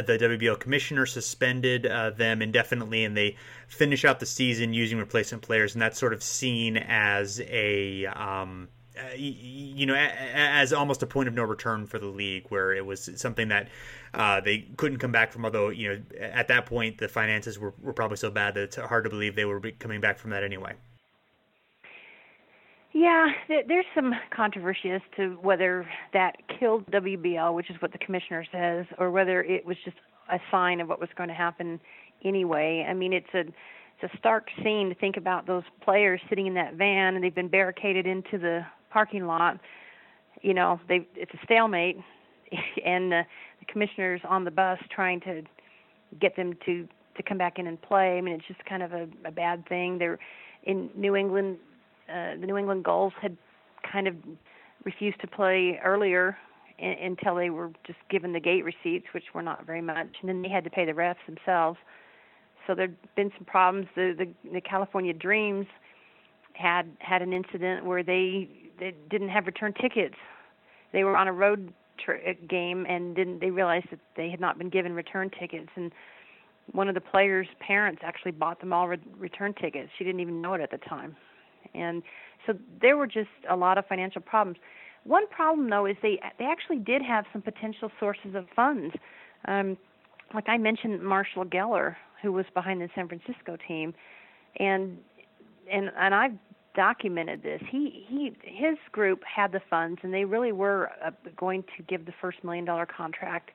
the 0.00 0.18
WBL 0.18 0.58
commissioner 0.58 1.06
suspended 1.06 1.86
uh, 1.86 2.10
them 2.10 2.40
indefinitely, 2.40 3.04
and 3.04 3.16
they 3.16 3.36
finish 3.68 4.04
out 4.04 4.20
the 4.20 4.26
season 4.26 4.72
using 4.72 4.98
replacement 4.98 5.42
players, 5.42 5.74
and 5.74 5.82
that's 5.82 5.98
sort 5.98 6.12
of 6.12 6.22
seen 6.22 6.76
as 6.76 7.40
a 7.40 8.06
um, 8.06 8.68
uh, 8.98 9.14
you 9.16 9.86
know, 9.86 9.94
as 9.94 10.72
almost 10.72 11.02
a 11.02 11.06
point 11.06 11.26
of 11.26 11.34
no 11.34 11.42
return 11.42 11.86
for 11.86 11.98
the 11.98 12.06
league, 12.06 12.44
where 12.50 12.74
it 12.74 12.84
was 12.84 13.08
something 13.16 13.48
that 13.48 13.68
uh, 14.12 14.40
they 14.40 14.58
couldn't 14.76 14.98
come 14.98 15.12
back 15.12 15.32
from. 15.32 15.44
Although, 15.44 15.70
you 15.70 15.88
know, 15.88 16.02
at 16.20 16.48
that 16.48 16.66
point 16.66 16.98
the 16.98 17.08
finances 17.08 17.58
were, 17.58 17.72
were 17.80 17.94
probably 17.94 18.18
so 18.18 18.30
bad 18.30 18.54
that 18.54 18.64
it's 18.64 18.76
hard 18.76 19.04
to 19.04 19.10
believe 19.10 19.34
they 19.34 19.46
were 19.46 19.60
coming 19.78 20.00
back 20.00 20.18
from 20.18 20.30
that 20.30 20.44
anyway. 20.44 20.74
Yeah, 22.94 23.28
there's 23.48 23.86
some 23.94 24.12
controversy 24.34 24.90
as 24.90 25.00
to 25.16 25.38
whether 25.40 25.86
that 26.12 26.36
killed 26.58 26.84
WBL, 26.90 27.54
which 27.54 27.70
is 27.70 27.76
what 27.80 27.92
the 27.92 27.98
commissioner 27.98 28.44
says, 28.52 28.84
or 28.98 29.10
whether 29.10 29.42
it 29.42 29.64
was 29.64 29.78
just 29.84 29.96
a 30.30 30.38
sign 30.50 30.80
of 30.80 30.88
what 30.88 31.00
was 31.00 31.08
going 31.16 31.28
to 31.28 31.34
happen 31.34 31.80
anyway. 32.24 32.86
I 32.88 32.92
mean, 32.92 33.12
it's 33.12 33.32
a 33.34 33.40
it's 33.40 34.12
a 34.12 34.18
stark 34.18 34.48
scene 34.62 34.88
to 34.88 34.94
think 34.96 35.16
about 35.16 35.46
those 35.46 35.62
players 35.82 36.20
sitting 36.28 36.46
in 36.46 36.54
that 36.54 36.74
van 36.74 37.14
and 37.14 37.22
they've 37.22 37.34
been 37.34 37.48
barricaded 37.48 38.06
into 38.06 38.36
the 38.36 38.60
parking 38.90 39.26
lot. 39.26 39.58
You 40.42 40.54
know, 40.54 40.80
they 40.88 41.06
it's 41.14 41.32
a 41.32 41.38
stalemate, 41.44 41.96
and 42.84 43.10
the, 43.10 43.22
the 43.60 43.66
commissioner's 43.66 44.20
on 44.28 44.44
the 44.44 44.50
bus 44.50 44.78
trying 44.94 45.20
to 45.20 45.42
get 46.20 46.36
them 46.36 46.52
to 46.66 46.86
to 47.16 47.22
come 47.22 47.38
back 47.38 47.58
in 47.58 47.66
and 47.66 47.80
play. 47.80 48.18
I 48.18 48.20
mean, 48.20 48.34
it's 48.34 48.46
just 48.46 48.64
kind 48.66 48.82
of 48.82 48.92
a, 48.92 49.08
a 49.24 49.30
bad 49.30 49.66
thing. 49.68 49.98
They're 49.98 50.18
in 50.64 50.90
New 50.94 51.16
England. 51.16 51.58
Uh, 52.12 52.36
the 52.40 52.46
New 52.46 52.56
England 52.56 52.84
Gulls 52.84 53.12
had 53.20 53.36
kind 53.90 54.06
of 54.06 54.14
refused 54.84 55.20
to 55.20 55.26
play 55.26 55.80
earlier 55.82 56.36
in, 56.78 56.90
until 56.90 57.34
they 57.36 57.50
were 57.50 57.70
just 57.86 57.98
given 58.10 58.32
the 58.32 58.40
gate 58.40 58.64
receipts, 58.64 59.06
which 59.12 59.24
were 59.34 59.42
not 59.42 59.64
very 59.66 59.82
much, 59.82 60.08
and 60.20 60.28
then 60.28 60.42
they 60.42 60.48
had 60.48 60.64
to 60.64 60.70
pay 60.70 60.84
the 60.84 60.92
refs 60.92 61.16
themselves. 61.26 61.78
So 62.66 62.74
there'd 62.74 62.96
been 63.16 63.30
some 63.36 63.44
problems. 63.44 63.86
The 63.94 64.14
the, 64.16 64.50
the 64.52 64.60
California 64.60 65.12
Dreams 65.12 65.66
had 66.54 66.90
had 66.98 67.22
an 67.22 67.32
incident 67.32 67.84
where 67.84 68.02
they 68.02 68.48
they 68.78 68.94
didn't 69.10 69.30
have 69.30 69.46
return 69.46 69.72
tickets. 69.80 70.16
They 70.92 71.04
were 71.04 71.16
on 71.16 71.28
a 71.28 71.32
road 71.32 71.72
tr- 71.98 72.12
uh, 72.28 72.32
game 72.48 72.86
and 72.88 73.16
didn't 73.16 73.40
they 73.40 73.50
realized 73.50 73.86
that 73.90 74.00
they 74.16 74.30
had 74.30 74.40
not 74.40 74.58
been 74.58 74.68
given 74.68 74.92
return 74.92 75.30
tickets 75.30 75.70
and 75.76 75.92
one 76.72 76.88
of 76.88 76.94
the 76.94 77.00
players' 77.00 77.48
parents 77.58 78.02
actually 78.04 78.30
bought 78.30 78.60
them 78.60 78.72
all 78.72 78.86
re- 78.86 78.98
return 79.18 79.52
tickets. 79.54 79.90
She 79.98 80.04
didn't 80.04 80.20
even 80.20 80.40
know 80.40 80.54
it 80.54 80.60
at 80.60 80.70
the 80.70 80.78
time. 80.78 81.16
And 81.74 82.02
so 82.46 82.54
there 82.80 82.96
were 82.96 83.06
just 83.06 83.30
a 83.48 83.56
lot 83.56 83.78
of 83.78 83.86
financial 83.86 84.20
problems. 84.20 84.58
One 85.04 85.26
problem 85.28 85.70
though 85.70 85.86
is 85.86 85.96
they 86.02 86.20
they 86.38 86.44
actually 86.44 86.78
did 86.78 87.02
have 87.02 87.24
some 87.32 87.42
potential 87.42 87.90
sources 87.98 88.34
of 88.34 88.46
funds. 88.54 88.94
Um 89.46 89.76
like 90.34 90.48
I 90.48 90.56
mentioned 90.56 91.02
Marshall 91.02 91.44
Geller 91.44 91.96
who 92.22 92.32
was 92.32 92.46
behind 92.54 92.80
the 92.80 92.88
San 92.94 93.08
Francisco 93.08 93.56
team 93.66 93.94
and 94.56 94.98
and 95.70 95.90
and 95.98 96.14
I've 96.14 96.32
documented 96.74 97.42
this. 97.42 97.60
He 97.70 98.04
he 98.08 98.32
his 98.42 98.78
group 98.92 99.22
had 99.24 99.52
the 99.52 99.60
funds, 99.70 100.00
and 100.02 100.12
they 100.12 100.24
really 100.24 100.52
were 100.52 100.90
uh, 101.04 101.10
going 101.36 101.64
to 101.76 101.82
give 101.84 102.06
the 102.06 102.12
first 102.20 102.42
million 102.44 102.64
dollar 102.64 102.86
contract. 102.86 103.50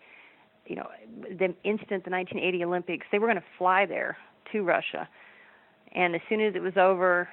You 0.66 0.78
know, 0.78 0.88
the 1.30 1.56
instant 1.64 2.04
the 2.04 2.12
1980 2.12 2.64
Olympics, 2.66 3.08
they 3.12 3.20
were 3.20 3.28
going 3.28 3.38
to 3.38 3.48
fly 3.58 3.86
there 3.86 4.18
to 4.52 4.64
Russia, 4.64 5.08
and 5.94 6.16
as 6.16 6.22
soon 6.30 6.42
as 6.42 6.56
it 6.56 6.62
was 6.62 6.78
over, 6.78 7.30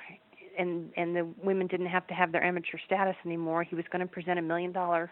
and 0.58 0.90
and 0.96 1.16
the 1.16 1.26
women 1.42 1.66
didn't 1.66 1.86
have 1.86 2.06
to 2.08 2.14
have 2.14 2.32
their 2.32 2.42
amateur 2.42 2.78
status 2.84 3.16
anymore, 3.24 3.62
he 3.62 3.74
was 3.74 3.84
going 3.90 4.00
to 4.00 4.12
present 4.12 4.38
a 4.38 4.42
million 4.42 4.72
dollar 4.72 5.10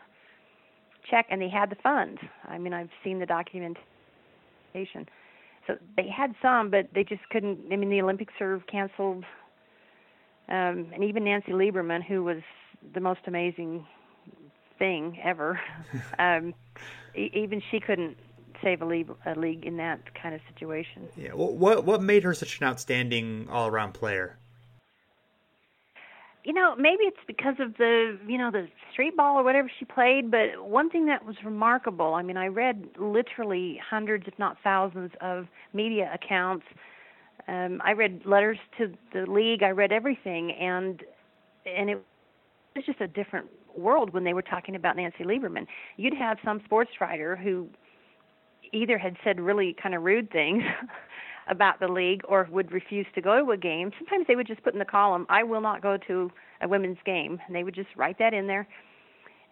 check, 1.11 1.27
and 1.31 1.41
they 1.41 1.49
had 1.49 1.71
the 1.71 1.77
funds. 1.77 2.21
I 2.47 2.59
mean, 2.59 2.73
I've 2.73 2.91
seen 3.03 3.19
the 3.19 3.27
documentation. 3.27 3.79
So 5.67 5.77
they 5.97 6.09
had 6.09 6.35
some, 6.43 6.71
but 6.71 6.89
they 6.95 7.05
just 7.05 7.23
couldn't. 7.31 7.61
I 7.73 7.77
mean, 7.77 7.91
the 7.91 8.01
Olympics 8.01 8.35
are 8.41 8.63
canceled 8.71 9.25
um, 10.49 10.89
and 10.93 11.05
even 11.05 11.25
Nancy 11.25 11.53
Lieberman, 11.53 12.03
who 12.03 12.25
was 12.25 12.43
the 12.95 13.01
most 13.01 13.21
amazing 13.27 13.87
thing 14.79 15.19
ever, 15.23 15.61
um, 16.19 16.55
e- 17.17 17.31
even 17.33 17.63
she 17.71 17.81
couldn't 17.81 18.17
save 18.63 18.83
a 18.83 18.85
league, 18.85 19.11
a 19.27 19.39
league 19.39 19.65
in 19.65 19.77
that 19.79 20.15
kind 20.21 20.35
of 20.35 20.41
situation. 20.53 21.09
Yeah. 21.17 21.31
What 21.31 21.85
what 21.85 22.03
made 22.03 22.23
her 22.25 22.35
such 22.35 22.61
an 22.61 22.67
outstanding 22.67 23.49
all 23.51 23.69
around 23.69 23.93
player? 23.93 24.37
You 26.45 26.53
know, 26.53 26.75
maybe 26.77 27.05
it's 27.05 27.17
because 27.27 27.55
of 27.61 27.77
the 27.77 28.19
you 28.27 28.37
know 28.37 28.51
the 28.51 28.67
street 28.93 29.17
ball 29.17 29.39
or 29.39 29.45
whatever 29.45 29.71
she 29.79 29.85
played. 29.85 30.31
But 30.31 30.65
one 30.65 30.91
thing 30.91 31.07
that 31.07 31.25
was 31.25 31.37
remarkable. 31.45 32.15
I 32.15 32.23
mean, 32.23 32.37
I 32.37 32.47
read 32.47 32.85
literally 32.99 33.81
hundreds, 33.89 34.27
if 34.27 34.37
not 34.39 34.57
thousands, 34.65 35.13
of 35.21 35.47
media 35.73 36.11
accounts 36.13 36.65
um, 37.49 37.81
I 37.85 37.93
read 37.93 38.23
letters 38.25 38.59
to 38.79 38.93
the 39.13 39.31
league. 39.31 39.63
I 39.63 39.71
read 39.71 39.93
everything, 39.93 40.53
and 40.53 41.03
and 41.67 41.91
it 41.91 42.03
was 42.77 42.85
just 42.87 43.01
a 43.01 43.09
different 43.09 43.47
world 43.77 44.13
when 44.13 44.25
they 44.25 44.35
were 44.35 44.43
talking 44.43 44.77
about 44.77 44.97
Nancy 44.97 45.25
Lieberman. 45.25 45.67
You'd 45.97 46.15
have 46.15 46.39
some 46.45 46.61
sports 46.65 46.91
writer 47.01 47.37
who 47.37 47.69
either 48.73 48.99
had 48.99 49.17
said 49.25 49.41
really 49.41 49.77
kind 49.81 49.95
of 49.95 50.03
rude 50.03 50.31
things 50.31 50.63
about 51.49 51.81
the 51.81 51.89
league 51.89 52.23
or 52.29 52.49
would 52.51 52.73
refuse 52.73 53.07
to 53.15 53.21
go 53.21 53.45
to 53.45 53.53
a 53.53 53.57
game. 53.57 53.91
Sometimes 53.99 54.27
they 54.27 54.37
would 54.37 54.47
just 54.47 54.63
put 54.63 54.73
in 54.73 54.79
the 54.79 54.85
column, 54.85 55.27
"I 55.29 55.43
will 55.43 55.61
not 55.61 55.83
go 55.83 55.97
to 55.97 56.31
a 56.61 56.69
women's 56.69 57.03
game," 57.05 57.41
and 57.47 57.55
they 57.55 57.65
would 57.65 57.75
just 57.75 57.95
write 57.97 58.19
that 58.19 58.33
in 58.35 58.47
there. 58.47 58.67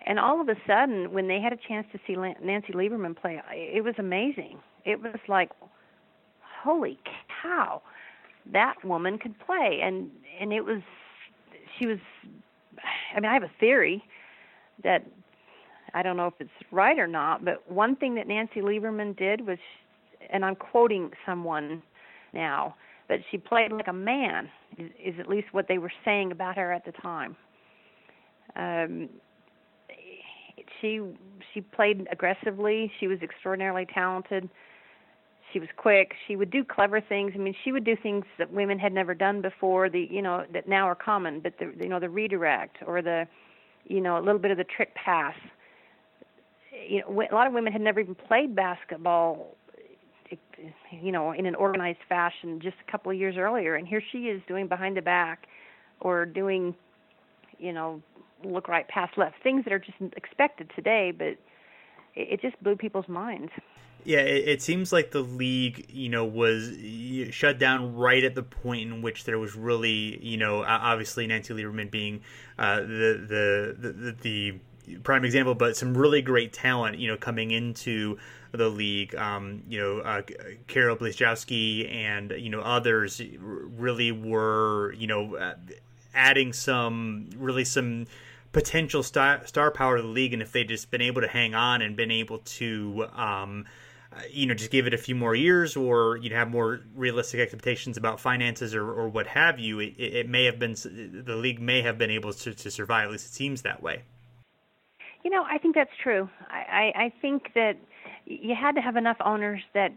And 0.07 0.18
all 0.18 0.40
of 0.40 0.48
a 0.48 0.57
sudden, 0.66 1.12
when 1.12 1.29
they 1.29 1.40
had 1.40 1.53
a 1.53 1.57
chance 1.57 1.87
to 1.92 1.98
see 2.07 2.16
Nancy 2.16 2.72
Lieberman 2.72 3.14
play, 3.14 3.42
it 3.53 3.85
was 3.85 3.94
amazing. 3.98 4.59
It 4.85 5.03
was 5.03 5.20
like, 5.29 5.50
holy 6.62 6.98
cow, 7.42 7.83
that 8.46 8.83
woman 8.85 9.18
could 9.18 9.38
play, 9.40 9.81
and 9.83 10.11
and 10.38 10.53
it 10.53 10.64
was, 10.64 10.81
she 11.79 11.87
was, 11.87 11.98
I 13.14 13.20
mean, 13.20 13.26
I 13.26 13.35
have 13.35 13.42
a 13.42 13.50
theory 13.61 14.03
that 14.83 15.05
I 15.92 16.03
don't 16.03 16.16
know 16.16 16.29
if 16.29 16.35
it's 16.40 16.50
right 16.70 16.98
or 16.98 17.07
not, 17.07 17.44
but 17.44 17.70
one 17.70 17.96
thing 17.96 18.14
that 18.14 18.26
Nancy 18.26 18.61
Lieberman 18.61 19.16
did 19.16 19.46
was, 19.46 19.59
and 20.32 20.44
I'm 20.44 20.56
quoting 20.56 21.10
someone 21.26 21.82
now, 22.32 22.74
but 23.08 23.18
she 23.30 23.38
played 23.38 23.72
like 23.72 23.88
a 23.88 23.92
man, 23.92 24.48
is, 24.78 24.90
is 25.02 25.14
at 25.18 25.28
least 25.28 25.48
what 25.52 25.66
they 25.68 25.78
were 25.78 25.92
saying 26.04 26.32
about 26.32 26.56
her 26.56 26.72
at 26.72 26.84
the 26.84 26.92
time. 26.92 27.36
Um, 28.56 29.08
she 30.80 31.00
she 31.52 31.60
played 31.60 32.06
aggressively. 32.10 32.90
She 33.00 33.06
was 33.06 33.18
extraordinarily 33.22 33.86
talented 33.92 34.48
she 35.52 35.58
was 35.58 35.68
quick 35.76 36.12
she 36.26 36.36
would 36.36 36.50
do 36.50 36.64
clever 36.64 37.00
things 37.00 37.32
i 37.34 37.38
mean 37.38 37.54
she 37.64 37.72
would 37.72 37.84
do 37.84 37.96
things 38.02 38.24
that 38.38 38.52
women 38.52 38.78
had 38.78 38.92
never 38.92 39.14
done 39.14 39.40
before 39.40 39.88
the 39.88 40.06
you 40.10 40.22
know 40.22 40.44
that 40.52 40.68
now 40.68 40.86
are 40.86 40.94
common 40.94 41.40
but 41.40 41.54
the 41.58 41.72
you 41.80 41.88
know 41.88 42.00
the 42.00 42.08
redirect 42.08 42.76
or 42.86 43.02
the 43.02 43.26
you 43.86 44.00
know 44.00 44.18
a 44.18 44.22
little 44.22 44.38
bit 44.38 44.50
of 44.50 44.56
the 44.56 44.64
trick 44.64 44.94
pass 44.94 45.34
you 46.88 47.00
know 47.00 47.22
a 47.30 47.34
lot 47.34 47.46
of 47.46 47.52
women 47.52 47.72
had 47.72 47.82
never 47.82 48.00
even 48.00 48.14
played 48.14 48.54
basketball 48.54 49.56
you 50.90 51.12
know 51.12 51.32
in 51.32 51.46
an 51.46 51.54
organized 51.54 51.98
fashion 52.08 52.60
just 52.60 52.76
a 52.86 52.90
couple 52.90 53.10
of 53.10 53.18
years 53.18 53.36
earlier 53.36 53.74
and 53.74 53.88
here 53.88 54.02
she 54.12 54.28
is 54.28 54.40
doing 54.46 54.68
behind 54.68 54.96
the 54.96 55.02
back 55.02 55.46
or 56.00 56.24
doing 56.26 56.74
you 57.58 57.72
know 57.72 58.02
look 58.44 58.68
right 58.68 58.88
pass 58.88 59.10
left 59.16 59.36
things 59.42 59.64
that 59.64 59.72
are 59.72 59.78
just 59.78 59.96
expected 60.16 60.70
today 60.76 61.12
but 61.16 61.36
it, 62.14 62.40
just 62.40 62.60
blew 62.62 62.76
people's 62.76 63.08
minds. 63.08 63.52
Yeah, 64.04 64.20
it, 64.20 64.48
it, 64.48 64.62
seems 64.62 64.92
like 64.92 65.10
the 65.10 65.20
league, 65.20 65.86
you 65.90 66.08
know, 66.08 66.24
was 66.24 66.72
shut 67.30 67.58
down 67.58 67.94
right 67.94 68.24
at 68.24 68.34
the 68.34 68.42
point 68.42 68.90
in 68.90 69.02
which 69.02 69.24
there 69.24 69.38
was 69.38 69.54
really, 69.54 70.18
you 70.24 70.38
know, 70.38 70.64
obviously 70.64 71.26
Nancy 71.26 71.52
Lieberman 71.52 71.90
being 71.90 72.22
uh, 72.58 72.80
the, 72.80 73.76
the, 73.78 73.92
the 73.92 74.16
the 74.22 74.60
prime 75.02 75.24
example, 75.24 75.54
but 75.54 75.76
some 75.76 75.96
really 75.96 76.22
great 76.22 76.52
talent, 76.52 76.98
you 76.98 77.08
know, 77.08 77.16
coming 77.16 77.50
into 77.50 78.16
the 78.52 78.68
league. 78.68 79.14
Um, 79.14 79.62
you 79.68 79.80
know, 79.80 79.98
uh, 80.00 80.22
Carol 80.66 80.96
Blazejowski 80.96 81.92
and 81.92 82.32
you 82.36 82.50
know 82.50 82.60
others 82.60 83.20
really 83.38 84.12
were, 84.12 84.92
you 84.94 85.06
know, 85.06 85.54
adding 86.14 86.52
some 86.52 87.30
really 87.36 87.64
some 87.64 88.06
potential 88.52 89.02
star, 89.02 89.46
star 89.46 89.70
power 89.70 89.96
to 89.96 90.02
the 90.02 90.08
league, 90.08 90.32
and 90.32 90.42
if 90.42 90.52
they'd 90.52 90.68
just 90.68 90.90
been 90.90 91.02
able 91.02 91.20
to 91.22 91.28
hang 91.28 91.54
on 91.54 91.82
and 91.82 91.96
been 91.96 92.10
able 92.10 92.38
to. 92.38 93.06
Um, 93.14 93.66
you 94.28 94.46
know, 94.46 94.54
just 94.54 94.72
give 94.72 94.88
it 94.88 94.94
a 94.94 94.98
few 94.98 95.14
more 95.14 95.36
years, 95.36 95.76
or 95.76 96.16
you'd 96.16 96.32
have 96.32 96.50
more 96.50 96.80
realistic 96.96 97.38
expectations 97.38 97.96
about 97.96 98.18
finances 98.18 98.74
or, 98.74 98.90
or 98.90 99.08
what 99.08 99.28
have 99.28 99.60
you. 99.60 99.78
It, 99.78 99.94
it, 99.98 100.28
may 100.28 100.46
have 100.46 100.58
been 100.58 100.74
the 100.74 101.36
league 101.36 101.60
may 101.60 101.82
have 101.82 101.96
been 101.96 102.10
able 102.10 102.32
to, 102.32 102.52
to 102.52 102.70
survive. 102.72 103.04
At 103.04 103.12
least 103.12 103.26
it 103.26 103.34
seems 103.34 103.62
that 103.62 103.80
way. 103.82 104.02
You 105.22 105.30
know, 105.30 105.44
I 105.48 105.58
think 105.58 105.74
that's 105.74 105.90
true. 106.02 106.28
I, 106.48 106.92
I, 106.96 107.04
I 107.04 107.12
think 107.20 107.52
that 107.54 107.76
you 108.26 108.54
had 108.54 108.74
to 108.76 108.80
have 108.80 108.96
enough 108.96 109.16
owners 109.24 109.62
that 109.74 109.92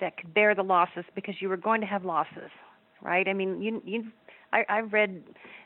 that 0.00 0.16
could 0.16 0.32
bear 0.32 0.54
the 0.54 0.62
losses 0.62 1.04
because 1.14 1.34
you 1.40 1.48
were 1.48 1.56
going 1.56 1.80
to 1.80 1.86
have 1.86 2.04
losses, 2.04 2.50
right? 3.02 3.26
I 3.26 3.32
mean, 3.32 3.60
you 3.60 3.82
you 3.84 4.04
I, 4.52 4.64
I've 4.68 4.92
read 4.92 5.22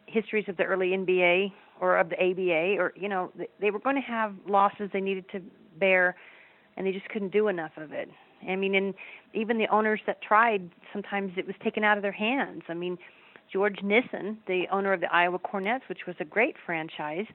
histories 0.06 0.44
of 0.48 0.56
the 0.56 0.64
early 0.64 0.88
NBA 0.88 1.52
or 1.80 1.98
of 1.98 2.08
the 2.08 2.16
ABA, 2.16 2.80
or 2.80 2.92
you 2.96 3.08
know, 3.08 3.32
they 3.60 3.70
were 3.70 3.78
going 3.78 3.96
to 3.96 4.02
have 4.02 4.34
losses 4.48 4.90
they 4.92 5.00
needed 5.00 5.24
to 5.32 5.40
bear 5.78 6.16
and 6.76 6.86
they 6.86 6.92
just 6.92 7.08
couldn't 7.08 7.32
do 7.32 7.48
enough 7.48 7.72
of 7.76 7.92
it. 7.92 8.08
I 8.48 8.56
mean, 8.56 8.74
and 8.74 8.94
even 9.34 9.58
the 9.58 9.68
owners 9.68 10.00
that 10.06 10.20
tried, 10.22 10.70
sometimes 10.92 11.32
it 11.36 11.46
was 11.46 11.54
taken 11.62 11.84
out 11.84 11.96
of 11.96 12.02
their 12.02 12.12
hands. 12.12 12.62
I 12.68 12.74
mean, 12.74 12.98
George 13.52 13.82
Nissen, 13.82 14.38
the 14.46 14.64
owner 14.72 14.92
of 14.92 15.00
the 15.00 15.12
Iowa 15.12 15.38
Cornets, 15.38 15.82
which 15.88 16.06
was 16.06 16.16
a 16.18 16.24
great 16.24 16.56
franchise, 16.64 17.26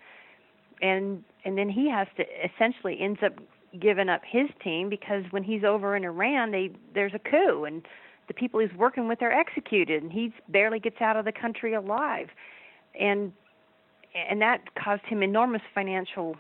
and 0.82 1.24
and 1.46 1.58
then 1.58 1.70
he 1.70 1.90
has 1.90 2.08
to 2.18 2.24
essentially 2.44 3.00
ends 3.00 3.20
up 3.24 3.34
giving 3.80 4.10
up 4.10 4.22
his 4.26 4.50
team 4.64 4.90
because 4.90 5.24
when 5.32 5.44
he's 5.44 5.64
over 5.64 5.96
in 5.96 6.04
Iran, 6.04 6.52
they 6.52 6.72
there's 6.94 7.14
a 7.14 7.20
coup 7.20 7.66
and 7.66 7.86
the 8.28 8.34
people 8.34 8.60
he's 8.60 8.74
working 8.78 9.08
with 9.08 9.22
are 9.22 9.32
executed, 9.32 10.04
and 10.04 10.12
he 10.12 10.34
barely 10.50 10.80
gets 10.80 11.00
out 11.00 11.16
of 11.16 11.26
the 11.26 11.32
country 11.32 11.74
alive, 11.74 12.28
and 13.00 13.32
and 14.14 14.42
that 14.42 14.62
caused 14.76 15.04
him 15.04 15.22
enormous 15.22 15.62
financial 15.74 16.36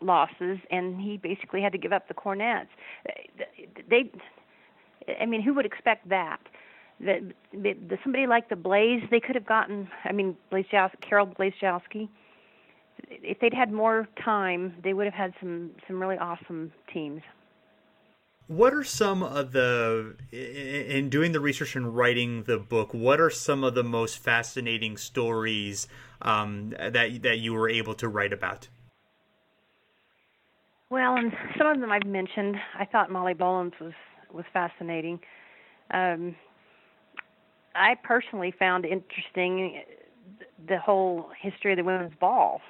losses, 0.00 0.58
and 0.70 1.00
he 1.00 1.16
basically 1.16 1.60
had 1.62 1.72
to 1.72 1.78
give 1.78 1.92
up 1.92 2.08
the 2.08 2.14
Cornets. 2.14 2.68
They, 3.88 4.10
I 5.20 5.26
mean, 5.26 5.42
who 5.42 5.54
would 5.54 5.66
expect 5.66 6.08
that? 6.08 6.40
That 7.00 7.22
somebody 8.02 8.26
like 8.26 8.48
the 8.48 8.56
Blaze, 8.56 9.02
they 9.10 9.20
could 9.20 9.34
have 9.34 9.46
gotten. 9.46 9.88
I 10.04 10.12
mean, 10.12 10.36
Blazejowski, 10.52 11.00
Carol 11.00 11.26
Blazejowski. 11.26 12.08
If 13.08 13.40
they'd 13.40 13.54
had 13.54 13.72
more 13.72 14.08
time, 14.24 14.74
they 14.82 14.92
would 14.92 15.06
have 15.06 15.14
had 15.14 15.32
some 15.40 15.70
some 15.86 16.00
really 16.00 16.18
awesome 16.18 16.72
teams. 16.92 17.22
What 18.46 18.74
are 18.74 18.82
some 18.82 19.22
of 19.22 19.52
the 19.52 20.16
in 20.32 21.08
doing 21.08 21.32
the 21.32 21.40
research 21.40 21.76
and 21.76 21.96
writing 21.96 22.42
the 22.44 22.58
book? 22.58 22.92
What 22.92 23.20
are 23.20 23.30
some 23.30 23.62
of 23.62 23.74
the 23.74 23.84
most 23.84 24.18
fascinating 24.18 24.96
stories 24.96 25.86
um, 26.20 26.70
that 26.70 27.22
that 27.22 27.38
you 27.38 27.54
were 27.54 27.68
able 27.68 27.94
to 27.94 28.08
write 28.08 28.32
about? 28.32 28.68
Well, 30.90 31.14
and 31.14 31.32
some 31.56 31.68
of 31.68 31.80
them 31.80 31.92
I've 31.92 32.06
mentioned. 32.06 32.56
I 32.76 32.84
thought 32.84 33.10
Molly 33.10 33.34
Bolin's 33.34 33.74
was 33.80 33.92
was 34.32 34.44
fascinating. 34.52 35.20
Um, 35.92 36.34
I 37.74 37.94
personally 38.02 38.52
found 38.58 38.84
interesting 38.84 39.82
the 40.68 40.78
whole 40.78 41.30
history 41.40 41.72
of 41.72 41.78
the 41.78 41.84
women's 41.84 42.14
ball. 42.20 42.60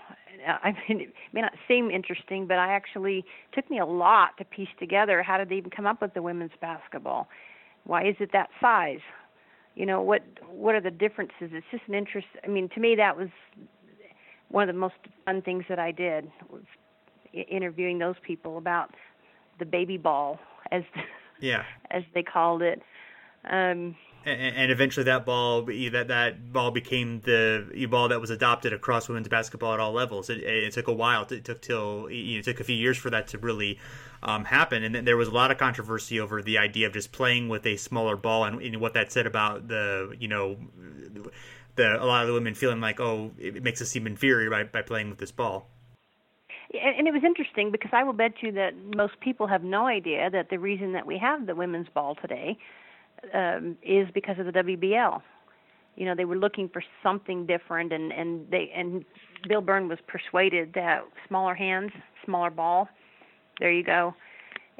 I 0.47 0.71
mean, 0.89 1.01
it 1.01 1.15
may 1.33 1.41
not 1.41 1.55
seem 1.69 1.91
interesting, 1.91 2.47
but 2.47 2.59
I 2.59 2.73
actually 2.73 3.25
took 3.53 3.71
me 3.71 3.79
a 3.79 3.87
lot 3.87 4.37
to 4.39 4.45
piece 4.45 4.69
together 4.79 5.23
how 5.23 5.39
did 5.39 5.49
they 5.49 5.57
even 5.57 5.71
come 5.71 5.87
up 5.87 6.01
with 6.01 6.15
the 6.15 6.23
women's 6.23 6.53
basketball? 6.61 7.29
Why 7.85 8.07
is 8.07 8.17
it 8.21 8.31
that 8.33 8.49
size? 8.61 9.01
You 9.75 9.87
know, 9.87 10.03
what 10.03 10.23
what 10.51 10.75
are 10.75 10.81
the 10.81 10.91
differences? 10.91 11.51
It's 11.53 11.67
just 11.71 11.85
an 11.89 11.95
interest. 11.95 12.27
I 12.45 12.49
mean, 12.49 12.69
to 12.75 12.81
me, 12.81 12.97
that 12.97 13.17
was 13.17 13.29
one 14.49 14.69
of 14.69 14.75
the 14.75 14.79
most 14.79 14.97
fun 15.25 15.43
things 15.43 15.65
that 15.69 15.79
I 15.79 15.93
did 15.93 16.31
was 16.51 16.63
interviewing 17.33 17.99
those 17.99 18.17
people 18.23 18.59
about 18.59 18.95
the 19.59 19.65
baby 19.65 19.97
ball, 19.97 20.39
as 20.73 20.83
yeah, 21.41 21.65
as 21.91 22.03
they 22.15 22.23
called 22.23 22.63
it. 22.63 22.83
Um, 23.49 23.97
and, 24.25 24.71
eventually 24.71 25.05
that 25.05 25.25
ball 25.25 25.63
that 25.63 26.09
that 26.09 26.53
ball 26.53 26.71
became 26.71 27.21
the 27.21 27.87
ball 27.91 28.09
that 28.09 28.21
was 28.21 28.31
adopted 28.31 28.73
across 28.73 29.09
women's 29.09 29.29
basketball 29.29 29.75
at 29.75 29.81
all 29.81 29.93
levels. 29.93 30.29
It, 30.29 30.39
it 30.43 30.73
took 30.73 30.89
a 30.89 30.93
while. 30.93 31.27
It 31.31 31.45
took 31.45 31.61
till 31.61 32.11
you 32.11 32.35
know, 32.35 32.39
it 32.41 32.45
took 32.45 32.61
a 32.61 32.65
few 32.65 32.77
years 32.77 32.99
for 32.99 33.11
that 33.11 33.29
to 33.29 33.39
really 33.39 33.79
um, 34.23 34.45
happen, 34.45 34.85
and 34.85 34.95
then 34.95 35.05
there 35.05 35.17
was 35.17 35.29
a 35.29 35.33
lot 35.33 35.51
of 35.51 35.59
controversy 35.59 36.21
over 36.21 36.43
the 36.43 36.59
idea 36.59 36.87
of 36.87 36.93
just 36.93 37.13
playing 37.13 37.49
with 37.49 37.65
a 37.67 37.77
smaller 37.77 38.17
ball 38.17 38.45
and, 38.45 38.61
and 38.61 38.81
what 38.81 38.95
that 38.95 39.11
said 39.11 39.27
about 39.27 39.69
the 39.69 40.15
you 40.19 40.29
know 40.29 40.57
the 41.77 42.03
a 42.03 42.05
lot 42.05 42.23
of 42.23 42.29
the 42.29 42.35
women 42.35 42.55
feeling 42.55 42.81
like 42.81 43.01
oh 43.01 43.31
it 43.39 43.63
makes 43.63 43.81
us 43.81 43.89
seem 43.89 44.07
inferior 44.07 44.51
by 44.51 44.65
by 44.65 44.83
playing 44.83 45.09
with 45.09 45.19
this 45.19 45.33
ball. 45.33 45.67
And 46.73 47.09
it 47.09 47.13
was 47.13 47.25
interesting 47.25 47.73
because 47.73 47.91
I 47.93 48.05
will 48.05 48.13
bet 48.13 48.35
you 48.43 48.53
that 48.53 48.75
most 48.95 49.19
people 49.19 49.49
have 49.49 49.65
no 49.65 49.89
idea 49.89 50.31
that 50.31 50.51
the 50.51 50.59
reason 50.59 50.93
that 50.93 51.05
we 51.05 51.19
have 51.19 51.47
the 51.47 51.57
women's 51.57 51.89
ball 51.89 52.15
today 52.15 52.59
um, 53.35 53.77
is 53.83 54.09
because 54.15 54.39
of 54.39 54.47
the 54.47 54.53
WBL. 54.53 55.21
You 55.97 56.07
know, 56.07 56.15
they 56.15 56.25
were 56.25 56.37
looking 56.37 56.69
for 56.69 56.83
something 57.03 57.47
different, 57.47 57.93
and 57.93 58.13
and 58.13 58.51
they 58.51 58.71
and 58.75 59.05
Bill 59.49 59.61
Byrne 59.61 59.89
was 59.89 59.99
persuaded 60.07 60.73
that 60.75 61.03
smaller 61.29 61.55
hands, 61.55 61.91
smaller 62.25 62.51
ball. 62.51 62.89
There 63.59 63.73
you 63.73 63.85
go. 63.85 64.15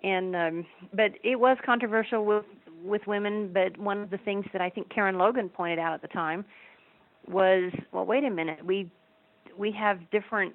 And 0.03 0.35
um, 0.35 0.67
but 0.95 1.13
it 1.23 1.39
was 1.39 1.59
controversial 1.65 2.25
with 2.25 2.45
with 2.83 3.03
women. 3.07 3.51
But 3.53 3.77
one 3.79 3.99
of 4.01 4.11
the 4.11 4.19
things 4.19 4.47
that 4.53 4.63
I 4.63 4.71
think 4.71 4.89
Karen 4.91 5.19
Logan 5.19 5.49
pointed 5.49 5.79
out 5.79 5.93
at 5.93 6.03
the 6.03 6.09
time 6.09 6.45
was, 7.29 7.73
well, 7.93 8.07
wait 8.07 8.25
a 8.25 8.31
minute, 8.31 8.65
we 8.65 8.91
we 9.59 9.73
have 9.73 9.99
different, 10.11 10.55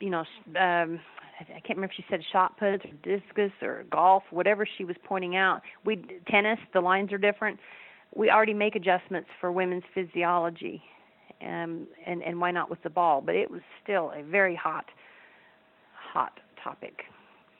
you 0.00 0.10
know, 0.10 0.24
um, 0.60 1.00
I 1.40 1.60
can't 1.60 1.76
remember 1.76 1.86
if 1.86 1.96
she 1.96 2.04
said 2.10 2.20
shot 2.32 2.58
puts 2.58 2.84
or 2.84 2.92
discus 3.02 3.52
or 3.62 3.84
golf, 3.90 4.22
whatever 4.30 4.66
she 4.78 4.84
was 4.84 4.96
pointing 5.04 5.36
out. 5.36 5.62
We 5.84 6.04
tennis, 6.28 6.58
the 6.72 6.80
lines 6.80 7.12
are 7.12 7.18
different. 7.18 7.58
We 8.14 8.30
already 8.30 8.54
make 8.54 8.76
adjustments 8.76 9.28
for 9.40 9.50
women's 9.50 9.84
physiology, 9.94 10.82
um, 11.40 11.86
and 12.06 12.22
and 12.22 12.40
why 12.40 12.50
not 12.50 12.70
with 12.70 12.82
the 12.82 12.90
ball? 12.90 13.20
But 13.20 13.34
it 13.34 13.50
was 13.50 13.62
still 13.82 14.12
a 14.14 14.22
very 14.22 14.54
hot, 14.54 14.84
hot 16.12 16.38
topic. 16.62 17.02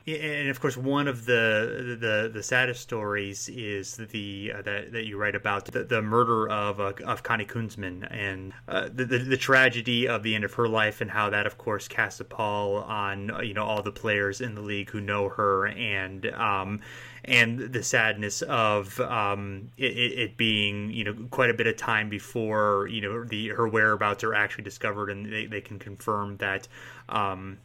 And 0.04 0.48
of 0.48 0.60
course, 0.60 0.76
one 0.76 1.06
of 1.06 1.26
the 1.26 1.96
the, 2.00 2.30
the 2.32 2.42
saddest 2.42 2.80
stories 2.80 3.48
is 3.48 3.96
the 3.96 4.52
uh, 4.56 4.62
that 4.62 4.92
that 4.92 5.06
you 5.06 5.16
write 5.16 5.36
about 5.36 5.66
the, 5.66 5.84
the 5.84 6.02
murder 6.02 6.48
of 6.48 6.80
uh, 6.80 6.92
of 7.04 7.22
Connie 7.22 7.44
Kunzmann 7.44 8.08
and 8.10 8.52
uh, 8.66 8.88
the, 8.92 9.04
the, 9.04 9.18
the 9.18 9.36
tragedy 9.36 10.08
of 10.08 10.24
the 10.24 10.34
end 10.34 10.42
of 10.42 10.54
her 10.54 10.66
life 10.66 11.00
and 11.00 11.10
how 11.10 11.30
that, 11.30 11.46
of 11.46 11.56
course, 11.56 11.86
casts 11.86 12.18
a 12.18 12.24
pall 12.24 12.78
on 12.78 13.30
you 13.44 13.54
know 13.54 13.64
all 13.64 13.82
the 13.82 13.92
players 13.92 14.40
in 14.40 14.56
the 14.56 14.60
league 14.60 14.90
who 14.90 15.00
know 15.00 15.28
her 15.28 15.68
and 15.68 16.26
um, 16.32 16.80
and 17.24 17.60
the 17.60 17.84
sadness 17.84 18.42
of 18.42 18.98
um, 18.98 19.70
it, 19.76 19.84
it, 19.84 20.36
being 20.36 20.90
you 20.90 21.04
know 21.04 21.14
quite 21.30 21.50
a 21.50 21.54
bit 21.54 21.68
of 21.68 21.76
time 21.76 22.08
before 22.08 22.88
you 22.88 23.00
know 23.00 23.22
the 23.22 23.50
her 23.50 23.68
whereabouts 23.68 24.24
are 24.24 24.34
actually 24.34 24.64
discovered 24.64 25.10
and 25.10 25.32
they, 25.32 25.46
they 25.46 25.60
can 25.60 25.78
confirm 25.78 26.38
that. 26.38 26.66
Um, 27.08 27.58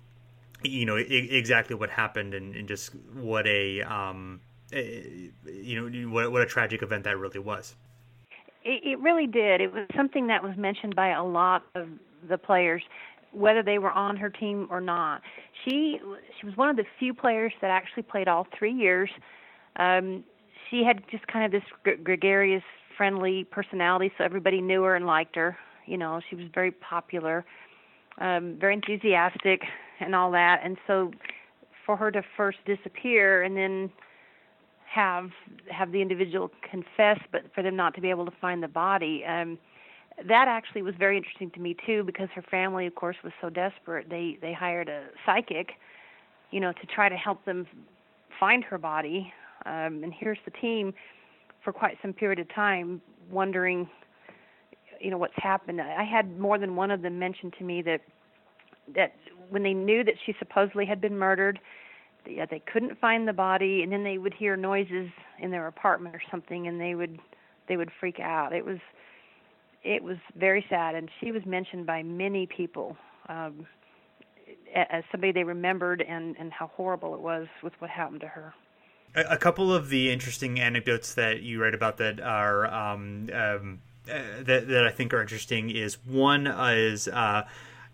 you 0.64 0.86
know 0.86 0.96
exactly 0.96 1.76
what 1.76 1.90
happened 1.90 2.34
and, 2.34 2.56
and 2.56 2.68
just 2.68 2.92
what 3.14 3.46
a 3.48 3.82
um, 3.82 4.42
you 4.72 5.32
know 5.46 6.10
what 6.10 6.32
what 6.32 6.42
a 6.42 6.46
tragic 6.46 6.82
event 6.82 7.04
that 7.04 7.18
really 7.18 7.40
was. 7.40 7.76
It, 8.64 8.82
it 8.84 9.00
really 9.00 9.28
did. 9.28 9.62
It 9.62 9.74
was 9.74 9.88
something 9.96 10.28
that 10.28 10.44
was 10.44 10.58
mentioned 10.58 10.96
by 10.96 11.10
a 11.10 11.24
lot 11.24 11.64
of 11.76 11.88
the 12.28 12.38
players, 12.38 12.82
whether 13.32 13.62
they 13.64 13.78
were 13.78 13.92
on 13.92 14.18
her 14.18 14.30
team 14.30 14.68
or 14.70 14.82
not. 14.82 15.22
She 15.64 16.00
she 16.40 16.46
was 16.46 16.58
one 16.58 16.70
of 16.70 16.76
the 16.76 16.86
few 17.00 17.14
players 17.14 17.54
that 17.62 17.70
actually 17.70 18.04
played 18.04 18.28
all 18.28 18.48
three 18.58 18.74
years. 18.74 19.10
Um, 19.78 20.24
she 20.70 20.84
had 20.84 21.04
just 21.10 21.28
kind 21.28 21.46
of 21.46 21.52
this 21.52 21.96
gregarious, 22.04 22.64
friendly 22.98 23.46
personality, 23.46 24.12
so 24.18 24.24
everybody 24.24 24.60
knew 24.60 24.84
her 24.84 24.96
and 24.96 25.06
liked 25.06 25.36
her. 25.36 25.56
You 25.86 25.98
know, 25.98 26.20
she 26.30 26.36
was 26.36 26.46
very 26.54 26.72
popular, 26.72 27.46
um, 28.18 28.58
very 28.60 28.74
enthusiastic 28.74 29.62
and 30.00 30.16
all 30.16 30.32
that. 30.32 30.62
And 30.64 30.78
so 30.88 31.12
for 31.86 31.96
her 31.96 32.12
to 32.12 32.22
first 32.36 32.60
disappear 32.66 33.44
and 33.44 33.56
then 33.56 33.92
have 34.90 35.32
have 35.70 35.92
the 35.92 36.02
individual 36.02 36.50
confess, 36.70 37.20
but 37.32 37.44
for 37.54 37.62
them 37.62 37.76
not 37.76 37.94
to 37.96 38.02
be 38.02 38.10
able 38.10 38.26
to 38.26 38.32
find 38.40 38.64
the 38.64 38.68
body, 38.68 39.24
um, 39.26 39.58
that 40.28 40.48
actually 40.48 40.82
was 40.82 40.96
very 40.98 41.18
interesting 41.18 41.52
to 41.52 41.60
me 41.60 41.76
too, 41.86 42.04
because 42.04 42.30
her 42.34 42.42
family, 42.42 42.88
of 42.88 42.96
course, 42.96 43.18
was 43.24 43.34
so 43.42 43.50
desperate. 43.50 44.10
They 44.10 44.38
they 44.42 44.54
hired 44.54 44.90
a 44.90 45.08
psychic, 45.26 45.74
you 46.52 46.60
know, 46.60 46.72
to 46.72 46.88
try 46.88 47.10
to 47.10 47.16
help 47.16 47.44
them 47.46 47.68
find 48.40 48.64
her 48.64 48.78
body. 48.78 49.32
Um, 49.66 50.04
and 50.04 50.14
here's 50.14 50.40
the 50.46 50.52
team 50.52 50.94
for 51.64 51.74
quite 51.74 51.98
some 52.02 52.14
period 52.14 52.40
of 52.40 52.48
time 52.54 53.02
wondering, 53.30 53.90
you 55.02 55.12
know, 55.12 55.18
what's 55.18 55.34
happened. 55.36 55.82
I 55.82 56.04
had 56.04 56.40
more 56.40 56.58
than 56.58 56.76
one 56.76 56.92
of 56.92 57.02
them 57.02 57.20
mention 57.20 57.52
to 57.60 57.64
me 57.64 57.82
that 57.84 58.02
that 58.96 59.14
when 59.50 59.64
they 59.64 59.74
knew 59.74 60.04
that 60.04 60.16
she 60.26 60.34
supposedly 60.40 60.86
had 60.86 61.02
been 61.02 61.18
murdered, 61.18 61.60
they, 62.26 62.46
they 62.50 62.62
couldn't 62.72 63.00
find 63.00 63.28
the 63.28 63.34
body, 63.34 63.82
and 63.84 63.92
then 63.92 64.04
they 64.04 64.18
would 64.18 64.34
hear 64.34 64.56
noises 64.56 65.10
in 65.40 65.52
their 65.52 65.68
apartment 65.68 66.16
or 66.16 66.22
something, 66.30 66.68
and 66.68 66.80
they 66.80 66.96
would 66.96 67.20
they 67.68 67.78
would 67.78 67.92
freak 68.00 68.20
out. 68.20 68.54
It 68.54 68.66
was 68.66 68.80
it 69.84 70.04
was 70.04 70.18
very 70.36 70.66
sad, 70.70 70.96
and 70.96 71.10
she 71.20 71.32
was 71.32 71.46
mentioned 71.46 71.86
by 71.86 72.04
many 72.04 72.46
people 72.48 72.98
um, 73.30 73.66
as 74.76 75.04
somebody 75.12 75.32
they 75.32 75.44
remembered, 75.44 76.02
and 76.02 76.36
and 76.38 76.52
how 76.52 76.68
horrible 76.68 77.14
it 77.14 77.22
was 77.22 77.48
with 77.64 77.74
what 77.80 77.90
happened 77.90 78.22
to 78.22 78.28
her. 78.28 78.54
A, 79.16 79.38
couple 79.38 79.74
of 79.74 79.90
the 79.90 80.12
interesting 80.12 80.60
anecdotes 80.60 81.14
that 81.16 81.42
you 81.42 81.62
write 81.62 81.74
about 81.74 81.98
that 81.98 82.20
are 82.20 82.68
um, 82.68 83.30
um, 83.34 83.80
uh, 84.10 84.44
that 84.44 84.68
that 84.68 84.86
I 84.86 84.92
think 84.92 85.14
are 85.14 85.22
interesting 85.22 85.70
is 85.70 85.98
one 86.06 86.48
is. 86.48 87.08
Uh, 87.08 87.44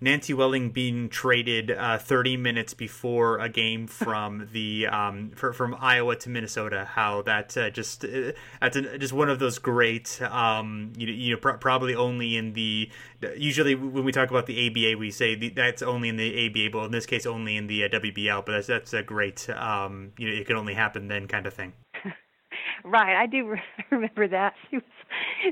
Nancy 0.03 0.33
Welling 0.33 0.71
being 0.71 1.07
traded 1.07 1.71
uh, 1.71 1.97
30 1.97 2.35
minutes 2.35 2.73
before 2.73 3.39
a 3.39 3.47
game 3.47 3.87
from 4.03 4.49
the 4.51 4.87
um, 4.87 5.31
for, 5.31 5.53
from 5.53 5.75
Iowa 5.79 6.17
to 6.17 6.29
Minnesota. 6.29 6.83
How 6.83 7.21
that 7.21 7.55
uh, 7.55 7.69
just 7.69 8.03
uh, 8.03 8.33
that's 8.59 8.75
a, 8.75 8.97
just 8.97 9.13
one 9.13 9.29
of 9.29 9.39
those 9.39 9.59
great 9.59 10.21
um, 10.21 10.91
you 10.97 11.07
know, 11.07 11.13
you 11.13 11.31
know 11.31 11.39
pr- 11.39 11.51
probably 11.51 11.95
only 11.95 12.35
in 12.35 12.51
the 12.51 12.89
usually 13.37 13.75
when 13.75 14.03
we 14.03 14.11
talk 14.11 14.29
about 14.29 14.45
the 14.45 14.67
ABA 14.67 14.97
we 14.99 15.09
say 15.09 15.35
the, 15.35 15.49
that's 15.49 15.81
only 15.81 16.09
in 16.09 16.17
the 16.17 16.47
ABA, 16.47 16.69
but 16.73 16.85
in 16.85 16.91
this 16.91 17.05
case 17.05 17.25
only 17.25 17.55
in 17.55 17.67
the 17.67 17.85
uh, 17.85 17.87
WBL. 17.87 18.45
But 18.45 18.51
that's 18.51 18.67
that's 18.67 18.93
a 18.93 19.03
great 19.03 19.49
um, 19.51 20.11
you 20.17 20.27
know 20.27 20.35
it 20.35 20.45
can 20.45 20.57
only 20.57 20.73
happen 20.73 21.07
then 21.07 21.29
kind 21.29 21.47
of 21.47 21.53
thing. 21.53 21.71
right, 22.83 23.15
I 23.15 23.25
do 23.25 23.55
remember 23.89 24.27
that. 24.27 24.53
She 24.69 24.77
was 24.77 24.85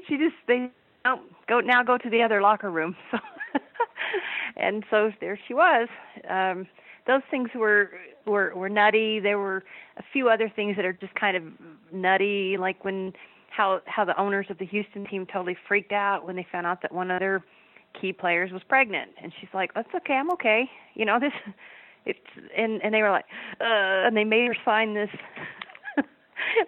she 0.09 0.17
just 0.17 0.35
they 0.45 0.69
oh, 1.05 1.21
go 1.47 1.61
now 1.61 1.83
go 1.83 1.97
to 1.97 2.09
the 2.09 2.21
other 2.21 2.41
locker 2.41 2.69
room. 2.69 2.97
So 3.11 3.17
and 4.57 4.83
so 4.89 5.11
there 5.19 5.39
she 5.47 5.53
was. 5.53 5.87
Um, 6.29 6.67
those 7.07 7.21
things 7.29 7.49
were 7.55 7.91
were 8.25 8.53
were 8.55 8.69
nutty. 8.69 9.19
There 9.19 9.39
were 9.39 9.63
a 9.97 10.03
few 10.13 10.29
other 10.29 10.51
things 10.53 10.75
that 10.75 10.85
are 10.85 10.93
just 10.93 11.15
kind 11.15 11.35
of 11.37 11.43
nutty, 11.91 12.57
like 12.57 12.83
when 12.85 13.13
how 13.49 13.81
how 13.85 14.05
the 14.05 14.19
owners 14.19 14.47
of 14.49 14.57
the 14.57 14.65
Houston 14.65 15.05
team 15.05 15.25
totally 15.25 15.57
freaked 15.67 15.91
out 15.91 16.25
when 16.25 16.35
they 16.35 16.45
found 16.51 16.65
out 16.65 16.81
that 16.81 16.91
one 16.91 17.11
of 17.11 17.19
their 17.19 17.43
key 17.99 18.13
players 18.13 18.51
was 18.51 18.61
pregnant, 18.67 19.11
and 19.21 19.33
she's 19.39 19.49
like, 19.53 19.73
"That's 19.73 19.93
okay, 19.95 20.13
I'm 20.13 20.31
okay." 20.31 20.69
You 20.95 21.05
know 21.05 21.19
this. 21.19 21.33
It's 22.05 22.19
and 22.57 22.81
and 22.83 22.93
they 22.93 23.01
were 23.01 23.11
like, 23.11 23.25
uh, 23.59 24.07
and 24.07 24.17
they 24.17 24.23
made 24.23 24.47
her 24.47 24.55
sign 24.65 24.95
this 24.95 25.09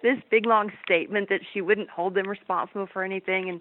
this 0.02 0.18
big 0.30 0.46
long 0.46 0.70
statement 0.84 1.28
that 1.28 1.40
she 1.52 1.60
wouldn't 1.60 1.90
hold 1.90 2.14
them 2.14 2.28
responsible 2.28 2.86
for 2.92 3.02
anything, 3.02 3.48
and, 3.48 3.60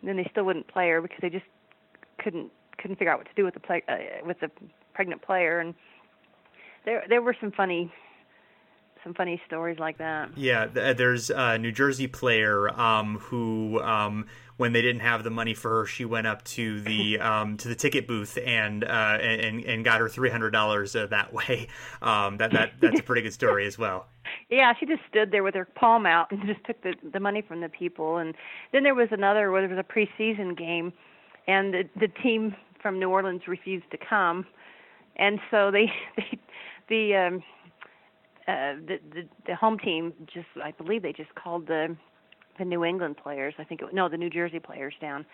and 0.00 0.08
then 0.08 0.16
they 0.16 0.28
still 0.30 0.44
wouldn't 0.44 0.66
play 0.66 0.88
her 0.88 1.00
because 1.00 1.18
they 1.22 1.30
just 1.30 1.44
couldn't 2.18 2.50
couldn't 2.84 2.98
figure 2.98 3.10
out 3.10 3.18
what 3.18 3.26
to 3.26 3.34
do 3.34 3.44
with 3.44 3.54
the 3.54 3.60
play 3.60 3.82
uh, 3.88 4.26
with 4.26 4.40
the 4.40 4.50
pregnant 4.92 5.22
player, 5.22 5.58
and 5.58 5.74
there 6.84 7.02
there 7.08 7.22
were 7.22 7.34
some 7.40 7.50
funny 7.50 7.90
some 9.02 9.14
funny 9.14 9.40
stories 9.46 9.78
like 9.78 9.96
that. 9.98 10.36
Yeah, 10.36 10.66
there's 10.66 11.30
a 11.30 11.56
New 11.56 11.72
Jersey 11.72 12.06
player 12.06 12.68
um, 12.78 13.18
who, 13.18 13.80
um, 13.80 14.26
when 14.58 14.72
they 14.72 14.82
didn't 14.82 15.00
have 15.00 15.24
the 15.24 15.30
money 15.30 15.54
for 15.54 15.80
her, 15.80 15.86
she 15.86 16.04
went 16.04 16.26
up 16.26 16.42
to 16.44 16.80
the 16.82 17.18
um, 17.20 17.56
to 17.58 17.68
the 17.68 17.74
ticket 17.74 18.06
booth 18.06 18.36
and 18.44 18.84
uh, 18.84 19.18
and 19.20 19.64
and 19.64 19.82
got 19.82 20.00
her 20.00 20.08
three 20.10 20.30
hundred 20.30 20.50
dollars 20.50 20.94
uh, 20.94 21.06
that 21.06 21.32
way. 21.32 21.68
Um, 22.02 22.36
that 22.36 22.52
that 22.52 22.72
that's 22.80 23.00
a 23.00 23.02
pretty 23.02 23.22
good 23.22 23.32
story 23.32 23.66
as 23.66 23.78
well. 23.78 24.06
Yeah, 24.50 24.72
she 24.78 24.84
just 24.86 25.00
stood 25.08 25.30
there 25.30 25.42
with 25.42 25.54
her 25.54 25.64
palm 25.64 26.06
out 26.06 26.30
and 26.30 26.44
just 26.46 26.64
took 26.64 26.82
the 26.82 26.94
the 27.12 27.20
money 27.20 27.40
from 27.40 27.60
the 27.60 27.68
people. 27.68 28.18
And 28.18 28.34
then 28.72 28.82
there 28.82 28.94
was 28.94 29.08
another 29.10 29.50
where 29.50 29.66
there 29.66 29.74
was 29.74 29.78
a 29.78 29.92
preseason 29.92 30.56
game, 30.56 30.92
and 31.46 31.72
the 31.72 31.88
the 31.98 32.08
team 32.08 32.54
from 32.84 32.98
New 32.98 33.08
Orleans 33.08 33.48
refused 33.48 33.90
to 33.92 33.96
come, 33.96 34.44
and 35.16 35.40
so 35.50 35.70
they 35.70 35.90
they 36.18 36.38
the 36.90 37.16
um 37.16 37.42
uh 38.46 38.76
the 38.86 38.98
the, 39.14 39.22
the 39.46 39.54
home 39.56 39.78
team 39.78 40.12
just 40.26 40.48
I 40.62 40.72
believe 40.72 41.00
they 41.00 41.14
just 41.14 41.34
called 41.34 41.66
the 41.66 41.96
the 42.58 42.64
New 42.66 42.84
England 42.84 43.16
players 43.16 43.54
I 43.58 43.64
think 43.64 43.80
it, 43.80 43.94
no 43.94 44.10
the 44.10 44.18
New 44.18 44.28
Jersey 44.30 44.60
players 44.60 44.94
down. 45.00 45.24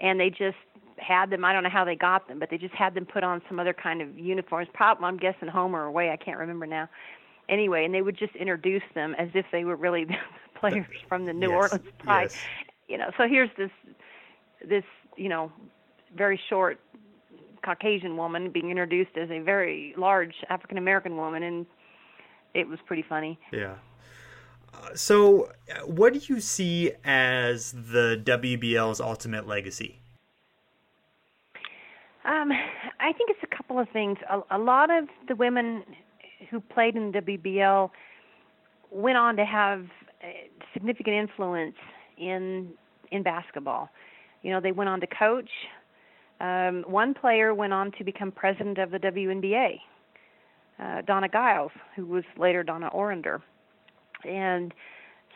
And 0.00 0.18
they 0.18 0.30
just 0.30 0.56
had 0.98 1.30
them 1.30 1.44
I 1.44 1.52
don't 1.52 1.64
know 1.64 1.68
how 1.68 1.84
they 1.84 1.96
got 1.96 2.28
them 2.28 2.38
but 2.38 2.48
they 2.48 2.58
just 2.58 2.74
had 2.74 2.94
them 2.94 3.06
put 3.06 3.24
on 3.24 3.42
some 3.48 3.58
other 3.58 3.74
kind 3.74 4.00
of 4.00 4.16
uniforms. 4.16 4.68
Probably 4.72 5.04
I'm 5.04 5.16
guessing 5.16 5.48
home 5.48 5.74
or 5.74 5.84
away 5.84 6.10
I 6.10 6.16
can't 6.16 6.38
remember 6.38 6.66
now. 6.66 6.88
Anyway 7.48 7.84
and 7.84 7.92
they 7.92 8.02
would 8.02 8.16
just 8.16 8.36
introduce 8.36 8.84
them 8.94 9.16
as 9.18 9.30
if 9.34 9.46
they 9.50 9.64
were 9.64 9.76
really 9.76 10.04
the 10.04 10.16
players 10.54 10.86
from 11.08 11.24
the 11.26 11.32
New 11.32 11.50
yes, 11.50 11.72
Orleans 11.72 11.92
Pride. 11.98 12.30
yes. 12.30 12.36
you 12.86 12.98
know 12.98 13.10
so 13.16 13.26
here's 13.26 13.50
this 13.58 13.70
this 14.64 14.84
you 15.16 15.28
know 15.28 15.50
very 16.16 16.40
short 16.48 16.80
Caucasian 17.64 18.16
woman 18.16 18.50
being 18.50 18.70
introduced 18.70 19.16
as 19.16 19.30
a 19.30 19.40
very 19.40 19.94
large 19.96 20.34
African 20.50 20.78
American 20.78 21.16
woman, 21.16 21.42
and 21.42 21.66
it 22.52 22.68
was 22.68 22.78
pretty 22.86 23.04
funny. 23.08 23.38
Yeah. 23.52 23.74
Uh, 24.72 24.94
so, 24.94 25.44
uh, 25.70 25.86
what 25.86 26.12
do 26.12 26.20
you 26.26 26.40
see 26.40 26.92
as 27.04 27.72
the 27.72 28.20
WBL's 28.24 29.00
ultimate 29.00 29.46
legacy? 29.46 30.00
Um, 32.24 32.50
I 33.00 33.12
think 33.12 33.30
it's 33.30 33.42
a 33.42 33.56
couple 33.56 33.78
of 33.78 33.88
things. 33.92 34.18
A, 34.30 34.56
a 34.56 34.58
lot 34.58 34.90
of 34.90 35.08
the 35.28 35.36
women 35.36 35.84
who 36.50 36.60
played 36.60 36.96
in 36.96 37.12
the 37.12 37.20
WBL 37.20 37.90
went 38.90 39.16
on 39.16 39.36
to 39.36 39.44
have 39.44 39.86
significant 40.72 41.16
influence 41.16 41.76
in 42.18 42.70
in 43.10 43.22
basketball. 43.22 43.88
You 44.42 44.50
know, 44.52 44.60
they 44.60 44.72
went 44.72 44.90
on 44.90 45.00
to 45.00 45.06
coach. 45.06 45.50
Um, 46.44 46.84
one 46.86 47.14
player 47.14 47.54
went 47.54 47.72
on 47.72 47.90
to 47.92 48.04
become 48.04 48.30
president 48.30 48.76
of 48.76 48.90
the 48.90 48.98
WNBA, 48.98 49.78
uh, 50.78 51.00
Donna 51.02 51.28
Geils, 51.28 51.70
who 51.96 52.04
was 52.04 52.24
later 52.36 52.62
Donna 52.62 52.90
Orender. 52.94 53.40
And 54.28 54.74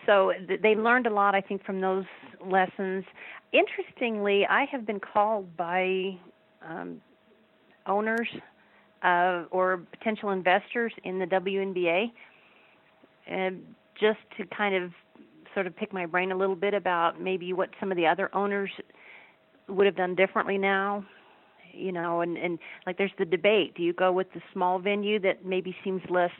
so 0.04 0.32
th- 0.46 0.60
they 0.60 0.74
learned 0.74 1.06
a 1.06 1.10
lot, 1.10 1.34
I 1.34 1.40
think, 1.40 1.64
from 1.64 1.80
those 1.80 2.04
lessons. 2.44 3.04
Interestingly, 3.52 4.46
I 4.46 4.66
have 4.70 4.86
been 4.86 5.00
called 5.00 5.56
by 5.56 6.18
um, 6.68 7.00
owners 7.86 8.28
uh, 9.02 9.44
or 9.50 9.80
potential 9.98 10.28
investors 10.30 10.92
in 11.04 11.18
the 11.18 11.26
WNBA 11.26 12.12
uh, 13.32 13.50
just 13.98 14.18
to 14.36 14.44
kind 14.54 14.74
of 14.74 14.92
sort 15.54 15.66
of 15.66 15.74
pick 15.74 15.90
my 15.90 16.04
brain 16.04 16.32
a 16.32 16.36
little 16.36 16.56
bit 16.56 16.74
about 16.74 17.18
maybe 17.18 17.54
what 17.54 17.70
some 17.80 17.90
of 17.90 17.96
the 17.96 18.06
other 18.06 18.28
owners 18.34 18.70
would 19.68 19.86
have 19.86 19.96
done 19.96 20.14
differently 20.14 20.58
now 20.58 21.04
you 21.78 21.92
know 21.92 22.20
and 22.20 22.36
and 22.36 22.58
like 22.86 22.98
there's 22.98 23.12
the 23.18 23.24
debate. 23.24 23.74
Do 23.74 23.82
you 23.82 23.92
go 23.92 24.12
with 24.12 24.26
the 24.34 24.40
small 24.52 24.78
venue 24.78 25.18
that 25.20 25.44
maybe 25.44 25.74
seems 25.84 26.02
less 26.10 26.32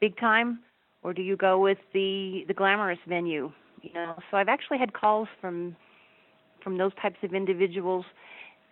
big 0.00 0.16
time 0.18 0.60
or 1.02 1.12
do 1.12 1.22
you 1.22 1.36
go 1.36 1.58
with 1.58 1.78
the 1.92 2.44
the 2.48 2.54
glamorous 2.54 2.98
venue 3.08 3.50
you 3.82 3.92
know? 3.94 4.16
So 4.30 4.36
i've 4.36 4.48
actually 4.48 4.78
had 4.78 4.92
calls 4.92 5.28
from 5.40 5.76
from 6.62 6.78
those 6.78 6.92
types 7.00 7.16
of 7.22 7.34
individuals 7.34 8.04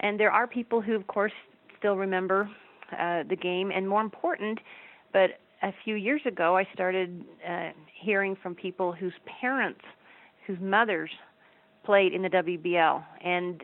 and 0.01 0.19
there 0.19 0.31
are 0.31 0.47
people 0.47 0.81
who 0.81 0.95
of 0.95 1.07
course 1.07 1.33
still 1.79 1.97
remember 1.97 2.49
uh 2.93 3.23
the 3.29 3.37
game. 3.37 3.71
And 3.71 3.89
more 3.89 4.03
important 4.03 4.59
but 5.13 5.31
a 5.63 5.73
few 5.85 5.95
years 5.95 6.21
ago 6.27 6.57
i 6.57 6.67
started 6.75 7.25
uh 7.49 7.71
hearing 8.03 8.37
from 8.43 8.55
people 8.55 8.93
whose 8.93 9.15
parents 9.41 9.81
whose 10.47 10.59
mothers 10.61 11.11
played 11.85 12.13
in 12.13 12.23
the 12.23 12.31
WBL, 12.31 13.05
and 13.23 13.63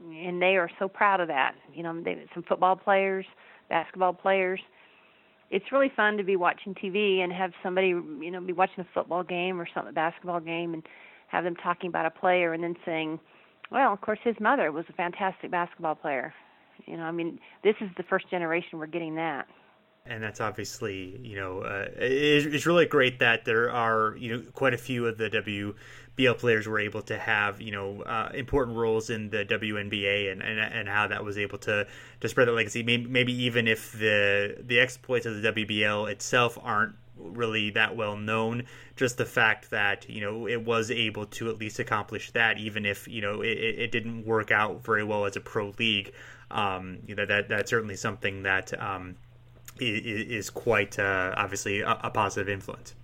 and 0.00 0.42
they 0.42 0.56
are 0.56 0.70
so 0.78 0.88
proud 0.88 1.20
of 1.20 1.28
that. 1.28 1.54
You 1.74 1.82
know, 1.82 2.02
they 2.02 2.24
some 2.34 2.42
football 2.42 2.76
players, 2.76 3.26
basketball 3.68 4.12
players. 4.12 4.60
It's 5.50 5.64
really 5.70 5.90
fun 5.94 6.16
to 6.16 6.24
be 6.24 6.36
watching 6.36 6.74
TV 6.74 7.20
and 7.20 7.32
have 7.32 7.52
somebody, 7.62 7.88
you 7.88 8.30
know, 8.30 8.40
be 8.40 8.52
watching 8.52 8.80
a 8.80 8.86
football 8.92 9.22
game 9.22 9.60
or 9.60 9.68
a 9.76 9.92
basketball 9.92 10.40
game, 10.40 10.74
and 10.74 10.82
have 11.28 11.44
them 11.44 11.56
talking 11.56 11.88
about 11.88 12.06
a 12.06 12.10
player 12.10 12.52
and 12.52 12.62
then 12.62 12.76
saying, 12.84 13.18
"Well, 13.70 13.92
of 13.92 14.00
course, 14.00 14.18
his 14.22 14.38
mother 14.40 14.72
was 14.72 14.84
a 14.88 14.92
fantastic 14.92 15.50
basketball 15.50 15.94
player." 15.94 16.34
You 16.84 16.96
know, 16.96 17.04
I 17.04 17.10
mean, 17.10 17.38
this 17.62 17.76
is 17.80 17.88
the 17.96 18.02
first 18.02 18.28
generation 18.30 18.78
we're 18.78 18.86
getting 18.86 19.14
that 19.14 19.46
and 20.08 20.22
that's 20.22 20.40
obviously 20.40 21.18
you 21.22 21.36
know 21.36 21.60
uh, 21.60 21.86
it's 21.96 22.66
really 22.66 22.86
great 22.86 23.18
that 23.18 23.44
there 23.44 23.70
are 23.70 24.16
you 24.16 24.36
know 24.36 24.42
quite 24.52 24.74
a 24.74 24.78
few 24.78 25.06
of 25.06 25.18
the 25.18 25.28
W 25.30 25.74
BL 26.16 26.32
players 26.32 26.66
were 26.66 26.78
able 26.78 27.02
to 27.02 27.18
have 27.18 27.60
you 27.60 27.72
know 27.72 28.02
uh, 28.02 28.30
important 28.34 28.76
roles 28.76 29.10
in 29.10 29.30
the 29.30 29.44
WNBA 29.44 30.32
and, 30.32 30.42
and 30.42 30.58
and 30.58 30.88
how 30.88 31.06
that 31.06 31.24
was 31.24 31.38
able 31.38 31.58
to 31.58 31.86
to 32.20 32.28
spread 32.28 32.48
that 32.48 32.52
legacy. 32.52 32.82
Maybe, 32.82 33.06
maybe 33.06 33.32
even 33.44 33.68
if 33.68 33.92
the 33.92 34.56
the 34.60 34.80
exploits 34.80 35.26
of 35.26 35.42
the 35.42 35.52
WBL 35.52 36.10
itself 36.10 36.58
aren't 36.62 36.94
really 37.18 37.70
that 37.70 37.96
well 37.96 38.16
known, 38.16 38.64
just 38.96 39.18
the 39.18 39.26
fact 39.26 39.70
that 39.70 40.08
you 40.08 40.22
know 40.22 40.48
it 40.48 40.64
was 40.64 40.90
able 40.90 41.26
to 41.26 41.50
at 41.50 41.58
least 41.58 41.78
accomplish 41.78 42.30
that, 42.32 42.58
even 42.58 42.86
if 42.86 43.06
you 43.06 43.20
know 43.20 43.42
it, 43.42 43.58
it 43.58 43.92
didn't 43.92 44.24
work 44.24 44.50
out 44.50 44.82
very 44.84 45.04
well 45.04 45.26
as 45.26 45.36
a 45.36 45.40
pro 45.40 45.72
league. 45.78 46.12
Um, 46.50 46.98
you 47.06 47.14
know 47.14 47.26
that 47.26 47.48
that's 47.48 47.70
certainly 47.70 47.96
something 47.96 48.44
that 48.44 48.78
um, 48.80 49.16
is, 49.80 50.50
quite 50.50 50.98
uh, 50.98 51.34
obviously 51.36 51.80
a, 51.80 51.98
a 52.02 52.10
positive 52.10 52.48
influence. 52.48 52.94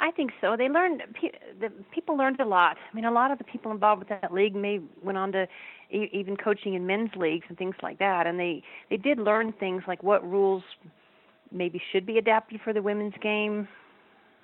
I 0.00 0.10
think 0.10 0.32
so. 0.40 0.56
They 0.56 0.68
learned 0.68 1.02
the 1.60 1.70
people 1.94 2.16
learned 2.16 2.40
a 2.40 2.46
lot. 2.46 2.78
I 2.90 2.94
mean, 2.94 3.04
a 3.04 3.12
lot 3.12 3.30
of 3.30 3.38
the 3.38 3.44
people 3.44 3.70
involved 3.70 3.98
with 3.98 4.08
that 4.08 4.32
league 4.32 4.54
may 4.54 4.80
went 5.02 5.18
on 5.18 5.32
to 5.32 5.46
even 5.90 6.36
coaching 6.36 6.74
in 6.74 6.86
men's 6.86 7.10
leagues 7.16 7.44
and 7.48 7.58
things 7.58 7.74
like 7.82 7.98
that, 7.98 8.26
and 8.26 8.40
they 8.40 8.62
they 8.88 8.96
did 8.96 9.18
learn 9.18 9.52
things 9.52 9.82
like 9.86 10.02
what 10.02 10.28
rules 10.28 10.62
maybe 11.52 11.82
should 11.92 12.06
be 12.06 12.16
adapted 12.16 12.60
for 12.62 12.72
the 12.72 12.80
women's 12.80 13.14
game, 13.20 13.68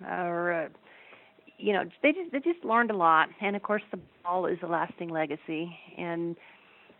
or 0.06 0.52
uh, 0.52 0.68
you 1.58 1.72
know, 1.72 1.84
they 2.02 2.12
just 2.12 2.32
they 2.32 2.40
just 2.40 2.64
learned 2.64 2.90
a 2.90 2.96
lot. 2.96 3.28
And 3.40 3.56
of 3.56 3.62
course, 3.62 3.82
the 3.90 3.98
ball 4.24 4.46
is 4.46 4.58
a 4.62 4.66
lasting 4.66 5.08
legacy, 5.08 5.74
and 5.96 6.36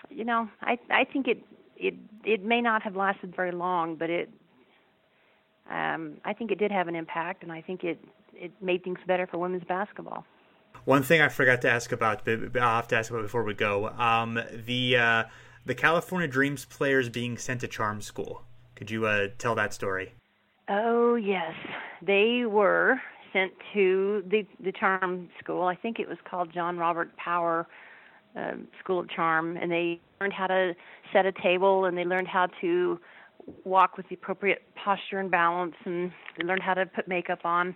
you 0.08 0.24
know, 0.24 0.48
I 0.62 0.78
I 0.90 1.04
think 1.04 1.28
it 1.28 1.42
it 1.76 1.94
it 2.24 2.44
may 2.44 2.60
not 2.60 2.82
have 2.82 2.96
lasted 2.96 3.34
very 3.34 3.52
long, 3.52 3.96
but 3.96 4.10
it 4.10 4.30
um, 5.70 6.18
I 6.24 6.32
think 6.32 6.50
it 6.50 6.58
did 6.58 6.70
have 6.70 6.88
an 6.88 6.94
impact, 6.94 7.42
and 7.42 7.52
I 7.52 7.60
think 7.60 7.84
it 7.84 7.98
it 8.34 8.52
made 8.60 8.84
things 8.84 8.98
better 9.06 9.26
for 9.26 9.38
women's 9.38 9.64
basketball. 9.64 10.24
One 10.84 11.02
thing 11.02 11.20
I 11.20 11.28
forgot 11.28 11.62
to 11.62 11.70
ask 11.70 11.90
about, 11.90 12.24
but 12.24 12.56
I'll 12.56 12.76
have 12.76 12.88
to 12.88 12.96
ask 12.96 13.10
about 13.10 13.22
before 13.22 13.42
we 13.42 13.54
go. 13.54 13.88
Um, 13.88 14.38
the 14.66 14.96
uh, 14.96 15.24
the 15.64 15.74
California 15.74 16.28
Dreams 16.28 16.64
players 16.64 17.08
being 17.08 17.38
sent 17.38 17.60
to 17.62 17.68
charm 17.68 18.00
school. 18.00 18.42
Could 18.74 18.90
you 18.90 19.06
uh, 19.06 19.28
tell 19.38 19.54
that 19.54 19.72
story? 19.72 20.14
Oh 20.68 21.14
yes, 21.14 21.54
they 22.02 22.44
were 22.46 23.00
sent 23.32 23.52
to 23.74 24.22
the 24.28 24.46
the 24.62 24.72
charm 24.72 25.28
school. 25.38 25.64
I 25.64 25.74
think 25.74 25.98
it 25.98 26.08
was 26.08 26.18
called 26.28 26.52
John 26.52 26.78
Robert 26.78 27.16
Power 27.16 27.66
School 28.80 29.00
of 29.00 29.08
Charm, 29.10 29.56
and 29.56 29.70
they 29.70 30.00
learned 30.20 30.32
how 30.32 30.46
to 30.46 30.74
set 31.12 31.26
a 31.26 31.32
table, 31.32 31.86
and 31.86 31.96
they 31.96 32.04
learned 32.04 32.28
how 32.28 32.48
to 32.60 32.98
walk 33.64 33.96
with 33.96 34.08
the 34.08 34.14
appropriate 34.14 34.62
posture 34.74 35.20
and 35.20 35.30
balance, 35.30 35.74
and 35.84 36.10
they 36.36 36.44
learned 36.44 36.62
how 36.62 36.74
to 36.74 36.86
put 36.86 37.06
makeup 37.08 37.40
on 37.44 37.74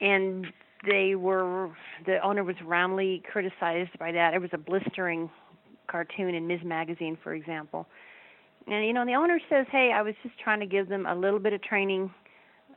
and 0.00 0.46
they 0.86 1.14
were 1.14 1.70
the 2.04 2.18
owner 2.22 2.44
was 2.44 2.56
roundly 2.64 3.22
criticized 3.30 3.98
by 3.98 4.12
that. 4.12 4.34
It 4.34 4.40
was 4.40 4.50
a 4.52 4.58
blistering 4.58 5.30
cartoon 5.88 6.34
in 6.34 6.46
Ms. 6.46 6.60
Magazine, 6.64 7.16
for 7.22 7.34
example. 7.34 7.86
And 8.66 8.84
you 8.84 8.92
know, 8.92 9.04
the 9.04 9.14
owner 9.14 9.40
says, 9.48 9.66
"Hey, 9.70 9.92
I 9.92 10.02
was 10.02 10.14
just 10.22 10.38
trying 10.38 10.60
to 10.60 10.66
give 10.66 10.88
them 10.88 11.06
a 11.06 11.14
little 11.14 11.38
bit 11.38 11.52
of 11.52 11.62
training, 11.62 12.12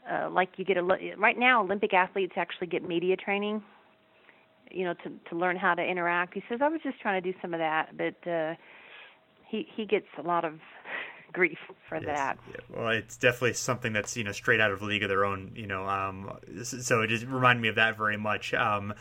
uh, 0.10 0.30
like 0.30 0.58
you 0.58 0.66
get 0.66 0.78
a 0.78 0.84
right 1.18 1.38
now. 1.38 1.62
Olympic 1.62 1.94
athletes 1.94 2.34
actually 2.36 2.68
get 2.68 2.88
media 2.88 3.16
training, 3.16 3.62
you 4.72 4.86
know, 4.86 4.94
to 4.94 5.12
to 5.30 5.36
learn 5.36 5.58
how 5.58 5.74
to 5.74 5.84
interact." 5.84 6.34
He 6.34 6.44
says, 6.50 6.60
"I 6.62 6.68
was 6.68 6.82
just 6.84 7.00
trying 7.00 7.22
to 7.22 7.32
do 7.32 7.38
some 7.42 7.54
of 7.54 7.60
that, 7.60 7.98
but 7.98 8.30
uh, 8.30 8.56
he 9.48 9.68
he 9.76 9.86
gets 9.86 10.08
a 10.18 10.22
lot 10.22 10.46
of 10.46 10.60
grief 11.34 11.58
for 11.88 11.98
yes. 11.98 12.06
that. 12.06 12.38
Yeah. 12.50 12.78
Well, 12.78 12.90
it's 12.90 13.18
definitely 13.18 13.54
something 13.54 13.94
that's 13.94 14.16
you 14.16 14.24
know 14.24 14.32
straight 14.32 14.62
out 14.62 14.72
of 14.72 14.82
League 14.82 15.04
of 15.04 15.10
Their 15.10 15.26
Own. 15.26 15.52
You 15.56 15.68
know, 15.68 15.86
um, 15.86 16.38
so 16.64 17.02
it 17.02 17.08
just 17.08 17.26
reminded 17.26 17.62
me 17.62 17.68
of 17.70 17.76
that 17.76 17.98
very 17.98 18.18
much. 18.18 18.54
Um, 18.54 18.94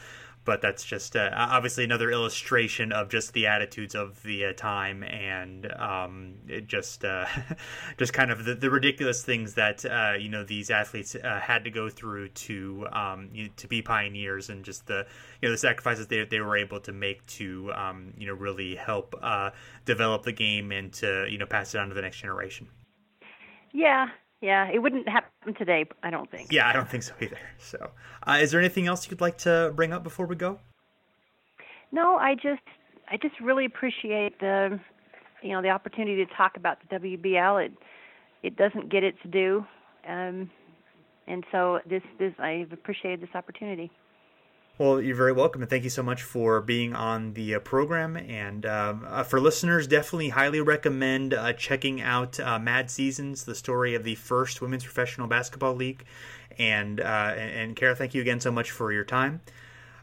but 0.49 0.63
that's 0.63 0.83
just 0.83 1.15
uh, 1.15 1.29
obviously 1.35 1.85
another 1.85 2.11
illustration 2.11 2.91
of 2.91 3.11
just 3.11 3.35
the 3.35 3.47
attitudes 3.47 3.95
of 3.95 4.23
the 4.23 4.47
uh, 4.47 4.53
time 4.55 5.03
and 5.03 5.71
um, 5.73 6.37
just 6.67 7.05
uh, 7.05 7.27
just 7.99 8.15
kind 8.15 8.31
of 8.31 8.47
the, 8.47 8.55
the 8.55 8.71
ridiculous 8.71 9.23
things 9.23 9.53
that 9.53 9.85
uh, 9.85 10.15
you 10.19 10.31
know 10.31 10.43
these 10.43 10.71
athletes 10.71 11.15
uh, 11.15 11.39
had 11.39 11.65
to 11.65 11.71
go 11.71 11.91
through 11.91 12.31
to 12.31 12.87
um, 12.93 13.29
you 13.31 13.45
know, 13.45 13.51
to 13.57 13.69
be 13.69 13.83
pioneers 13.83 14.49
and 14.49 14.65
just 14.65 14.87
the 14.87 15.05
you 15.43 15.49
know 15.49 15.53
the 15.53 15.59
sacrifices 15.59 16.07
they, 16.07 16.25
they 16.25 16.41
were 16.41 16.57
able 16.57 16.81
to 16.81 16.93
make 16.93 17.27
to 17.27 17.71
um, 17.75 18.15
you 18.17 18.27
know 18.27 18.33
really 18.33 18.75
help 18.75 19.15
uh, 19.21 19.51
develop 19.85 20.23
the 20.23 20.33
game 20.33 20.73
and 20.73 20.95
to 20.95 21.27
you 21.29 21.37
know 21.37 21.45
pass 21.45 21.75
it 21.75 21.79
on 21.79 21.91
to 21.91 21.95
the 21.95 22.01
next 22.01 22.21
generation. 22.21 22.67
Yeah, 23.71 24.09
yeah, 24.41 24.69
it 24.73 24.79
wouldn't 24.79 25.09
happen 25.09 25.55
today, 25.55 25.85
I 26.03 26.11
don't 26.11 26.31
think. 26.31 26.53
Yeah, 26.53 26.69
I 26.69 26.73
don't 26.73 26.89
think 26.89 27.03
so 27.03 27.15
either. 27.21 27.39
So, 27.59 27.91
uh, 28.27 28.39
is 28.41 28.51
there 28.51 28.61
anything 28.61 28.87
else 28.87 29.11
you'd 29.11 29.21
like 29.21 29.39
to 29.39 29.73
bring 29.75 29.93
up 29.93 30.05
before 30.05 30.27
we 30.27 30.37
go? 30.37 30.61
No, 31.91 32.17
I 32.17 32.35
just 32.35 32.63
I 33.11 33.17
just 33.17 33.41
really 33.41 33.65
appreciate 33.65 34.39
the 34.41 34.79
you 35.43 35.53
know 35.53 35.63
the 35.63 35.71
opportunity 35.71 36.25
to 36.25 36.35
talk 36.35 36.57
about 36.57 36.79
the 36.89 36.99
WBL. 36.99 37.67
It 37.67 37.73
it 38.43 38.57
doesn't 38.57 38.91
get 38.91 39.03
its 39.03 39.19
due, 39.31 39.67
um, 40.07 40.51
and 41.27 41.45
so 41.51 41.81
this 41.89 42.03
this 42.19 42.33
I've 42.39 42.73
appreciated 42.73 43.21
this 43.21 43.35
opportunity. 43.35 43.91
Well, 44.79 45.01
you're 45.01 45.17
very 45.17 45.33
welcome, 45.33 45.61
and 45.61 45.69
thank 45.69 45.83
you 45.83 45.91
so 45.91 46.05
much 46.05 46.23
for 46.23 46.61
being 46.61 46.95
on 46.95 47.33
the 47.33 47.57
uh, 47.57 47.59
program. 47.59 48.17
And 48.17 48.65
um, 48.65 49.05
uh, 49.09 49.25
for 49.25 49.41
listeners, 49.41 49.89
definitely 49.89 50.29
highly 50.29 50.61
recommend 50.61 51.35
uh, 51.35 51.53
checking 51.55 52.01
out 52.01 52.39
uh, 52.39 52.61
Mad 52.61 52.89
Seasons, 52.89 53.43
the 53.43 53.57
story 53.57 53.97
of 53.97 54.05
the 54.05 54.15
first 54.15 54.61
women's 54.63 54.85
professional 54.85 55.27
basketball 55.27 55.75
league. 55.75 56.05
And 56.59 57.01
uh, 57.01 57.35
and 57.37 57.75
Karra, 57.75 57.97
thank 57.97 58.15
you 58.15 58.21
again 58.21 58.39
so 58.39 58.53
much 58.53 58.71
for 58.71 58.93
your 58.93 59.03
time. 59.03 59.41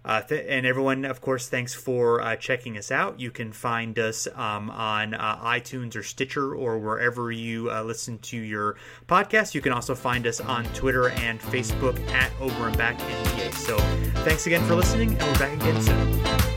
Uh, 0.06 0.22
th- 0.22 0.46
and 0.48 0.68
everyone, 0.68 1.04
of 1.04 1.20
course, 1.20 1.50
thanks 1.50 1.74
for 1.74 2.22
uh, 2.22 2.36
checking 2.36 2.78
us 2.78 2.92
out. 2.92 3.20
You 3.20 3.32
can 3.32 3.52
find 3.52 3.98
us 3.98 4.28
um, 4.36 4.70
on 4.70 5.16
uh, 5.16 5.38
iTunes 5.38 5.96
or 5.96 6.04
Stitcher 6.04 6.54
or 6.54 6.78
wherever 6.78 7.32
you 7.32 7.72
uh, 7.72 7.82
listen 7.82 8.20
to 8.20 8.38
your 8.38 8.76
podcast. 9.08 9.56
You 9.56 9.62
can 9.62 9.74
also 9.74 9.96
find 9.96 10.28
us 10.28 10.40
on 10.40 10.66
Twitter 10.66 11.10
and 11.10 11.42
Facebook 11.42 12.00
at 12.12 12.32
Over 12.40 12.68
and 12.68 12.78
Back 12.78 13.00
NBA. 13.00 13.54
So 13.56 13.78
thanks 14.24 14.46
again 14.46 14.64
for 14.68 14.76
listening, 14.76 15.12
and 15.14 15.22
we're 15.24 15.40
back 15.40 15.54
again 15.54 15.82
soon. 15.82 16.55